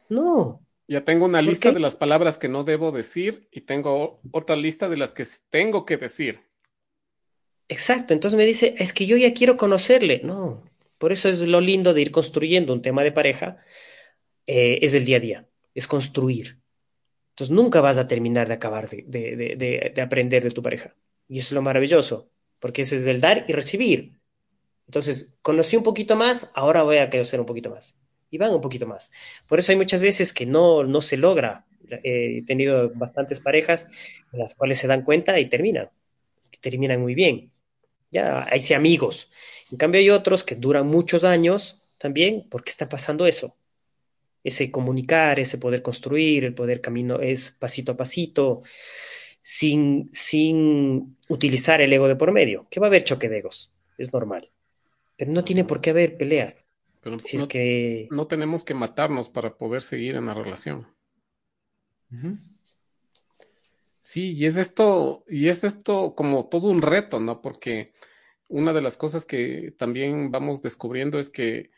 no. 0.10 0.66
Ya 0.88 1.06
tengo 1.06 1.26
una 1.26 1.42
lista 1.42 1.72
de 1.72 1.80
las 1.80 1.96
palabras 1.96 2.38
que 2.38 2.50
no 2.50 2.64
debo 2.64 2.92
decir 2.92 3.48
y 3.52 3.62
tengo 3.62 4.22
otra 4.32 4.56
lista 4.56 4.90
de 4.90 4.98
las 4.98 5.14
que 5.14 5.26
tengo 5.50 5.86
que 5.86 5.98
decir. 5.98 6.42
Exacto, 7.68 8.14
entonces 8.14 8.36
me 8.36 8.46
dice, 8.46 8.76
es 8.80 8.92
que 8.92 9.06
yo 9.06 9.16
ya 9.16 9.34
quiero 9.34 9.56
conocerle. 9.56 10.22
No, 10.24 10.64
por 10.98 11.12
eso 11.12 11.30
es 11.30 11.42
lo 11.42 11.62
lindo 11.62 11.94
de 11.94 12.02
ir 12.02 12.12
construyendo 12.12 12.74
un 12.74 12.82
tema 12.82 13.04
de 13.04 13.12
pareja, 13.12 13.58
eh, 14.48 14.80
es 14.82 14.96
el 14.96 15.06
día 15.06 15.18
a 15.18 15.20
día, 15.20 15.50
es 15.76 15.88
construir. 15.88 16.60
Entonces 17.34 17.56
nunca 17.56 17.82
vas 17.82 18.00
a 18.00 18.08
terminar 18.08 18.48
de 18.48 18.56
acabar 18.56 18.90
de, 18.90 19.04
de, 19.06 19.92
de 19.96 20.02
aprender 20.02 20.44
de 20.44 20.50
tu 20.50 20.64
pareja. 20.64 20.96
Y 21.28 21.38
eso 21.38 21.50
es 21.50 21.52
lo 21.54 21.62
maravilloso 21.62 22.32
porque 22.60 22.84
es 22.84 22.92
el 22.92 23.22
dar 23.22 23.46
y 23.48 23.54
recibir. 23.54 24.20
Entonces, 24.88 25.34
conocí 25.42 25.78
un 25.78 25.84
poquito 25.84 26.16
más, 26.16 26.52
ahora 26.56 26.84
voy 26.84 26.98
a 26.98 27.10
conocer 27.10 27.40
un 27.40 27.46
poquito 27.46 27.70
más. 27.70 28.00
Y 28.32 28.38
van 28.38 28.52
un 28.54 28.62
poquito 28.62 28.88
más. 28.88 29.12
Por 29.48 29.60
eso 29.60 29.72
hay 29.72 29.78
muchas 29.78 30.02
veces 30.02 30.34
que 30.34 30.46
no, 30.46 30.84
no 30.84 31.02
se 31.02 31.18
logra. 31.18 31.66
Eh, 31.90 32.38
he 32.38 32.46
tenido 32.46 32.92
bastantes 32.96 33.40
parejas 33.40 33.88
en 34.32 34.40
las 34.40 34.56
cuales 34.56 34.80
se 34.80 34.88
dan 34.88 35.04
cuenta 35.04 35.40
y 35.40 35.46
terminan. 35.48 35.90
Terminan 36.62 37.02
muy 37.02 37.16
bien. 37.16 37.52
Ya, 38.12 38.48
hay 38.50 38.60
sí 38.60 38.74
amigos. 38.74 39.30
En 39.72 39.78
cambio, 39.78 40.00
hay 40.00 40.10
otros 40.10 40.44
que 40.44 40.56
duran 40.56 40.88
muchos 40.88 41.24
años 41.24 41.88
también 42.00 42.48
porque 42.50 42.72
está 42.72 42.90
pasando 42.90 43.28
eso. 43.28 43.56
Ese 44.44 44.72
comunicar, 44.72 45.40
ese 45.40 45.58
poder 45.58 45.82
construir, 45.82 46.46
el 46.46 46.56
poder 46.56 46.82
camino 46.82 47.20
es 47.20 47.52
pasito 47.52 47.92
a 47.92 47.98
pasito 47.98 48.64
sin, 49.50 50.12
sin 50.14 51.18
utilizar 51.28 51.82
el 51.82 51.92
ego 51.92 52.08
de 52.08 52.16
por 52.16 52.32
medio, 52.32 52.68
que 52.70 52.80
va 52.80 52.86
a 52.86 52.90
haber 52.90 53.04
choque 53.04 53.30
de 53.30 53.40
egos, 53.40 53.72
es 53.98 54.14
normal. 54.14 54.52
Pero 55.18 55.32
no 55.32 55.44
tiene 55.44 55.64
por 55.64 55.82
qué 55.82 55.90
haber 55.90 56.18
peleas. 56.18 56.66
Pero 57.02 57.18
si 57.18 57.38
no, 57.38 57.44
es 57.44 57.50
que... 57.50 58.08
no 58.12 58.28
tenemos 58.28 58.64
que 58.64 58.76
matarnos 58.76 59.28
para 59.28 59.58
poder 59.58 59.82
seguir 59.82 60.14
en 60.18 60.28
la 60.28 60.36
relación. 60.36 60.88
Sí, 64.02 64.34
y 64.34 64.46
es 64.46 64.56
esto, 64.56 65.24
y 65.28 65.48
es 65.48 65.64
esto 65.64 66.14
como 66.14 66.48
todo 66.48 66.68
un 66.68 66.84
reto, 66.84 67.20
¿no? 67.20 67.42
Porque 67.42 67.92
una 68.50 68.72
de 68.72 68.84
las 68.84 68.98
cosas 68.98 69.26
que 69.26 69.74
también 69.76 70.30
vamos 70.30 70.62
descubriendo 70.62 71.18
es 71.18 71.32
que, 71.32 71.72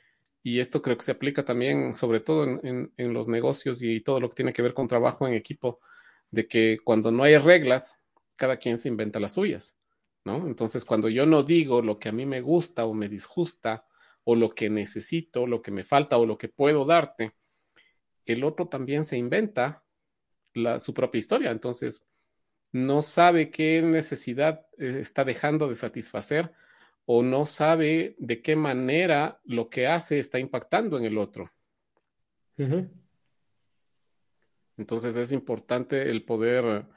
y 0.43 0.59
esto 0.59 0.81
creo 0.81 0.97
que 0.97 1.05
se 1.05 1.11
aplica 1.13 1.45
también, 1.45 1.93
sobre 1.93 2.19
todo 2.19 2.43
en, 2.43 2.91
en 2.97 3.13
los 3.13 3.29
negocios 3.29 3.81
y 3.81 4.01
todo 4.01 4.19
lo 4.19 4.27
que 4.27 4.35
tiene 4.35 4.51
que 4.51 4.61
ver 4.61 4.73
con 4.73 4.89
trabajo 4.89 5.25
en 5.25 5.35
equipo, 5.35 5.79
de 6.31 6.47
que 6.47 6.79
cuando 6.83 7.11
no 7.11 7.23
hay 7.23 7.37
reglas, 7.37 7.97
cada 8.35 8.57
quien 8.57 8.77
se 8.77 8.87
inventa 8.87 9.19
las 9.19 9.33
suyas, 9.33 9.75
¿no? 10.25 10.47
Entonces, 10.47 10.85
cuando 10.85 11.09
yo 11.09 11.25
no 11.25 11.43
digo 11.43 11.81
lo 11.81 11.99
que 11.99 12.09
a 12.09 12.11
mí 12.11 12.25
me 12.25 12.41
gusta 12.41 12.85
o 12.85 12.93
me 12.93 13.07
disgusta, 13.07 13.85
o 14.23 14.35
lo 14.35 14.51
que 14.51 14.69
necesito, 14.69 15.47
lo 15.47 15.61
que 15.61 15.71
me 15.71 15.83
falta 15.83 16.17
o 16.17 16.25
lo 16.25 16.37
que 16.37 16.47
puedo 16.47 16.85
darte, 16.85 17.33
el 18.25 18.43
otro 18.43 18.67
también 18.67 19.03
se 19.03 19.17
inventa 19.17 19.83
su 20.79 20.93
propia 20.93 21.19
historia. 21.19 21.51
Entonces, 21.51 22.05
no 22.71 23.01
sabe 23.01 23.49
qué 23.49 23.81
necesidad 23.81 24.65
eh, 24.77 24.97
está 24.99 25.25
dejando 25.25 25.67
de 25.67 25.75
satisfacer 25.75 26.53
o 27.05 27.23
no 27.23 27.45
sabe 27.45 28.15
de 28.19 28.41
qué 28.41 28.55
manera 28.55 29.41
lo 29.43 29.69
que 29.69 29.87
hace 29.87 30.19
está 30.19 30.39
impactando 30.39 30.97
en 30.97 31.05
el 31.05 31.17
otro. 31.17 31.51
Entonces 34.81 35.15
es 35.15 35.31
importante 35.31 36.09
el 36.09 36.25
poder 36.25 36.87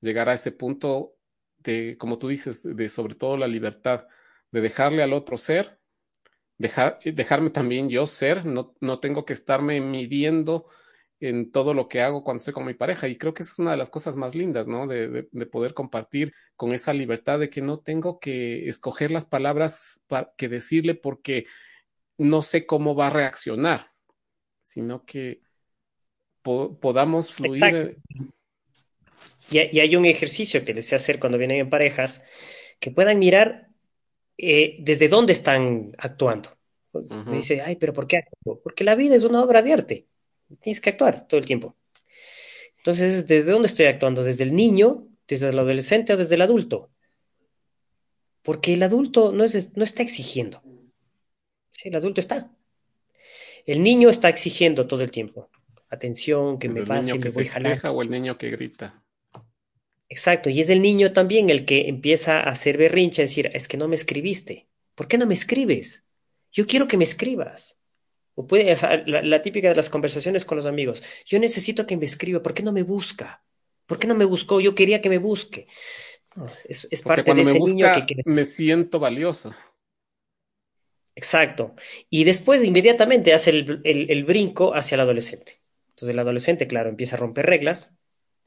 llegar 0.00 0.30
a 0.30 0.32
ese 0.32 0.52
punto 0.52 1.16
de, 1.58 1.98
como 1.98 2.18
tú 2.18 2.28
dices, 2.28 2.62
de 2.62 2.88
sobre 2.88 3.14
todo 3.14 3.36
la 3.36 3.46
libertad, 3.46 4.06
de 4.50 4.62
dejarle 4.62 5.02
al 5.02 5.12
otro 5.12 5.36
ser, 5.36 5.78
dejar, 6.56 6.98
dejarme 7.04 7.50
también 7.50 7.90
yo 7.90 8.06
ser, 8.06 8.46
no, 8.46 8.74
no 8.80 9.00
tengo 9.00 9.26
que 9.26 9.34
estarme 9.34 9.82
midiendo 9.82 10.66
en 11.20 11.52
todo 11.52 11.74
lo 11.74 11.88
que 11.88 12.00
hago 12.00 12.24
cuando 12.24 12.38
estoy 12.38 12.54
con 12.54 12.64
mi 12.64 12.72
pareja. 12.72 13.06
Y 13.06 13.18
creo 13.18 13.34
que 13.34 13.42
esa 13.42 13.52
es 13.52 13.58
una 13.58 13.72
de 13.72 13.76
las 13.76 13.90
cosas 13.90 14.16
más 14.16 14.34
lindas, 14.34 14.66
¿no? 14.66 14.86
De, 14.86 15.08
de, 15.08 15.28
de, 15.30 15.46
poder 15.46 15.74
compartir 15.74 16.32
con 16.56 16.72
esa 16.72 16.94
libertad 16.94 17.38
de 17.38 17.50
que 17.50 17.60
no 17.60 17.80
tengo 17.80 18.18
que 18.18 18.66
escoger 18.66 19.10
las 19.10 19.26
palabras 19.26 20.00
para 20.06 20.32
que 20.38 20.48
decirle 20.48 20.94
porque 20.94 21.44
no 22.16 22.40
sé 22.40 22.64
cómo 22.64 22.94
va 22.94 23.08
a 23.08 23.10
reaccionar, 23.10 23.92
sino 24.62 25.04
que 25.04 25.42
podamos 26.46 27.32
fluir. 27.32 27.98
Y, 29.50 29.58
y, 29.76 29.80
hay 29.80 29.96
un 29.96 30.06
ejercicio 30.06 30.64
que 30.64 30.74
deseo 30.74 30.96
hacer 30.96 31.18
cuando 31.18 31.38
vienen 31.38 31.58
en 31.58 31.70
parejas, 31.70 32.22
que 32.80 32.90
puedan 32.90 33.18
mirar 33.18 33.68
eh, 34.38 34.74
desde 34.78 35.08
dónde 35.08 35.32
están 35.32 35.94
actuando. 35.98 36.50
Uh 36.92 37.00
-huh. 37.00 37.24
Me 37.26 37.36
dice, 37.36 37.60
ay, 37.60 37.76
pero 37.76 37.92
¿por 37.92 38.06
qué 38.06 38.18
actúo? 38.18 38.60
Porque 38.62 38.84
la 38.84 38.94
vida 38.94 39.14
es 39.14 39.24
una 39.24 39.42
obra 39.42 39.62
de 39.62 39.72
arte. 39.72 40.06
Tienes 40.60 40.80
que 40.80 40.90
actuar 40.90 41.26
todo 41.26 41.38
el 41.38 41.46
tiempo. 41.46 41.76
Entonces, 42.78 43.26
¿desde 43.26 43.50
dónde 43.50 43.66
estoy 43.68 43.86
actuando? 43.86 44.22
¿Desde 44.22 44.44
el 44.44 44.54
niño, 44.54 45.08
desde 45.26 45.48
el 45.48 45.58
adolescente 45.58 46.12
o 46.12 46.16
desde 46.16 46.36
el 46.36 46.42
adulto? 46.42 46.90
Porque 48.42 48.74
el 48.74 48.82
adulto 48.82 49.32
no, 49.32 49.42
es, 49.42 49.76
no 49.76 49.82
está 49.82 50.02
exigiendo. 50.02 50.62
Sí, 51.72 51.88
el 51.88 51.96
adulto 51.96 52.20
está. 52.20 52.52
El 53.64 53.82
niño 53.82 54.08
está 54.08 54.28
exigiendo 54.28 54.86
todo 54.86 55.02
el 55.02 55.10
tiempo 55.10 55.50
atención, 55.88 56.58
que 56.58 56.68
es 56.68 56.72
me 56.74 56.80
el 56.80 56.86
pase, 56.86 57.12
niño 57.12 57.22
que 57.22 57.28
me 57.28 57.34
voy 57.34 57.44
se 57.44 57.50
jalando. 57.50 57.76
queja 57.76 57.90
o 57.92 58.02
el 58.02 58.10
niño 58.10 58.38
que 58.38 58.50
grita. 58.50 59.02
Exacto, 60.08 60.50
y 60.50 60.60
es 60.60 60.68
el 60.68 60.82
niño 60.82 61.12
también 61.12 61.50
el 61.50 61.64
que 61.64 61.88
empieza 61.88 62.40
a 62.40 62.50
hacer 62.50 62.78
berrinche, 62.78 63.22
a 63.22 63.24
decir, 63.24 63.50
es 63.52 63.66
que 63.66 63.76
no 63.76 63.88
me 63.88 63.96
escribiste. 63.96 64.68
¿Por 64.94 65.08
qué 65.08 65.18
no 65.18 65.26
me 65.26 65.34
escribes? 65.34 66.06
Yo 66.52 66.66
quiero 66.66 66.86
que 66.86 66.96
me 66.96 67.04
escribas. 67.04 67.80
O 68.34 68.46
puede, 68.46 68.72
o 68.72 68.76
sea, 68.76 69.02
la, 69.06 69.22
la, 69.22 69.42
típica 69.42 69.68
de 69.68 69.74
las 69.74 69.90
conversaciones 69.90 70.44
con 70.44 70.56
los 70.56 70.66
amigos. 70.66 71.02
Yo 71.24 71.38
necesito 71.38 71.86
que 71.86 71.96
me 71.96 72.04
escriba. 72.04 72.42
¿Por 72.42 72.54
qué 72.54 72.62
no 72.62 72.72
me 72.72 72.82
busca? 72.82 73.42
¿Por 73.86 73.98
qué 73.98 74.06
no 74.06 74.14
me 74.14 74.24
buscó? 74.24 74.60
Yo 74.60 74.74
quería 74.74 75.00
que 75.00 75.08
me 75.08 75.18
busque. 75.18 75.66
No, 76.34 76.46
es, 76.68 76.86
es 76.90 77.02
parte 77.02 77.32
de 77.32 77.42
ese 77.42 77.54
me 77.54 77.58
busca, 77.58 77.74
niño 77.74 78.06
que, 78.06 78.16
que 78.16 78.22
me 78.26 78.44
siento 78.44 78.98
valioso. 78.98 79.54
Exacto. 81.14 81.74
Y 82.10 82.24
después 82.24 82.62
inmediatamente 82.62 83.32
hace 83.32 83.50
el, 83.50 83.80
el, 83.84 84.10
el 84.10 84.24
brinco 84.24 84.74
hacia 84.74 84.96
el 84.96 85.00
adolescente. 85.00 85.60
Entonces 85.96 86.12
el 86.12 86.18
adolescente, 86.18 86.66
claro, 86.66 86.90
empieza 86.90 87.16
a 87.16 87.20
romper 87.20 87.46
reglas, 87.46 87.96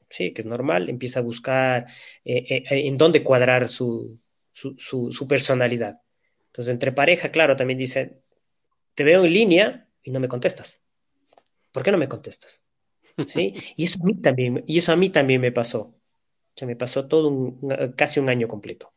sí, 0.08 0.32
que 0.32 0.42
es 0.42 0.46
normal, 0.46 0.88
empieza 0.88 1.18
a 1.18 1.24
buscar 1.24 1.88
eh, 2.24 2.44
eh, 2.48 2.64
en 2.68 2.96
dónde 2.96 3.24
cuadrar 3.24 3.68
su, 3.68 4.20
su, 4.52 4.76
su, 4.78 5.10
su, 5.10 5.26
personalidad. 5.26 6.00
Entonces 6.46 6.72
entre 6.72 6.92
pareja, 6.92 7.32
claro, 7.32 7.56
también 7.56 7.76
dice, 7.76 8.22
te 8.94 9.02
veo 9.02 9.24
en 9.24 9.32
línea 9.32 9.88
y 10.04 10.12
no 10.12 10.20
me 10.20 10.28
contestas. 10.28 10.80
¿Por 11.72 11.82
qué 11.82 11.90
no 11.90 11.98
me 11.98 12.08
contestas? 12.08 12.64
¿Sí? 13.26 13.54
Y 13.76 13.84
eso 13.84 13.98
a 14.00 14.06
mí 14.06 14.14
también, 14.20 14.62
y 14.68 14.78
eso 14.78 14.92
a 14.92 14.96
mí 14.96 15.10
también 15.10 15.40
me 15.40 15.50
pasó. 15.50 15.80
O 15.80 16.54
sea, 16.54 16.68
me 16.68 16.76
pasó 16.76 17.08
todo 17.08 17.30
un, 17.30 17.92
casi 17.96 18.20
un 18.20 18.28
año 18.28 18.46
completo. 18.46 18.92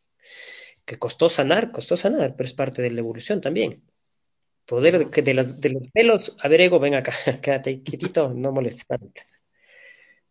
Que 0.85 0.99
costó 0.99 1.27
sanar, 1.27 1.71
costó 1.71 1.97
sanar, 1.97 2.35
pero 2.35 2.45
es 2.45 2.53
parte 2.53 2.83
de 2.83 2.91
la 2.91 2.99
evolución 2.99 3.41
también. 3.41 3.81
Poder 4.65 5.09
de, 5.09 5.21
de, 5.21 5.33
las, 5.33 5.59
de 5.59 5.69
los 5.69 5.87
pelos, 5.89 6.35
a 6.39 6.47
ver, 6.47 6.61
ego, 6.61 6.79
ven 6.79 6.95
acá, 6.95 7.13
quédate 7.41 7.81
quietito, 7.83 8.33
no 8.33 8.51
molestes. 8.51 8.85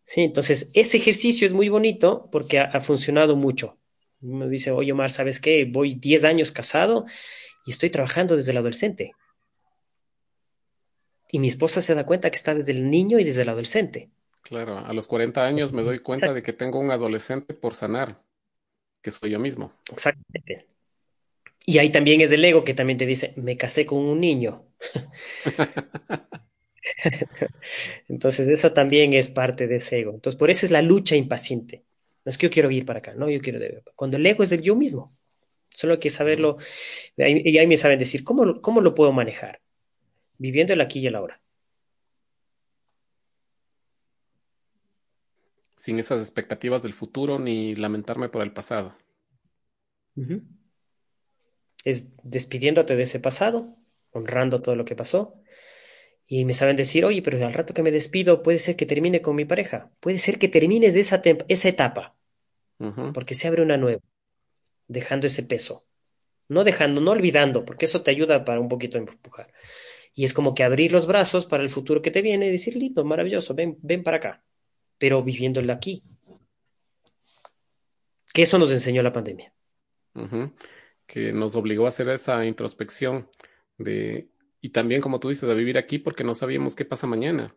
Sí, 0.05 0.21
entonces 0.21 0.69
ese 0.73 0.97
ejercicio 0.97 1.47
es 1.47 1.53
muy 1.53 1.69
bonito 1.69 2.29
porque 2.31 2.59
ha, 2.59 2.65
ha 2.65 2.81
funcionado 2.81 3.35
mucho. 3.35 3.77
Me 4.19 4.47
dice, 4.47 4.71
oye 4.71 4.91
Omar, 4.91 5.11
¿sabes 5.11 5.39
qué? 5.39 5.65
Voy 5.65 5.95
10 5.95 6.23
años 6.23 6.51
casado 6.51 7.05
y 7.65 7.71
estoy 7.71 7.89
trabajando 7.89 8.35
desde 8.35 8.51
el 8.51 8.57
adolescente. 8.57 9.13
Y 11.31 11.39
mi 11.39 11.47
esposa 11.47 11.81
se 11.81 11.95
da 11.95 12.05
cuenta 12.05 12.29
que 12.29 12.35
está 12.35 12.53
desde 12.53 12.73
el 12.73 12.89
niño 12.89 13.19
y 13.19 13.23
desde 13.23 13.41
el 13.41 13.49
adolescente. 13.49 14.11
Claro, 14.43 14.77
a 14.77 14.93
los 14.93 15.07
40 15.07 15.45
años 15.45 15.71
me 15.71 15.81
doy 15.81 15.99
cuenta 15.99 16.27
Exacto. 16.27 16.35
de 16.35 16.43
que 16.43 16.53
tengo 16.53 16.79
un 16.79 16.91
adolescente 16.91 17.53
por 17.53 17.75
sanar, 17.75 18.21
que 19.01 19.09
soy 19.09 19.31
yo 19.31 19.39
mismo. 19.39 19.73
Exactamente. 19.91 20.67
Y 21.65 21.77
ahí 21.77 21.91
también 21.91 22.21
es 22.21 22.31
el 22.31 22.43
ego 22.43 22.63
que 22.63 22.73
también 22.73 22.97
te 22.97 23.05
dice, 23.05 23.33
me 23.37 23.55
casé 23.55 23.85
con 23.85 23.99
un 23.99 24.19
niño. 24.19 24.65
Entonces 28.09 28.47
eso 28.49 28.73
también 28.73 29.13
es 29.13 29.29
parte 29.29 29.67
de 29.67 29.77
ese 29.77 29.99
ego. 29.99 30.11
Entonces 30.13 30.37
por 30.37 30.49
eso 30.49 30.65
es 30.65 30.71
la 30.71 30.81
lucha 30.81 31.15
impaciente. 31.15 31.85
No 32.25 32.29
es 32.29 32.37
que 32.37 32.47
yo 32.47 32.51
quiero 32.51 32.71
ir 32.71 32.85
para 32.85 32.99
acá, 32.99 33.13
no, 33.15 33.29
yo 33.29 33.39
quiero 33.41 33.59
de... 33.59 33.83
Cuando 33.95 34.17
el 34.17 34.25
ego 34.25 34.43
es 34.43 34.51
el 34.51 34.61
yo 34.61 34.75
mismo. 34.75 35.15
Solo 35.69 35.93
hay 35.93 35.99
que 35.99 36.09
saberlo. 36.09 36.57
Y 37.17 37.57
ahí 37.57 37.67
me 37.67 37.77
saben 37.77 37.99
decir, 37.99 38.23
¿cómo, 38.23 38.61
¿cómo 38.61 38.81
lo 38.81 38.93
puedo 38.93 39.11
manejar? 39.11 39.61
Viviendo 40.37 40.73
el 40.73 40.81
aquí 40.81 40.99
y 40.99 41.07
el 41.07 41.15
ahora. 41.15 41.43
sin 45.83 45.99
esas 45.99 46.21
expectativas 46.21 46.81
del 46.81 46.93
futuro 46.93 47.39
ni 47.39 47.75
lamentarme 47.75 48.29
por 48.29 48.41
el 48.41 48.53
pasado. 48.53 48.95
Es 51.83 52.11
despidiéndote 52.23 52.95
de 52.95 53.03
ese 53.03 53.19
pasado, 53.19 53.75
honrando 54.11 54.61
todo 54.61 54.75
lo 54.75 54.85
que 54.85 54.95
pasó. 54.95 55.35
Y 56.25 56.45
me 56.45 56.53
saben 56.53 56.77
decir, 56.77 57.03
oye, 57.05 57.21
pero 57.21 57.45
al 57.45 57.53
rato 57.53 57.73
que 57.73 57.83
me 57.83 57.91
despido 57.91 58.43
puede 58.43 58.59
ser 58.59 58.75
que 58.75 58.85
termine 58.85 59.21
con 59.21 59.35
mi 59.35 59.45
pareja, 59.45 59.91
puede 59.99 60.17
ser 60.17 60.39
que 60.39 60.47
termines 60.47 60.93
de 60.93 61.01
esa, 61.01 61.21
esa 61.47 61.69
etapa, 61.69 62.15
porque 63.13 63.35
se 63.35 63.47
abre 63.47 63.61
una 63.61 63.77
nueva, 63.77 64.01
dejando 64.87 65.27
ese 65.27 65.43
peso. 65.43 65.85
No 66.49 66.63
dejando, 66.63 67.01
no 67.01 67.11
olvidando, 67.11 67.65
porque 67.65 67.85
eso 67.85 68.03
te 68.03 68.11
ayuda 68.11 68.45
para 68.45 68.59
un 68.59 68.67
poquito 68.67 68.97
empujar. 68.97 69.51
Y 70.13 70.25
es 70.25 70.33
como 70.33 70.53
que 70.53 70.63
abrir 70.63 70.91
los 70.91 71.07
brazos 71.07 71.45
para 71.45 71.63
el 71.63 71.69
futuro 71.69 72.01
que 72.01 72.11
te 72.11 72.21
viene 72.21 72.47
y 72.47 72.51
decir, 72.51 72.75
lindo, 72.75 73.03
maravilloso, 73.03 73.53
ven, 73.53 73.77
ven 73.81 74.03
para 74.03 74.17
acá, 74.17 74.43
pero 74.97 75.23
viviéndolo 75.23 75.73
aquí. 75.73 76.03
Que 78.33 78.43
eso 78.43 78.57
nos 78.57 78.71
enseñó 78.71 79.01
la 79.01 79.13
pandemia. 79.13 79.53
Que 81.13 81.31
nos 81.31 81.55
obligó 81.55 81.85
a 81.85 81.89
hacer 81.89 82.09
esa 82.09 82.43
introspección 82.43 83.29
de, 83.77 84.29
y 84.61 84.69
también, 84.69 84.99
como 84.99 85.19
tú 85.19 85.29
dices, 85.29 85.47
de 85.47 85.53
vivir 85.53 85.77
aquí 85.77 85.99
porque 85.99 86.23
no 86.23 86.33
sabíamos 86.33 86.75
qué 86.75 86.85
pasa 86.85 87.05
mañana. 87.05 87.55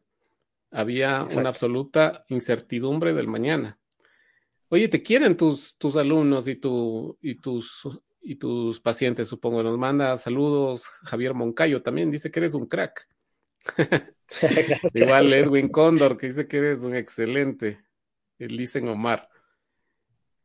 Había 0.71 1.27
una 1.39 1.49
absoluta 1.49 2.21
incertidumbre 2.29 3.15
del 3.15 3.29
mañana. 3.29 3.79
Oye, 4.69 4.89
¿te 4.89 5.03
quieren 5.03 5.37
tus, 5.37 5.79
tus 5.79 5.97
alumnos 5.97 6.49
y, 6.49 6.57
tu, 6.57 7.17
y 7.23 7.37
tus 7.37 7.89
y 8.21 8.35
tus 8.35 8.81
pacientes, 8.81 9.29
supongo. 9.29 9.63
Nos 9.63 9.79
manda 9.79 10.19
saludos 10.19 10.89
Javier 11.05 11.33
Moncayo 11.33 11.81
también, 11.81 12.11
dice 12.11 12.31
que 12.31 12.41
eres 12.41 12.55
un 12.55 12.67
crack. 12.67 13.07
Igual 14.95 15.33
Edwin 15.33 15.69
Cóndor, 15.69 16.17
que 16.17 16.27
dice 16.27 16.49
que 16.49 16.59
eres 16.59 16.81
un 16.81 16.95
excelente. 16.95 17.81
Elicen 18.39 18.89
Omar. 18.89 19.29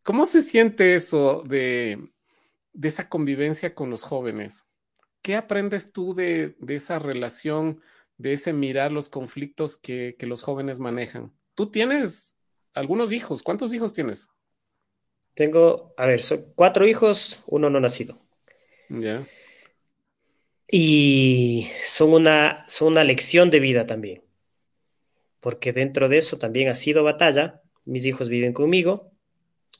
¿Cómo 0.03 0.25
se 0.25 0.43
siente 0.43 0.95
eso 0.95 1.43
de, 1.45 2.11
de, 2.73 2.87
esa 2.87 3.09
convivencia 3.09 3.75
con 3.75 3.89
los 3.89 4.01
jóvenes? 4.01 4.65
¿Qué 5.21 5.35
aprendes 5.35 5.91
tú 5.91 6.13
de, 6.15 6.55
de 6.59 6.75
esa 6.75 6.99
relación, 6.99 7.81
de 8.17 8.33
ese 8.33 8.53
mirar 8.53 8.91
los 8.91 9.09
conflictos 9.09 9.77
que, 9.77 10.15
que 10.17 10.25
los 10.25 10.41
jóvenes 10.41 10.79
manejan? 10.79 11.33
Tú 11.53 11.69
tienes 11.69 12.35
algunos 12.73 13.11
hijos. 13.11 13.43
¿Cuántos 13.43 13.73
hijos 13.73 13.93
tienes? 13.93 14.29
Tengo, 15.33 15.93
a 15.97 16.05
ver, 16.05 16.23
son 16.23 16.45
cuatro 16.55 16.87
hijos, 16.87 17.43
uno 17.47 17.69
no 17.69 17.79
nacido. 17.79 18.17
Ya. 18.89 19.25
Y 20.67 21.67
son 21.83 22.13
una, 22.13 22.65
son 22.67 22.89
una 22.89 23.03
lección 23.03 23.49
de 23.49 23.59
vida 23.59 23.85
también. 23.85 24.23
Porque 25.39 25.73
dentro 25.73 26.09
de 26.09 26.17
eso 26.17 26.37
también 26.37 26.69
ha 26.69 26.75
sido 26.75 27.03
batalla. 27.03 27.61
Mis 27.85 28.05
hijos 28.05 28.29
viven 28.29 28.53
conmigo. 28.53 29.10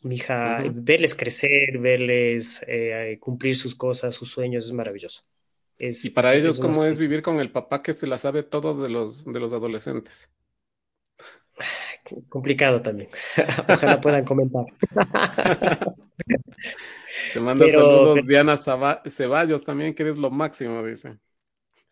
Mi 0.03 0.15
hija, 0.15 0.63
verles 0.73 1.15
crecer, 1.15 1.77
verles 1.79 2.63
eh, 2.67 3.17
cumplir 3.19 3.55
sus 3.55 3.75
cosas, 3.75 4.15
sus 4.15 4.31
sueños, 4.31 4.65
es 4.65 4.73
maravilloso. 4.73 5.23
y 5.77 6.09
para 6.09 6.33
ellos, 6.33 6.59
¿cómo 6.59 6.83
es 6.83 6.97
vivir 6.97 7.21
con 7.21 7.39
el 7.39 7.51
papá 7.51 7.81
que 7.81 7.93
se 7.93 8.07
la 8.07 8.17
sabe 8.17 8.43
todo 8.43 8.81
de 8.81 8.89
los, 8.89 9.25
de 9.25 9.39
los 9.39 9.53
adolescentes? 9.53 10.29
complicado 12.29 12.81
también. 12.81 13.09
Ojalá 13.69 14.01
puedan 14.01 14.25
comentar. 14.25 14.65
Te 17.33 17.39
mando 17.39 17.67
saludos 17.67 18.25
Diana 18.25 18.57
Ceballos 18.57 19.63
también, 19.63 19.93
que 19.93 20.03
eres 20.03 20.17
lo 20.17 20.29
máximo, 20.31 20.83
dice. 20.83 21.17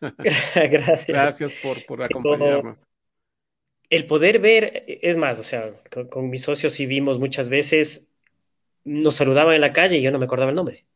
Gracias. 0.00 1.06
Gracias 1.08 1.52
por, 1.62 1.84
por 1.86 2.02
acompañarnos. 2.02 2.86
El 3.90 4.06
poder 4.06 4.38
ver, 4.38 4.84
es 4.86 5.16
más, 5.16 5.40
o 5.40 5.42
sea, 5.42 5.72
con, 6.08 6.30
mis 6.30 6.42
socios 6.42 6.74
sí 6.74 6.86
vimos 6.86 7.18
muchas 7.18 7.48
veces, 7.48 8.08
nos 8.84 9.16
saludaban 9.16 9.56
en 9.56 9.60
la 9.60 9.72
calle 9.72 9.98
y 9.98 10.02
yo 10.02 10.12
no 10.12 10.18
me 10.18 10.26
acordaba 10.26 10.50
el 10.50 10.56
nombre. 10.56 10.86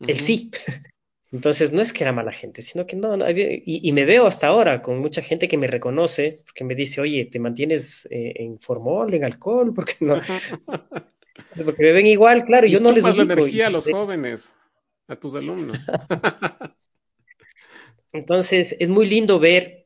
Él 0.00 0.18
sí. 0.18 0.50
Entonces, 1.32 1.72
no 1.72 1.80
es 1.80 1.94
que 1.94 2.04
era 2.04 2.12
mala 2.12 2.32
gente, 2.32 2.60
sino 2.60 2.86
que 2.86 2.94
no, 2.94 3.16
y, 3.30 3.92
me 3.92 4.04
veo 4.04 4.26
hasta 4.26 4.48
ahora 4.48 4.82
con 4.82 4.98
mucha 4.98 5.22
gente 5.22 5.48
que 5.48 5.56
me 5.56 5.66
reconoce, 5.66 6.42
porque 6.44 6.62
me 6.62 6.74
dice, 6.74 7.00
oye, 7.00 7.24
¿te 7.24 7.38
mantienes 7.38 8.06
eh, 8.10 8.34
en 8.36 8.58
formol, 8.60 9.14
en 9.14 9.24
alcohol? 9.24 9.72
Porque 9.74 9.94
no. 10.00 10.20
porque 11.64 11.82
me 11.82 11.92
ven 11.92 12.06
igual, 12.06 12.44
claro, 12.44 12.66
yo 12.66 12.80
no 12.80 12.92
les 12.92 13.04
ubico. 13.04 13.24
la 13.24 13.32
energía 13.32 13.68
a 13.68 13.70
los 13.70 13.88
jóvenes, 13.88 14.50
a 15.08 15.16
tus 15.16 15.34
alumnos. 15.34 15.78
Entonces, 18.12 18.76
es 18.78 18.90
muy 18.90 19.06
lindo 19.06 19.38
ver 19.38 19.81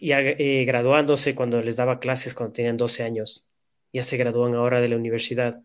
ya 0.00 0.20
eh, 0.20 0.64
graduándose 0.64 1.34
cuando 1.34 1.62
les 1.62 1.76
daba 1.76 2.00
clases 2.00 2.34
cuando 2.34 2.54
tenían 2.54 2.76
12 2.76 3.02
años, 3.02 3.44
ya 3.92 4.04
se 4.04 4.16
gradúan 4.16 4.54
ahora 4.54 4.80
de 4.80 4.88
la 4.88 4.96
universidad 4.96 5.62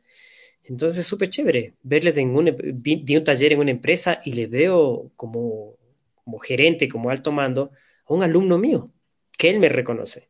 entonces, 0.63 1.01
es 1.01 1.07
súper 1.07 1.29
chévere 1.29 1.75
verles 1.83 2.17
en 2.17 2.35
un, 2.35 2.55
di 2.75 3.17
un 3.17 3.23
taller 3.23 3.53
en 3.53 3.59
una 3.59 3.71
empresa 3.71 4.21
y 4.23 4.33
le 4.33 4.47
veo 4.47 5.11
como, 5.15 5.77
como 6.23 6.39
gerente, 6.39 6.87
como 6.87 7.09
alto 7.09 7.31
mando, 7.31 7.71
a 8.05 8.13
un 8.13 8.23
alumno 8.23 8.57
mío, 8.57 8.91
que 9.37 9.49
él 9.49 9.59
me 9.59 9.69
reconoce. 9.69 10.29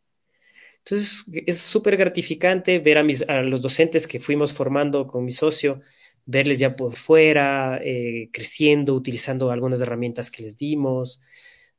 Entonces, 0.80 1.26
es 1.46 1.60
súper 1.60 1.98
gratificante 1.98 2.80
ver 2.80 2.98
a, 2.98 3.04
mis, 3.04 3.22
a 3.30 3.42
los 3.42 3.62
docentes 3.62 4.08
que 4.08 4.20
fuimos 4.20 4.54
formando 4.54 5.08
con 5.08 5.24
mi 5.24 5.32
socio, 5.32 5.82
verles 6.26 6.60
ya 6.60 6.76
por 6.76 6.94
fuera, 6.94 7.80
eh, 7.84 8.30
creciendo, 8.34 8.96
utilizando 8.96 9.52
algunas 9.52 9.82
herramientas 9.82 10.32
que 10.32 10.44
les 10.44 10.58
dimos, 10.58 11.22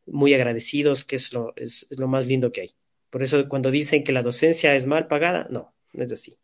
muy 0.07 0.35
agradecidos, 0.35 1.05
que 1.05 1.17
es 1.17 1.33
lo, 1.33 1.55
es 1.57 1.87
lo 1.91 2.09
más 2.09 2.27
lindo 2.27 2.53
que 2.53 2.63
hay. 2.63 2.75
Por 3.11 3.23
eso, 3.23 3.49
cuando 3.49 3.71
dicen 3.71 4.05
que 4.05 4.13
la 4.13 4.23
docencia 4.23 4.75
es 4.75 4.87
mal 4.87 5.07
pagada, 5.07 5.47
no, 5.51 5.75
no 5.93 6.05
es 6.05 6.13
así. 6.13 6.37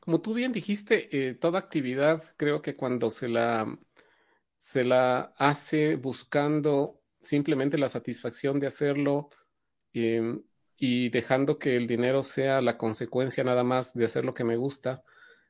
Como 0.00 0.22
tú 0.22 0.32
bien 0.32 0.52
dijiste, 0.52 1.08
eh, 1.12 1.34
toda 1.34 1.58
actividad 1.58 2.24
creo 2.38 2.62
que 2.62 2.76
cuando 2.76 3.10
se 3.10 3.28
la, 3.28 3.78
se 4.56 4.84
la 4.84 5.34
hace 5.36 5.96
buscando 5.96 7.02
simplemente 7.20 7.76
la 7.76 7.88
satisfacción 7.88 8.58
de 8.58 8.68
hacerlo 8.68 9.28
em, 9.92 10.42
y 10.78 11.10
dejando 11.10 11.58
que 11.58 11.76
el 11.76 11.86
dinero 11.86 12.22
sea 12.22 12.62
la 12.62 12.78
consecuencia 12.78 13.44
nada 13.44 13.64
más 13.64 13.92
de 13.92 14.06
hacer 14.06 14.24
lo 14.24 14.32
que 14.32 14.44
me 14.44 14.56
gusta, 14.56 15.02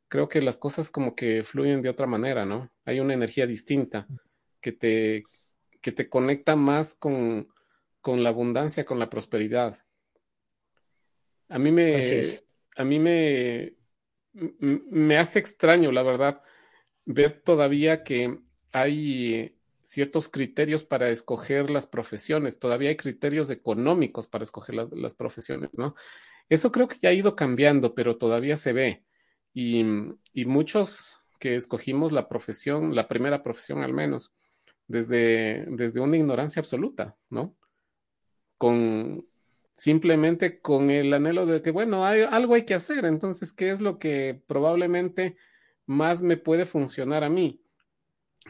creo 0.09 0.29
que 0.29 0.43
las 0.43 0.59
cosas 0.59 0.91
como 0.91 1.15
que 1.15 1.45
fluyen 1.45 1.83
de 1.83 1.91
otra 1.91 2.09
manera, 2.09 2.45
¿no? 2.45 2.73
Hay 2.85 2.99
una 2.99 3.15
energía 3.15 3.47
distinta 3.47 4.09
que 4.61 4.73
te, 4.73 5.23
que 5.81 5.93
te 5.93 6.09
conecta 6.09 6.57
más 6.57 6.95
con, 6.95 7.49
con 8.01 8.23
la 8.23 8.31
abundancia, 8.31 8.85
con 8.85 8.99
la 8.99 9.11
prosperidad. 9.11 9.79
A 11.49 11.59
mí 11.59 11.71
me, 11.73 11.99
a 12.77 12.85
mí 12.85 12.99
me, 12.99 13.75
me 14.33 15.17
hace 15.17 15.39
extraño, 15.39 15.93
la 15.93 16.03
verdad, 16.03 16.43
ver 17.05 17.33
todavía 17.33 18.05
que 18.05 18.39
hay 18.73 19.57
ciertos 19.83 20.29
criterios 20.29 20.85
para 20.85 21.09
escoger 21.09 21.71
las 21.71 21.87
profesiones, 21.87 22.59
todavía 22.59 22.91
hay 22.91 22.97
criterios 22.97 23.49
económicos 23.49 24.27
para 24.27 24.45
escoger 24.45 24.75
las 24.75 25.15
profesiones, 25.15 25.71
¿no? 25.79 25.95
Eso 26.51 26.71
creo 26.73 26.89
que 26.89 26.99
ya 27.01 27.09
ha 27.11 27.15
ido 27.15 27.35
cambiando, 27.35 27.95
pero 27.95 28.17
todavía 28.17 28.57
se 28.57 28.73
ve. 28.73 29.05
Y, 29.55 29.85
y, 30.33 30.45
muchos 30.45 31.21
que 31.39 31.57
escogimos 31.57 32.13
la 32.13 32.29
profesión, 32.29 32.95
la 32.95 33.09
primera 33.09 33.43
profesión 33.43 33.83
al 33.83 33.93
menos, 33.93 34.35
desde, 34.89 35.67
desde 35.69 36.01
una 36.01 36.17
ignorancia 36.17 36.61
absoluta, 36.61 37.17
¿no? 37.29 37.55
Con, 38.57 39.29
simplemente 39.77 40.61
con 40.61 40.91
el 40.91 41.13
anhelo 41.15 41.47
de 41.47 41.63
que, 41.63 41.71
bueno, 41.71 42.05
hay, 42.05 42.23
algo 42.23 42.55
hay 42.55 42.65
que 42.65 42.75
hacer, 42.75 43.05
entonces, 43.05 43.53
¿qué 43.53 43.71
es 43.71 43.81
lo 43.81 43.99
que 43.99 44.43
probablemente 44.49 45.37
más 45.87 46.23
me 46.23 46.37
puede 46.37 46.65
funcionar 46.65 47.23
a 47.23 47.29
mí? 47.29 47.63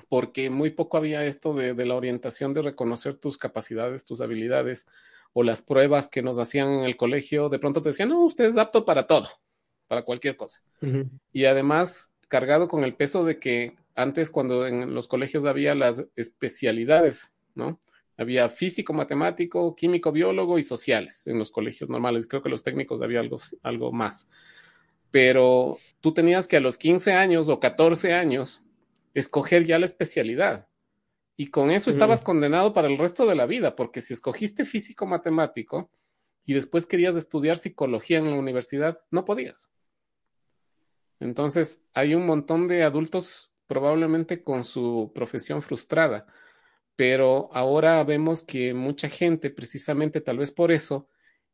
Porque 0.08 0.48
muy 0.48 0.70
poco 0.70 0.96
había 0.96 1.24
esto 1.24 1.52
de, 1.52 1.74
la 1.84 1.96
orientación 1.96 2.54
de 2.54 2.62
reconocer 2.62 3.16
tus 3.16 3.36
capacidades, 3.36 4.04
tus 4.04 4.20
habilidades 4.20 4.86
o 5.32 5.42
las 5.42 5.60
pruebas 5.60 6.08
que 6.08 6.22
nos 6.22 6.38
hacían 6.38 6.68
en 6.68 6.84
el 6.84 6.96
colegio. 6.96 7.48
De 7.48 7.58
pronto 7.58 7.82
te 7.82 7.90
decían, 7.90 8.10
no, 8.10 8.24
usted 8.24 8.44
es 8.44 8.56
apto 8.56 8.84
para 8.84 9.06
todo, 9.06 9.28
para 9.88 10.04
cualquier 10.04 10.36
cosa. 10.36 10.62
Y 11.32 11.46
además, 11.46 12.10
cargado 12.28 12.68
con 12.68 12.84
el 12.84 12.94
peso 12.94 13.24
de 13.24 13.40
que 13.40 13.76
antes, 13.98 14.30
cuando 14.30 14.66
en 14.66 14.94
los 14.94 15.08
colegios 15.08 15.44
había 15.44 15.74
las 15.74 16.04
especialidades, 16.14 17.32
¿no? 17.56 17.80
Había 18.16 18.48
físico, 18.48 18.92
matemático, 18.92 19.74
químico, 19.74 20.12
biólogo 20.12 20.56
y 20.58 20.62
sociales 20.62 21.26
en 21.26 21.38
los 21.38 21.50
colegios 21.50 21.90
normales. 21.90 22.28
Creo 22.28 22.40
que 22.40 22.48
los 22.48 22.62
técnicos 22.62 23.02
había 23.02 23.18
algo, 23.18 23.38
algo 23.62 23.92
más. 23.92 24.28
Pero 25.10 25.78
tú 26.00 26.14
tenías 26.14 26.46
que 26.46 26.56
a 26.56 26.60
los 26.60 26.78
15 26.78 27.12
años 27.12 27.48
o 27.48 27.58
14 27.58 28.14
años 28.14 28.62
escoger 29.14 29.64
ya 29.64 29.80
la 29.80 29.86
especialidad. 29.86 30.68
Y 31.36 31.48
con 31.48 31.70
eso 31.70 31.90
estabas 31.90 32.22
condenado 32.22 32.72
para 32.72 32.88
el 32.88 32.98
resto 32.98 33.26
de 33.26 33.34
la 33.34 33.46
vida, 33.46 33.74
porque 33.74 34.00
si 34.00 34.14
escogiste 34.14 34.64
físico 34.64 35.06
matemático 35.06 35.90
y 36.44 36.54
después 36.54 36.86
querías 36.86 37.16
estudiar 37.16 37.58
psicología 37.58 38.18
en 38.18 38.30
la 38.30 38.36
universidad, 38.36 39.00
no 39.10 39.24
podías. 39.24 39.70
Entonces, 41.20 41.82
hay 41.94 42.14
un 42.14 42.26
montón 42.26 42.68
de 42.68 42.84
adultos 42.84 43.54
probablemente 43.68 44.42
con 44.42 44.64
su 44.64 45.12
profesión 45.14 45.62
frustrada 45.62 46.26
pero 46.98 47.48
ahora 47.52 48.02
vemos 48.02 48.42
que 48.42 48.74
mucha 48.74 49.08
gente, 49.08 49.50
precisamente 49.50 50.20
tal 50.20 50.38
vez 50.38 50.50
por 50.50 50.72
eso, 50.72 51.08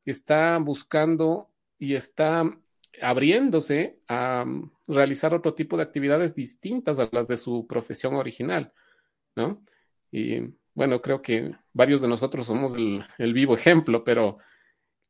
está 0.06 0.56
buscando 0.56 1.50
y 1.78 1.96
está 1.96 2.50
abriéndose 3.02 4.00
a 4.08 4.46
mm, 4.46 4.72
realizar 4.88 5.34
otro 5.34 5.52
tipo 5.52 5.76
de 5.76 5.82
actividades 5.82 6.34
distintas 6.34 6.98
a 6.98 7.10
las 7.12 7.28
de 7.28 7.36
su 7.36 7.66
profesión 7.66 8.14
original, 8.14 8.72
¿no? 9.36 9.62
Y 10.10 10.40
bueno, 10.72 11.02
creo 11.02 11.20
que 11.20 11.54
varios 11.74 12.00
de 12.00 12.08
nosotros 12.08 12.46
somos 12.46 12.74
el, 12.74 13.04
el 13.18 13.34
vivo 13.34 13.52
ejemplo, 13.52 14.02
pero 14.02 14.38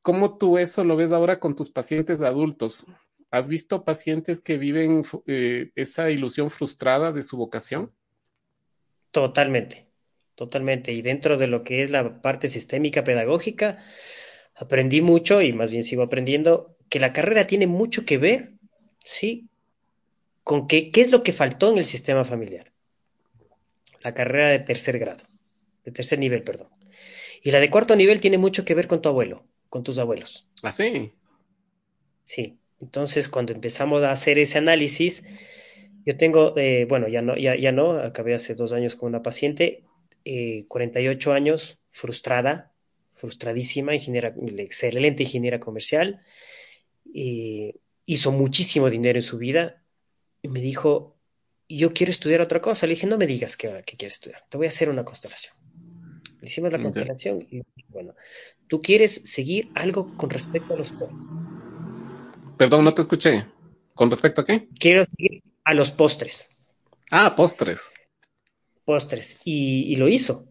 ¿cómo 0.03 0.37
tú 0.37 0.59
eso 0.59 0.83
lo 0.83 0.97
ves 0.97 1.13
ahora 1.13 1.39
con 1.39 1.55
tus 1.55 1.71
pacientes 1.71 2.23
adultos? 2.23 2.89
¿Has 3.35 3.49
visto 3.49 3.83
pacientes 3.83 4.41
que 4.41 4.59
viven 4.59 5.03
eh, 5.27 5.73
esa 5.75 6.09
ilusión 6.09 6.51
frustrada 6.51 7.11
de 7.11 7.25
su 7.25 7.37
vocación? 7.37 7.93
Totalmente, 9.11 9.89
totalmente. 10.37 10.93
Y 10.93 11.03
dentro 11.03 11.37
de 11.37 11.49
lo 11.49 11.65
que 11.65 11.83
es 11.83 11.91
la 11.91 12.23
parte 12.23 12.49
sistémica 12.49 13.03
pedagógica, 13.03 13.83
aprendí 14.55 15.01
mucho 15.01 15.43
y 15.43 15.53
más 15.53 15.73
bien 15.73 15.83
sigo 15.83 16.05
aprendiendo 16.05 16.77
que 16.89 17.01
la 17.01 17.13
carrera 17.13 17.49
tiene 17.49 17.67
mucho 17.67 18.05
que 18.05 18.19
ver, 18.19 18.53
¿sí? 19.05 19.49
Con 20.45 20.69
qué 20.69 20.93
es 20.95 21.11
lo 21.11 21.25
que 21.25 21.33
faltó 21.33 21.73
en 21.73 21.79
el 21.79 21.87
sistema 21.87 22.25
familiar. 22.25 22.73
La 24.05 24.15
carrera 24.15 24.49
de 24.51 24.61
tercer 24.61 25.01
grado, 25.01 25.25
de 25.85 25.91
tercer 25.91 26.21
nivel, 26.21 26.45
perdón. 26.45 26.69
Y 27.43 27.51
la 27.51 27.59
de 27.59 27.69
cuarto 27.69 27.97
nivel 27.97 28.21
tiene 28.21 28.39
mucho 28.39 28.65
que 28.65 28.77
ver 28.77 28.87
con 28.87 29.03
tu 29.03 29.09
abuelo, 29.09 29.45
con 29.71 29.83
tus 29.83 29.99
abuelos. 29.99 30.47
¿Ah, 30.63 30.71
sí? 30.71 31.13
Sí. 32.23 32.61
Entonces, 32.81 33.29
cuando 33.29 33.53
empezamos 33.53 34.03
a 34.03 34.13
hacer 34.13 34.39
ese 34.39 34.59
análisis, 34.59 35.25
yo 36.05 36.17
tengo, 36.17 36.57
eh, 36.57 36.87
bueno, 36.89 37.09
ya 37.09 37.23
no, 37.23 37.37
ya, 37.37 37.57
ya 37.57 37.73
no, 37.73 37.93
acabé 37.93 38.35
hace 38.35 38.55
dos 38.55 38.73
años 38.73 38.95
con 38.95 39.09
una 39.09 39.23
paciente, 39.23 39.85
eh, 40.25 40.67
48 40.69 41.33
años, 41.33 41.79
frustrada, 41.91 42.73
frustradísima, 43.13 43.95
ingeniera, 43.95 44.35
excelente 44.59 45.23
ingeniera 45.23 45.61
comercial, 45.61 46.21
eh, 47.15 47.75
hizo 48.07 48.33
muchísimo 48.33 48.91
dinero 48.91 49.19
en 49.19 49.23
su 49.23 49.39
vida 49.39 49.83
y 50.43 50.49
me 50.49 50.61
dijo, 50.61 51.17
yo 51.69 51.93
quiero 51.93 52.11
estudiar 52.11 52.41
otra 52.41 52.61
cosa. 52.61 52.87
Le 52.87 52.95
dije, 52.95 53.07
no 53.07 53.17
me 53.17 53.27
digas 53.27 53.57
que, 53.57 53.83
que 53.87 53.97
quieres 53.97 54.17
estudiar, 54.17 54.45
te 54.49 54.59
voy 54.59 54.67
a 54.67 54.69
hacer 54.69 54.91
una 54.91 55.05
constelación. 55.05 55.55
Le 56.41 56.49
hicimos 56.49 56.73
la 56.73 56.83
constelación 56.83 57.47
y 57.51 57.63
bueno, 57.89 58.15
tú 58.69 58.83
quieres 58.83 59.23
seguir 59.25 59.71
algo 59.75 60.15
con 60.19 60.29
respecto 60.29 60.75
a 60.75 60.77
los 60.77 60.93
postres. 60.93 61.54
Perdón, 62.57 62.85
no 62.85 62.95
te 62.95 63.03
escuché. 63.03 63.47
¿Con 63.95 64.11
respecto 64.11 64.41
a 64.41 64.47
qué? 64.47 64.69
Quiero 64.79 65.05
seguir 65.05 65.43
a 65.65 65.75
los 65.75 65.91
postres. 65.91 66.51
Ah, 67.11 67.35
postres. 67.37 67.81
Postres. 68.85 69.39
Y, 69.45 69.93
y 69.93 69.97
lo 69.97 70.09
hizo. 70.09 70.47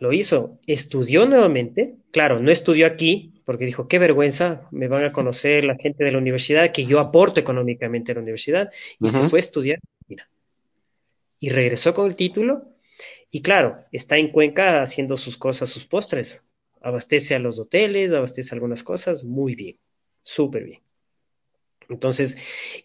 Lo 0.00 0.12
hizo. 0.12 0.58
Estudió 0.66 1.26
nuevamente. 1.26 1.96
Claro, 2.10 2.40
no 2.40 2.50
estudió 2.50 2.86
aquí 2.86 3.38
porque 3.48 3.64
dijo, 3.64 3.88
qué 3.88 3.98
vergüenza, 3.98 4.68
me 4.72 4.88
van 4.88 5.04
a 5.04 5.12
conocer 5.14 5.64
la 5.64 5.74
gente 5.76 6.04
de 6.04 6.12
la 6.12 6.18
universidad, 6.18 6.70
que 6.70 6.84
yo 6.84 7.00
aporto 7.00 7.40
económicamente 7.40 8.12
a 8.12 8.16
la 8.16 8.20
universidad, 8.20 8.70
y 9.00 9.08
se 9.08 9.26
fue 9.26 9.38
a 9.38 9.40
estudiar. 9.40 9.78
Mira. 10.06 10.28
Y 11.38 11.48
regresó 11.48 11.94
con 11.94 12.08
el 12.08 12.14
título, 12.14 12.74
y 13.30 13.40
claro, 13.40 13.86
está 13.90 14.18
en 14.18 14.32
Cuenca 14.32 14.82
haciendo 14.82 15.16
sus 15.16 15.38
cosas, 15.38 15.70
sus 15.70 15.86
postres. 15.86 16.46
Abastece 16.82 17.36
a 17.36 17.38
los 17.38 17.58
hoteles, 17.58 18.12
abastece 18.12 18.54
algunas 18.54 18.82
cosas, 18.82 19.24
muy 19.24 19.54
bien, 19.54 19.78
súper 20.20 20.64
bien. 20.64 20.82
Entonces, 21.88 22.36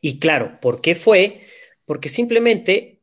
y 0.02 0.20
claro, 0.20 0.60
¿por 0.62 0.82
qué 0.82 0.96
fue? 0.96 1.42
Porque 1.86 2.10
simplemente 2.10 3.02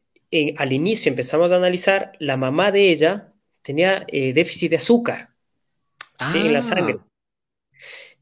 al 0.56 0.72
inicio 0.72 1.10
empezamos 1.10 1.50
a 1.52 1.56
analizar, 1.56 2.12
la 2.20 2.36
mamá 2.36 2.70
de 2.70 2.90
ella 2.90 3.32
tenía 3.62 4.04
eh, 4.08 4.32
déficit 4.32 4.70
de 4.70 4.76
azúcar 4.76 5.30
en 6.34 6.52
la 6.52 6.62
sangre. 6.62 6.98
Ah. 6.98 7.06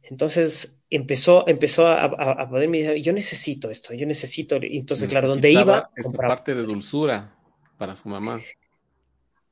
Entonces 0.02 0.82
empezó, 0.88 1.46
empezó 1.46 1.86
a, 1.86 2.04
a, 2.04 2.48
poder 2.48 2.96
yo 2.96 3.12
necesito 3.12 3.70
esto, 3.70 3.92
yo 3.92 4.06
necesito, 4.06 4.56
entonces 4.62 5.08
claro, 5.08 5.28
donde 5.28 5.50
iba... 5.50 5.90
Esta 5.94 6.12
parte 6.12 6.54
de 6.54 6.62
dulzura 6.62 7.36
para 7.76 7.94
su 7.94 8.08
mamá. 8.08 8.40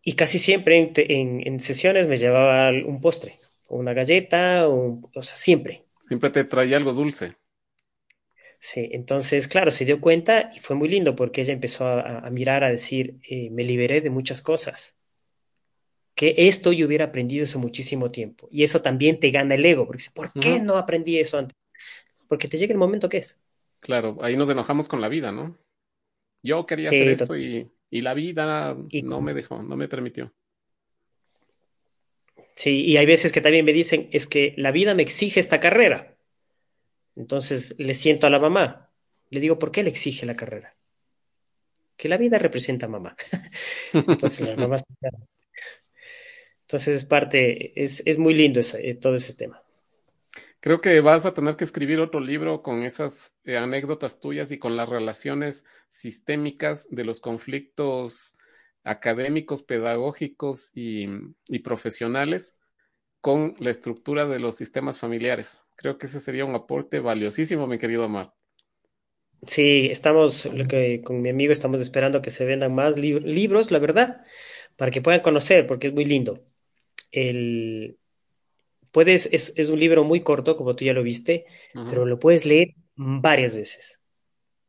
Y 0.03 0.15
casi 0.15 0.39
siempre 0.39 0.93
en, 0.97 1.61
sesiones 1.61 2.09
me 2.09 2.17
llevaba 2.17 2.71
un 2.71 3.01
postre, 3.01 3.39
o 3.69 3.77
una 3.77 3.93
galleta, 3.93 4.69
o, 4.69 5.11
o, 5.13 5.23
sea, 5.23 5.37
siempre. 5.37 5.85
Siempre 6.07 6.31
te 6.31 6.45
traía 6.45 6.77
algo 6.77 6.93
dulce. 6.93 7.37
Sí, 8.67 8.89
entonces, 8.91 9.47
claro, 9.47 9.71
se 9.71 9.85
dio 9.85 10.01
cuenta 10.01 10.51
y 10.53 10.59
fue 10.59 10.75
muy 10.75 10.89
lindo 10.89 11.15
porque 11.15 11.43
ella 11.43 11.53
empezó 11.53 11.87
a, 11.87 12.29
mirar, 12.31 12.65
a 12.65 12.69
decir, 12.73 13.21
eh, 13.23 13.49
me 13.53 13.63
liberé 13.63 14.01
de 14.01 14.11
muchas 14.11 14.43
cosas 14.43 14.99
que 16.17 16.35
esto 16.37 16.73
yo 16.73 16.89
hubiera 16.89 17.05
aprendido 17.05 17.45
hace 17.45 17.59
muchísimo 17.59 18.11
tiempo. 18.11 18.49
Y 18.51 18.65
eso 18.65 18.83
también 18.83 19.21
te 19.21 19.31
gana 19.31 19.55
el 19.55 19.65
ego, 19.65 19.87
porque 19.87 19.99
dice, 19.99 20.11
¿por 20.13 20.33
qué 20.33 20.59
no 20.59 20.79
aprendí 20.79 21.17
eso 21.17 21.39
antes? 21.39 21.57
Porque 22.29 22.49
te 22.49 22.59
llega 22.59 22.73
el 22.73 22.79
momento 22.81 23.09
que 23.09 23.19
es. 23.19 23.41
Claro, 23.79 24.19
ahí 24.21 24.37
nos 24.37 24.51
enojamos 24.51 24.89
con 24.89 25.01
la 25.01 25.09
vida, 25.09 25.31
¿no? 25.31 25.57
Yo 26.43 26.67
quería 26.67 26.89
hacer 26.89 27.07
esto 27.07 27.37
y, 27.37 27.71
la 27.93 28.15
vida 28.15 28.77
no 29.05 29.21
me 29.21 29.33
dejó, 29.33 29.63
no 29.63 29.77
me 29.77 29.87
permitió. 29.87 30.35
Sí, 32.57 32.85
y 32.85 32.97
hay 32.97 33.07
veces 33.07 33.31
que 33.31 33.41
también 33.41 33.65
me 33.65 33.73
dicen, 33.73 34.09
es 34.11 34.27
que 34.27 34.55
la 34.57 34.73
vida 34.73 34.97
me 34.97 35.03
exige 35.03 35.39
esta 35.39 35.61
carrera. 35.61 36.16
Entonces 37.17 37.75
le 37.79 37.95
siento 37.95 38.27
a 38.27 38.31
la 38.31 38.39
mamá. 38.39 38.91
Le 39.31 39.41
digo, 39.41 39.59
¿por 39.59 39.73
qué 39.73 39.83
le 39.83 39.91
exige 39.91 40.27
la 40.27 40.37
carrera? 40.37 40.77
Que 41.97 42.09
la 42.09 42.19
vida 42.19 42.39
representa 42.39 42.87
a 42.87 42.91
mamá. 42.91 43.17
Entonces 43.93 44.41
las 44.41 44.59
mamás 44.59 44.85
entonces 46.67 46.97
es 46.97 47.05
parte, 47.05 47.81
es, 47.81 48.03
es 48.07 48.19
muy 48.19 48.35
lindo 48.35 48.59
ese, 48.59 48.91
eh, 48.91 48.95
todo 48.97 49.15
ese 49.15 49.35
tema. 49.37 49.63
Creo 50.59 50.81
que 50.81 51.01
vas 51.01 51.25
a 51.25 51.33
tener 51.33 51.55
que 51.55 51.63
escribir 51.63 52.01
otro 52.01 52.19
libro 52.19 52.61
con 52.61 52.83
esas 52.83 53.33
eh, 53.45 53.57
anécdotas 53.57 54.19
tuyas 54.19 54.51
y 54.51 54.59
con 54.59 54.77
las 54.77 54.89
relaciones 54.89 55.65
sistémicas 55.91 56.89
de 56.91 57.05
los 57.05 57.21
conflictos 57.21 58.35
académicos, 58.83 59.63
pedagógicos 59.63 60.73
y, 60.75 61.07
y, 61.47 61.61
profesionales 61.61 62.56
con 63.21 63.55
la 63.59 63.71
estructura 63.71 64.27
de 64.27 64.39
los 64.39 64.57
sistemas 64.57 64.99
familiares. 64.99 65.63
Creo 65.75 65.99
que 65.99 66.07
ese 66.07 66.21
sería 66.21 66.45
un 66.45 66.55
aporte 66.55 67.01
valiosísimo, 67.01 67.67
mi 67.67 67.79
querido 67.79 68.07
Omar. 68.07 68.33
Sí, 69.47 69.89
estamos, 69.91 70.47
lo 70.47 70.67
que, 70.67 71.03
con 71.03 71.21
mi 71.23 71.29
amigo 71.29 71.53
estamos 71.53 71.81
esperando 71.81 72.23
que 72.23 72.31
se 72.31 72.45
vendan 72.45 72.75
más 72.75 72.99
libros, 72.99 73.71
la 73.71 73.79
verdad, 73.79 74.25
para 74.77 74.91
que 74.91 75.03
puedan 75.03 75.21
conocer, 75.21 75.67
porque 75.67 75.89
es 75.89 75.93
muy 75.93 76.05
lindo 76.05 76.43
el, 77.17 77.99
puedes, 78.93 79.29
es, 79.33 79.55
es, 79.57 79.69
un 79.69 79.81
libro 79.81 80.05
muy 80.05 80.21
corto, 80.21 80.57
como 80.57 80.77
tú 80.77 80.85
ya 80.85 80.93
lo 80.93 81.03
viste, 81.03 81.47
pero 81.73 82.07
lo 82.07 82.19
puedes 82.19 82.45
leer 82.45 82.75
varias 82.95 83.57
veces. 83.57 84.01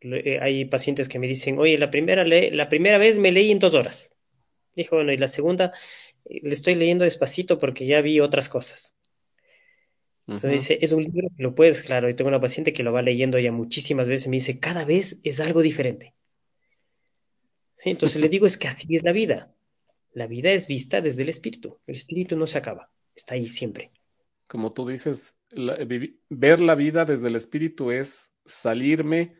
Eh, 0.01 0.39
hay 0.41 0.65
pacientes 0.65 1.09
que 1.09 1.19
me 1.19 1.27
dicen, 1.27 1.59
oye, 1.59 1.77
la 1.77 1.91
primera, 1.91 2.23
le 2.23 2.51
la 2.51 2.69
primera 2.69 2.97
vez 2.97 3.17
me 3.17 3.31
leí 3.31 3.51
en 3.51 3.59
dos 3.59 3.73
horas. 3.73 4.15
Dijo, 4.75 4.95
bueno, 4.95 5.11
y 5.11 5.17
la 5.17 5.27
segunda 5.27 5.73
le 6.29 6.53
estoy 6.53 6.75
leyendo 6.75 7.05
despacito 7.05 7.57
porque 7.57 7.85
ya 7.85 8.01
vi 8.01 8.19
otras 8.19 8.49
cosas. 8.49 8.95
Entonces 10.27 10.51
dice, 10.51 10.79
es 10.81 10.91
un 10.91 11.03
libro 11.03 11.29
que 11.35 11.41
lo 11.41 11.55
puedes, 11.55 11.81
claro, 11.81 12.09
y 12.09 12.13
tengo 12.13 12.27
una 12.27 12.41
paciente 12.41 12.73
que 12.73 12.83
lo 12.83 12.91
va 12.91 13.01
leyendo 13.01 13.39
ya 13.39 13.53
muchísimas 13.53 14.09
veces 14.09 14.27
y 14.27 14.29
me 14.29 14.35
dice, 14.37 14.59
cada 14.59 14.83
vez 14.83 15.21
es 15.23 15.39
algo 15.39 15.61
diferente. 15.61 16.15
¿Sí? 17.75 17.91
Entonces 17.91 18.21
le 18.21 18.27
digo, 18.29 18.45
es 18.45 18.57
que 18.57 18.67
así 18.67 18.93
es 18.93 19.03
la 19.03 19.13
vida. 19.13 19.55
La 20.11 20.27
vida 20.27 20.51
es 20.51 20.67
vista 20.67 20.99
desde 20.99 21.21
el 21.21 21.29
espíritu. 21.29 21.79
El 21.87 21.95
espíritu 21.95 22.35
no 22.35 22.45
se 22.45 22.57
acaba, 22.57 22.91
está 23.15 23.35
ahí 23.35 23.45
siempre. 23.45 23.91
Como 24.47 24.71
tú 24.71 24.87
dices, 24.87 25.37
ver 26.29 26.59
la 26.59 26.75
vida 26.75 27.05
desde 27.05 27.27
el 27.27 27.35
espíritu 27.35 27.91
es 27.91 28.31
salirme 28.45 29.35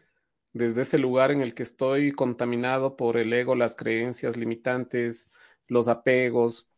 desde 0.54 0.84
ese 0.84 0.98
lugar 0.98 1.32
en 1.32 1.42
el 1.42 1.54
que 1.54 1.64
estoy 1.64 2.12
contaminado 2.12 2.96
por 2.96 3.18
el 3.18 3.32
ego, 3.34 3.56
las 3.56 3.76
creencias 3.76 4.38
limitantes, 4.38 5.30
los 5.68 5.88
apegos, 5.88 6.70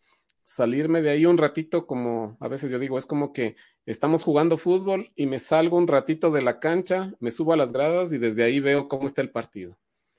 salirme 0.50 1.04
de 1.04 1.12
ahí 1.12 1.28
un 1.28 1.38
ratito, 1.38 1.86
como 1.86 2.36
a 2.40 2.48
veces 2.48 2.72
yo 2.72 2.80
digo, 2.80 2.98
es 2.98 3.06
como 3.06 3.34
que 3.34 3.56
estamos 3.86 4.24
jugando 4.24 4.58
fútbol 4.58 5.12
y 5.16 5.28
me 5.28 5.38
salgo 5.38 5.78
un 5.78 5.88
ratito 5.88 6.32
de 6.32 6.42
la 6.42 6.60
cancha, 6.60 7.14
me 7.20 7.30
subo 7.30 7.54
a 7.54 7.56
las 7.56 7.72
gradas 7.72 8.12
y 8.14 8.18
desde 8.18 8.44
ahí 8.44 8.60
veo 8.60 8.88
cómo 8.88 9.06
está 9.06 9.22
el 9.22 9.30
partido 9.30 9.78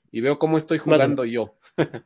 y 0.09 0.21
veo 0.21 0.39
cómo 0.39 0.57
estoy 0.57 0.77
jugando 0.77 1.25
yo. 1.25 1.57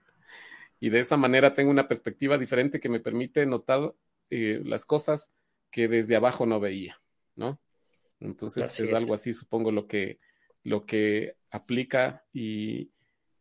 y 0.80 0.90
de 0.90 1.02
esa 1.02 1.18
manera 1.18 1.54
tengo 1.54 1.70
una 1.70 1.88
perspectiva 1.88 2.40
diferente 2.40 2.80
que 2.80 2.90
me 2.90 3.00
permite 3.00 3.46
notar 3.46 3.94
eh, 4.32 4.60
las 4.66 4.88
cosas 4.88 5.32
que 5.70 5.88
desde 5.88 6.16
abajo 6.16 6.48
no 6.48 6.60
veía, 6.60 7.00
¿no? 7.36 7.60
Entonces 8.20 8.80
es, 8.80 8.92
algo 8.92 9.14
así, 9.14 9.34
supongo, 9.34 9.72
lo 9.72 9.86
que, 9.86 10.18
lo 10.64 10.88
que 10.88 11.36
aplica 11.52 12.26
y, 12.34 12.90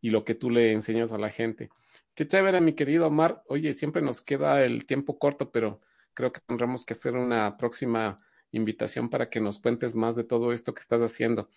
y, 0.02 0.10
lo 0.10 0.26
que 0.26 0.34
tú 0.34 0.50
le 0.50 0.72
enseñas 0.72 1.10
a 1.12 1.18
la 1.18 1.30
gente. 1.30 1.70
Qué 2.14 2.26
chévere, 2.26 2.60
mi 2.60 2.74
querido 2.74 3.08
Omar. 3.08 3.42
Oye, 3.48 3.72
siempre 3.72 4.02
nos 4.02 4.22
queda 4.22 4.64
el 4.64 4.86
tiempo 4.86 5.18
corto, 5.18 5.50
pero 5.50 5.80
creo 6.14 6.32
que 6.32 6.40
tendremos 6.40 6.84
que 6.84 6.94
hacer 6.94 7.14
una 7.14 7.56
próxima 7.56 8.16
invitación 8.52 9.10
para 9.10 9.28
que 9.28 9.40
nos 9.40 9.58
cuentes 9.58 9.94
más 9.94 10.16
de 10.16 10.24
todo 10.24 10.52
esto 10.52 10.72
que 10.74 10.80
estás 10.80 11.00
haciendo. 11.00 11.48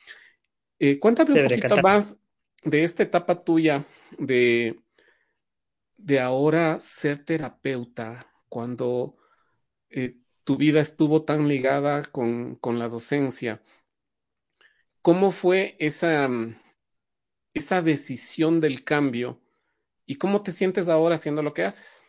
Eh, 0.79 0.99
cuéntame 0.99 1.41
un 1.41 1.47
poquito 1.47 1.81
más 1.81 2.19
de 2.63 2.83
esta 2.83 3.03
etapa 3.03 3.43
tuya 3.43 3.85
de 4.17 4.79
de 5.97 6.19
ahora 6.19 6.79
ser 6.79 7.25
terapeuta 7.25 8.31
cuando 8.49 9.17
eh, 9.89 10.17
tu 10.43 10.55
vida 10.55 10.79
estuvo 10.79 11.23
tan 11.23 11.47
ligada 11.47 12.03
con, 12.03 12.55
con 12.55 12.77
la 12.77 12.87
docencia. 12.87 13.61
¿cómo 15.07 15.31
fue 15.31 15.77
esa, 15.79 16.29
esa 17.53 17.81
decisión 17.81 18.59
del 18.59 18.83
cambio 18.83 19.39
y 20.07 20.15
cómo 20.15 20.41
te 20.41 20.51
sientes 20.51 20.89
ahora 20.89 21.15
haciendo 21.15 21.43
lo 21.43 21.53
que 21.53 21.63
haces? 21.63 22.01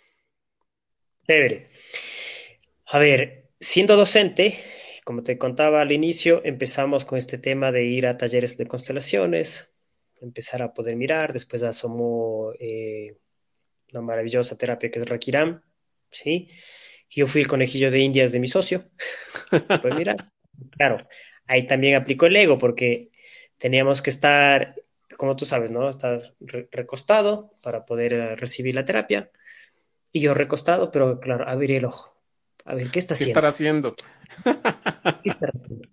Chévere. 1.27 1.67
A 2.87 2.99
ver, 2.99 3.51
siendo 3.61 3.97
docente, 3.97 4.55
como 5.05 5.23
te 5.23 5.37
contaba 5.37 5.83
al 5.83 5.93
inicio, 5.93 6.41
empezamos 6.45 7.05
con 7.05 7.19
este 7.19 7.37
tema 7.37 7.73
de 7.73 7.85
ir 7.85 8.07
a 8.07 8.17
talleres 8.17 8.57
de 8.57 8.67
constelaciones, 8.67 9.75
empezar 10.21 10.63
a 10.63 10.73
poder 10.73 10.97
mirar, 10.97 11.33
después 11.33 11.63
asomó 11.63 12.53
eh, 12.59 13.19
una 13.93 14.01
maravillosa 14.01 14.57
terapia 14.57 14.91
que 14.91 15.01
es 15.01 15.09
Rakiram, 15.09 15.63
¿sí? 16.11 16.51
Yo 17.11 17.27
fui 17.27 17.43
el 17.43 17.49
conejillo 17.49 17.91
de 17.91 18.01
indias 18.01 18.33
de 18.33 18.39
mi 18.39 18.49
socio. 18.49 18.91
pues 19.83 19.95
mira, 19.95 20.17
claro, 20.77 21.07
ahí 21.47 21.67
también 21.67 21.95
aplicó 21.95 22.27
el 22.27 22.37
ego 22.37 22.59
porque 22.59 23.11
teníamos 23.59 24.03
que 24.03 24.11
estar, 24.11 24.75
como 25.17 25.37
tú 25.37 25.47
sabes, 25.47 25.71
¿no? 25.71 25.89
Estás 25.89 26.35
recostado 26.41 27.55
para 27.63 27.87
poder 27.87 28.13
eh, 28.13 28.37
recibir 28.37 28.75
la 28.75 28.85
terapia. 28.85 29.31
Y 30.13 30.21
yo 30.21 30.35
recostado, 30.35 30.91
pero 30.91 31.21
claro, 31.21 31.49
abrir 31.49 31.73
el 31.73 31.85
ojo. 31.85 32.17
A 32.65 32.75
ver, 32.75 32.89
¿qué 32.91 32.99
está 32.99 33.15
haciendo? 33.15 33.33
¿Qué 35.23 35.31
estará 35.31 35.53
haciendo? 35.55 35.89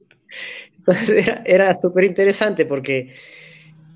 Entonces 0.77 1.27
era, 1.27 1.43
era 1.45 1.73
súper 1.73 2.03
interesante 2.03 2.65
porque 2.65 3.13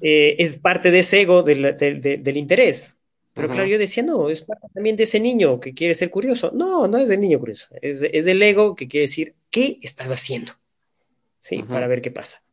eh, 0.01 0.35
es 0.39 0.57
parte 0.59 0.91
de 0.91 0.99
ese 0.99 1.21
ego 1.21 1.43
del, 1.43 1.77
del 1.77 2.37
interés. 2.37 2.97
Pero 3.33 3.53
claro, 3.53 3.69
yo 3.69 3.77
decía, 3.77 4.03
no, 4.03 4.29
es 4.29 4.41
parte 4.41 4.67
también 4.73 4.97
de 4.97 5.03
ese 5.03 5.19
niño 5.19 5.61
que 5.61 5.73
quiere 5.73 5.95
ser 5.95 6.09
curioso. 6.09 6.51
No, 6.53 6.87
no 6.87 6.97
es 6.97 7.07
del 7.07 7.21
niño 7.21 7.39
curioso, 7.39 7.67
es, 7.81 8.01
es 8.01 8.25
del 8.25 8.41
ego 8.41 8.75
que 8.75 8.87
quiere 8.87 9.03
decir, 9.03 9.35
¿qué 9.49 9.77
estás 9.81 10.11
haciendo? 10.11 10.51
Sí, 11.39 11.63
para 11.63 11.87
ver 11.87 12.01
qué 12.01 12.11
pasa. 12.11 12.43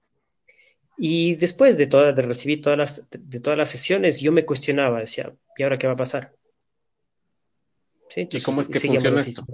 Y 0.98 1.36
después 1.36 1.76
de, 1.76 1.86
todas, 1.86 2.14
de 2.16 2.22
recibir 2.22 2.62
todas 2.62 2.78
las, 2.78 3.10
de 3.10 3.40
todas 3.40 3.58
las 3.58 3.70
sesiones, 3.70 4.20
yo 4.20 4.32
me 4.32 4.46
cuestionaba, 4.46 5.00
decía, 5.00 5.34
¿y 5.56 5.62
ahora 5.62 5.78
qué 5.78 5.86
va 5.86 5.92
a 5.92 5.96
pasar? 5.96 6.34
¿Sí? 8.08 8.28
¿Y 8.30 8.40
cómo 8.40 8.62
es 8.62 8.68
que 8.68 8.80
funciona 8.80 9.20
esto? 9.20 9.44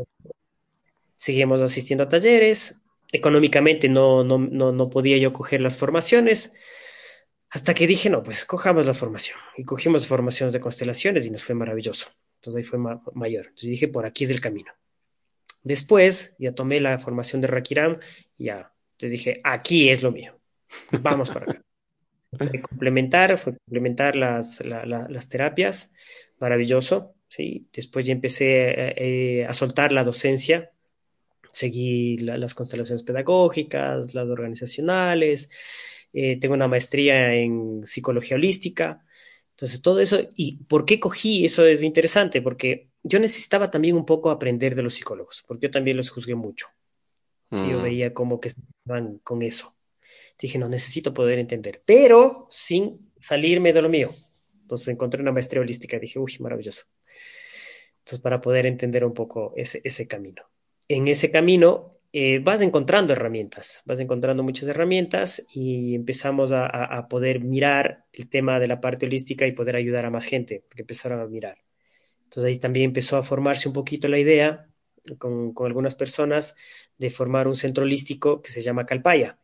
Seguimos 1.17 1.61
asistiendo 1.61 2.05
a 2.05 2.09
talleres, 2.09 2.83
económicamente 3.13 3.89
no, 3.89 4.25
no, 4.25 4.39
no, 4.39 4.73
no 4.73 4.91
podía 4.91 5.19
yo 5.19 5.33
coger 5.33 5.61
las 5.61 5.79
formaciones, 5.79 6.53
hasta 7.51 7.75
que 7.75 7.87
dije, 7.87 8.09
no, 8.09 8.23
pues 8.23 8.45
cojamos 8.45 8.87
la 8.87 8.95
formación. 8.95 9.39
Y 9.57 9.65
cogimos 9.65 10.07
formaciones 10.07 10.53
de 10.53 10.61
constelaciones 10.61 11.27
y 11.27 11.31
nos 11.31 11.45
fue 11.45 11.55
maravilloso. 11.55 12.09
Entonces 12.37 12.59
ahí 12.59 12.65
fue 12.65 12.79
mayor. 13.15 13.47
Entonces 13.47 13.71
dije, 13.71 13.89
por 13.89 14.07
aquí 14.07 14.25
es 14.25 14.31
el 14.31 14.41
camino. 14.41 14.73
Después 15.63 16.35
ya 16.39 16.55
tomé 16.55 16.81
la 16.81 16.99
formación 16.99 17.41
de 17.41 17.49
Rakiram 17.49 18.01
y 18.39 18.47
ya. 18.47 18.73
Entonces 18.93 19.13
dije, 19.13 19.41
aquí 19.45 19.91
es 19.91 20.03
lo 20.03 20.11
mío. 20.11 20.42
Vamos 21.03 21.31
para 21.31 21.53
acá. 21.53 21.63
Fue 22.37 22.63
complementar, 22.63 23.37
fue 23.39 23.57
complementar 23.59 24.17
las, 24.17 24.65
las 24.65 25.29
terapias. 25.29 25.93
Maravilloso. 26.39 27.15
¿sí? 27.29 27.69
Después 27.73 28.07
ya 28.07 28.13
empecé 28.13 28.71
eh, 28.71 28.95
eh, 28.97 29.45
a 29.47 29.53
soltar 29.53 29.93
la 29.93 30.05
docencia. 30.05 30.73
Seguí 31.51 32.19
las 32.19 32.55
constelaciones 32.55 33.03
pedagógicas, 33.03 34.15
las 34.15 34.31
organizacionales 34.31 35.51
eh, 36.13 36.39
tengo 36.39 36.55
una 36.55 36.69
maestría 36.69 37.35
en 37.35 37.87
psicología 37.87 38.37
holística. 38.37 39.05
Entonces, 39.51 39.83
todo 39.83 40.01
eso, 40.01 40.19
¿y 40.35 40.59
por 40.65 40.85
qué 40.85 41.01
cogí? 41.01 41.45
Eso 41.45 41.67
es 41.67 41.83
interesante, 41.83 42.43
porque 42.43 42.91
yo 43.03 43.19
necesitaba 43.19 43.71
también 43.71 43.97
un 43.97 44.05
poco 44.05 44.31
aprender 44.31 44.75
de 44.75 44.83
los 44.83 44.95
psicólogos, 44.95 45.45
porque 45.47 45.67
yo 45.67 45.71
también 45.71 45.97
los 45.97 46.11
juzgué 46.11 46.35
mucho. 46.35 46.67
Yo 47.51 47.81
mm. 47.81 47.83
veía 47.83 48.15
como 48.15 48.41
que 48.41 48.49
estaban 48.49 49.19
con 49.19 49.43
eso. 49.43 49.77
Dije, 50.43 50.59
no, 50.59 50.69
necesito 50.69 51.15
poder 51.15 51.39
entender, 51.39 51.83
pero 51.87 52.49
sin 52.51 53.13
salirme 53.21 53.73
de 53.73 53.81
lo 53.81 53.89
mío. 53.89 54.11
Entonces 54.61 54.89
encontré 54.89 55.23
una 55.23 55.33
maestría 55.33 55.63
holística 55.63 55.99
dije, 55.99 56.19
uy, 56.19 56.37
maravilloso. 56.41 56.85
Entonces, 57.99 58.21
para 58.21 58.41
poder 58.41 58.67
entender 58.67 59.05
un 59.05 59.15
poco 59.15 59.53
ese, 59.57 59.81
ese 59.85 60.09
camino. 60.09 60.43
En 60.89 61.07
ese 61.07 61.31
camino 61.31 62.01
eh, 62.13 62.41
vas 62.41 62.61
encontrando 62.61 63.15
herramientas, 63.15 63.83
vas 63.87 64.01
encontrando 64.01 64.43
muchas 64.43 64.69
herramientas 64.69 65.47
y 65.55 65.95
empezamos 65.95 66.53
a, 66.53 67.07
poder 67.09 67.41
mirar 67.41 68.05
el 68.13 68.29
tema 68.29 68.61
de 68.61 68.67
la 68.67 68.81
parte 68.81 69.07
holística 69.07 69.47
y 69.47 69.53
poder 69.53 69.77
ayudar 69.77 70.05
a 70.05 70.11
más 70.11 70.27
gente, 70.27 70.65
porque 70.69 70.83
empezaron 70.83 71.21
a 71.21 71.27
mirar. 71.27 71.57
Entonces 72.25 72.45
ahí 72.45 72.59
también 72.59 72.87
empezó 72.87 73.17
a 73.17 73.23
formarse 73.23 73.69
un 73.69 73.75
poquito 73.75 74.09
la 74.09 74.19
idea 74.19 74.69
con, 75.19 75.55
con 75.55 75.67
algunas 75.67 75.95
personas 75.95 76.55
de 76.99 77.11
formar 77.11 77.49
un 77.49 77.57
centro 77.57 77.85
holístico 77.85 78.43
que 78.43 78.51
se 78.51 78.61
llama 78.63 78.85
Calpaya. 78.85 79.39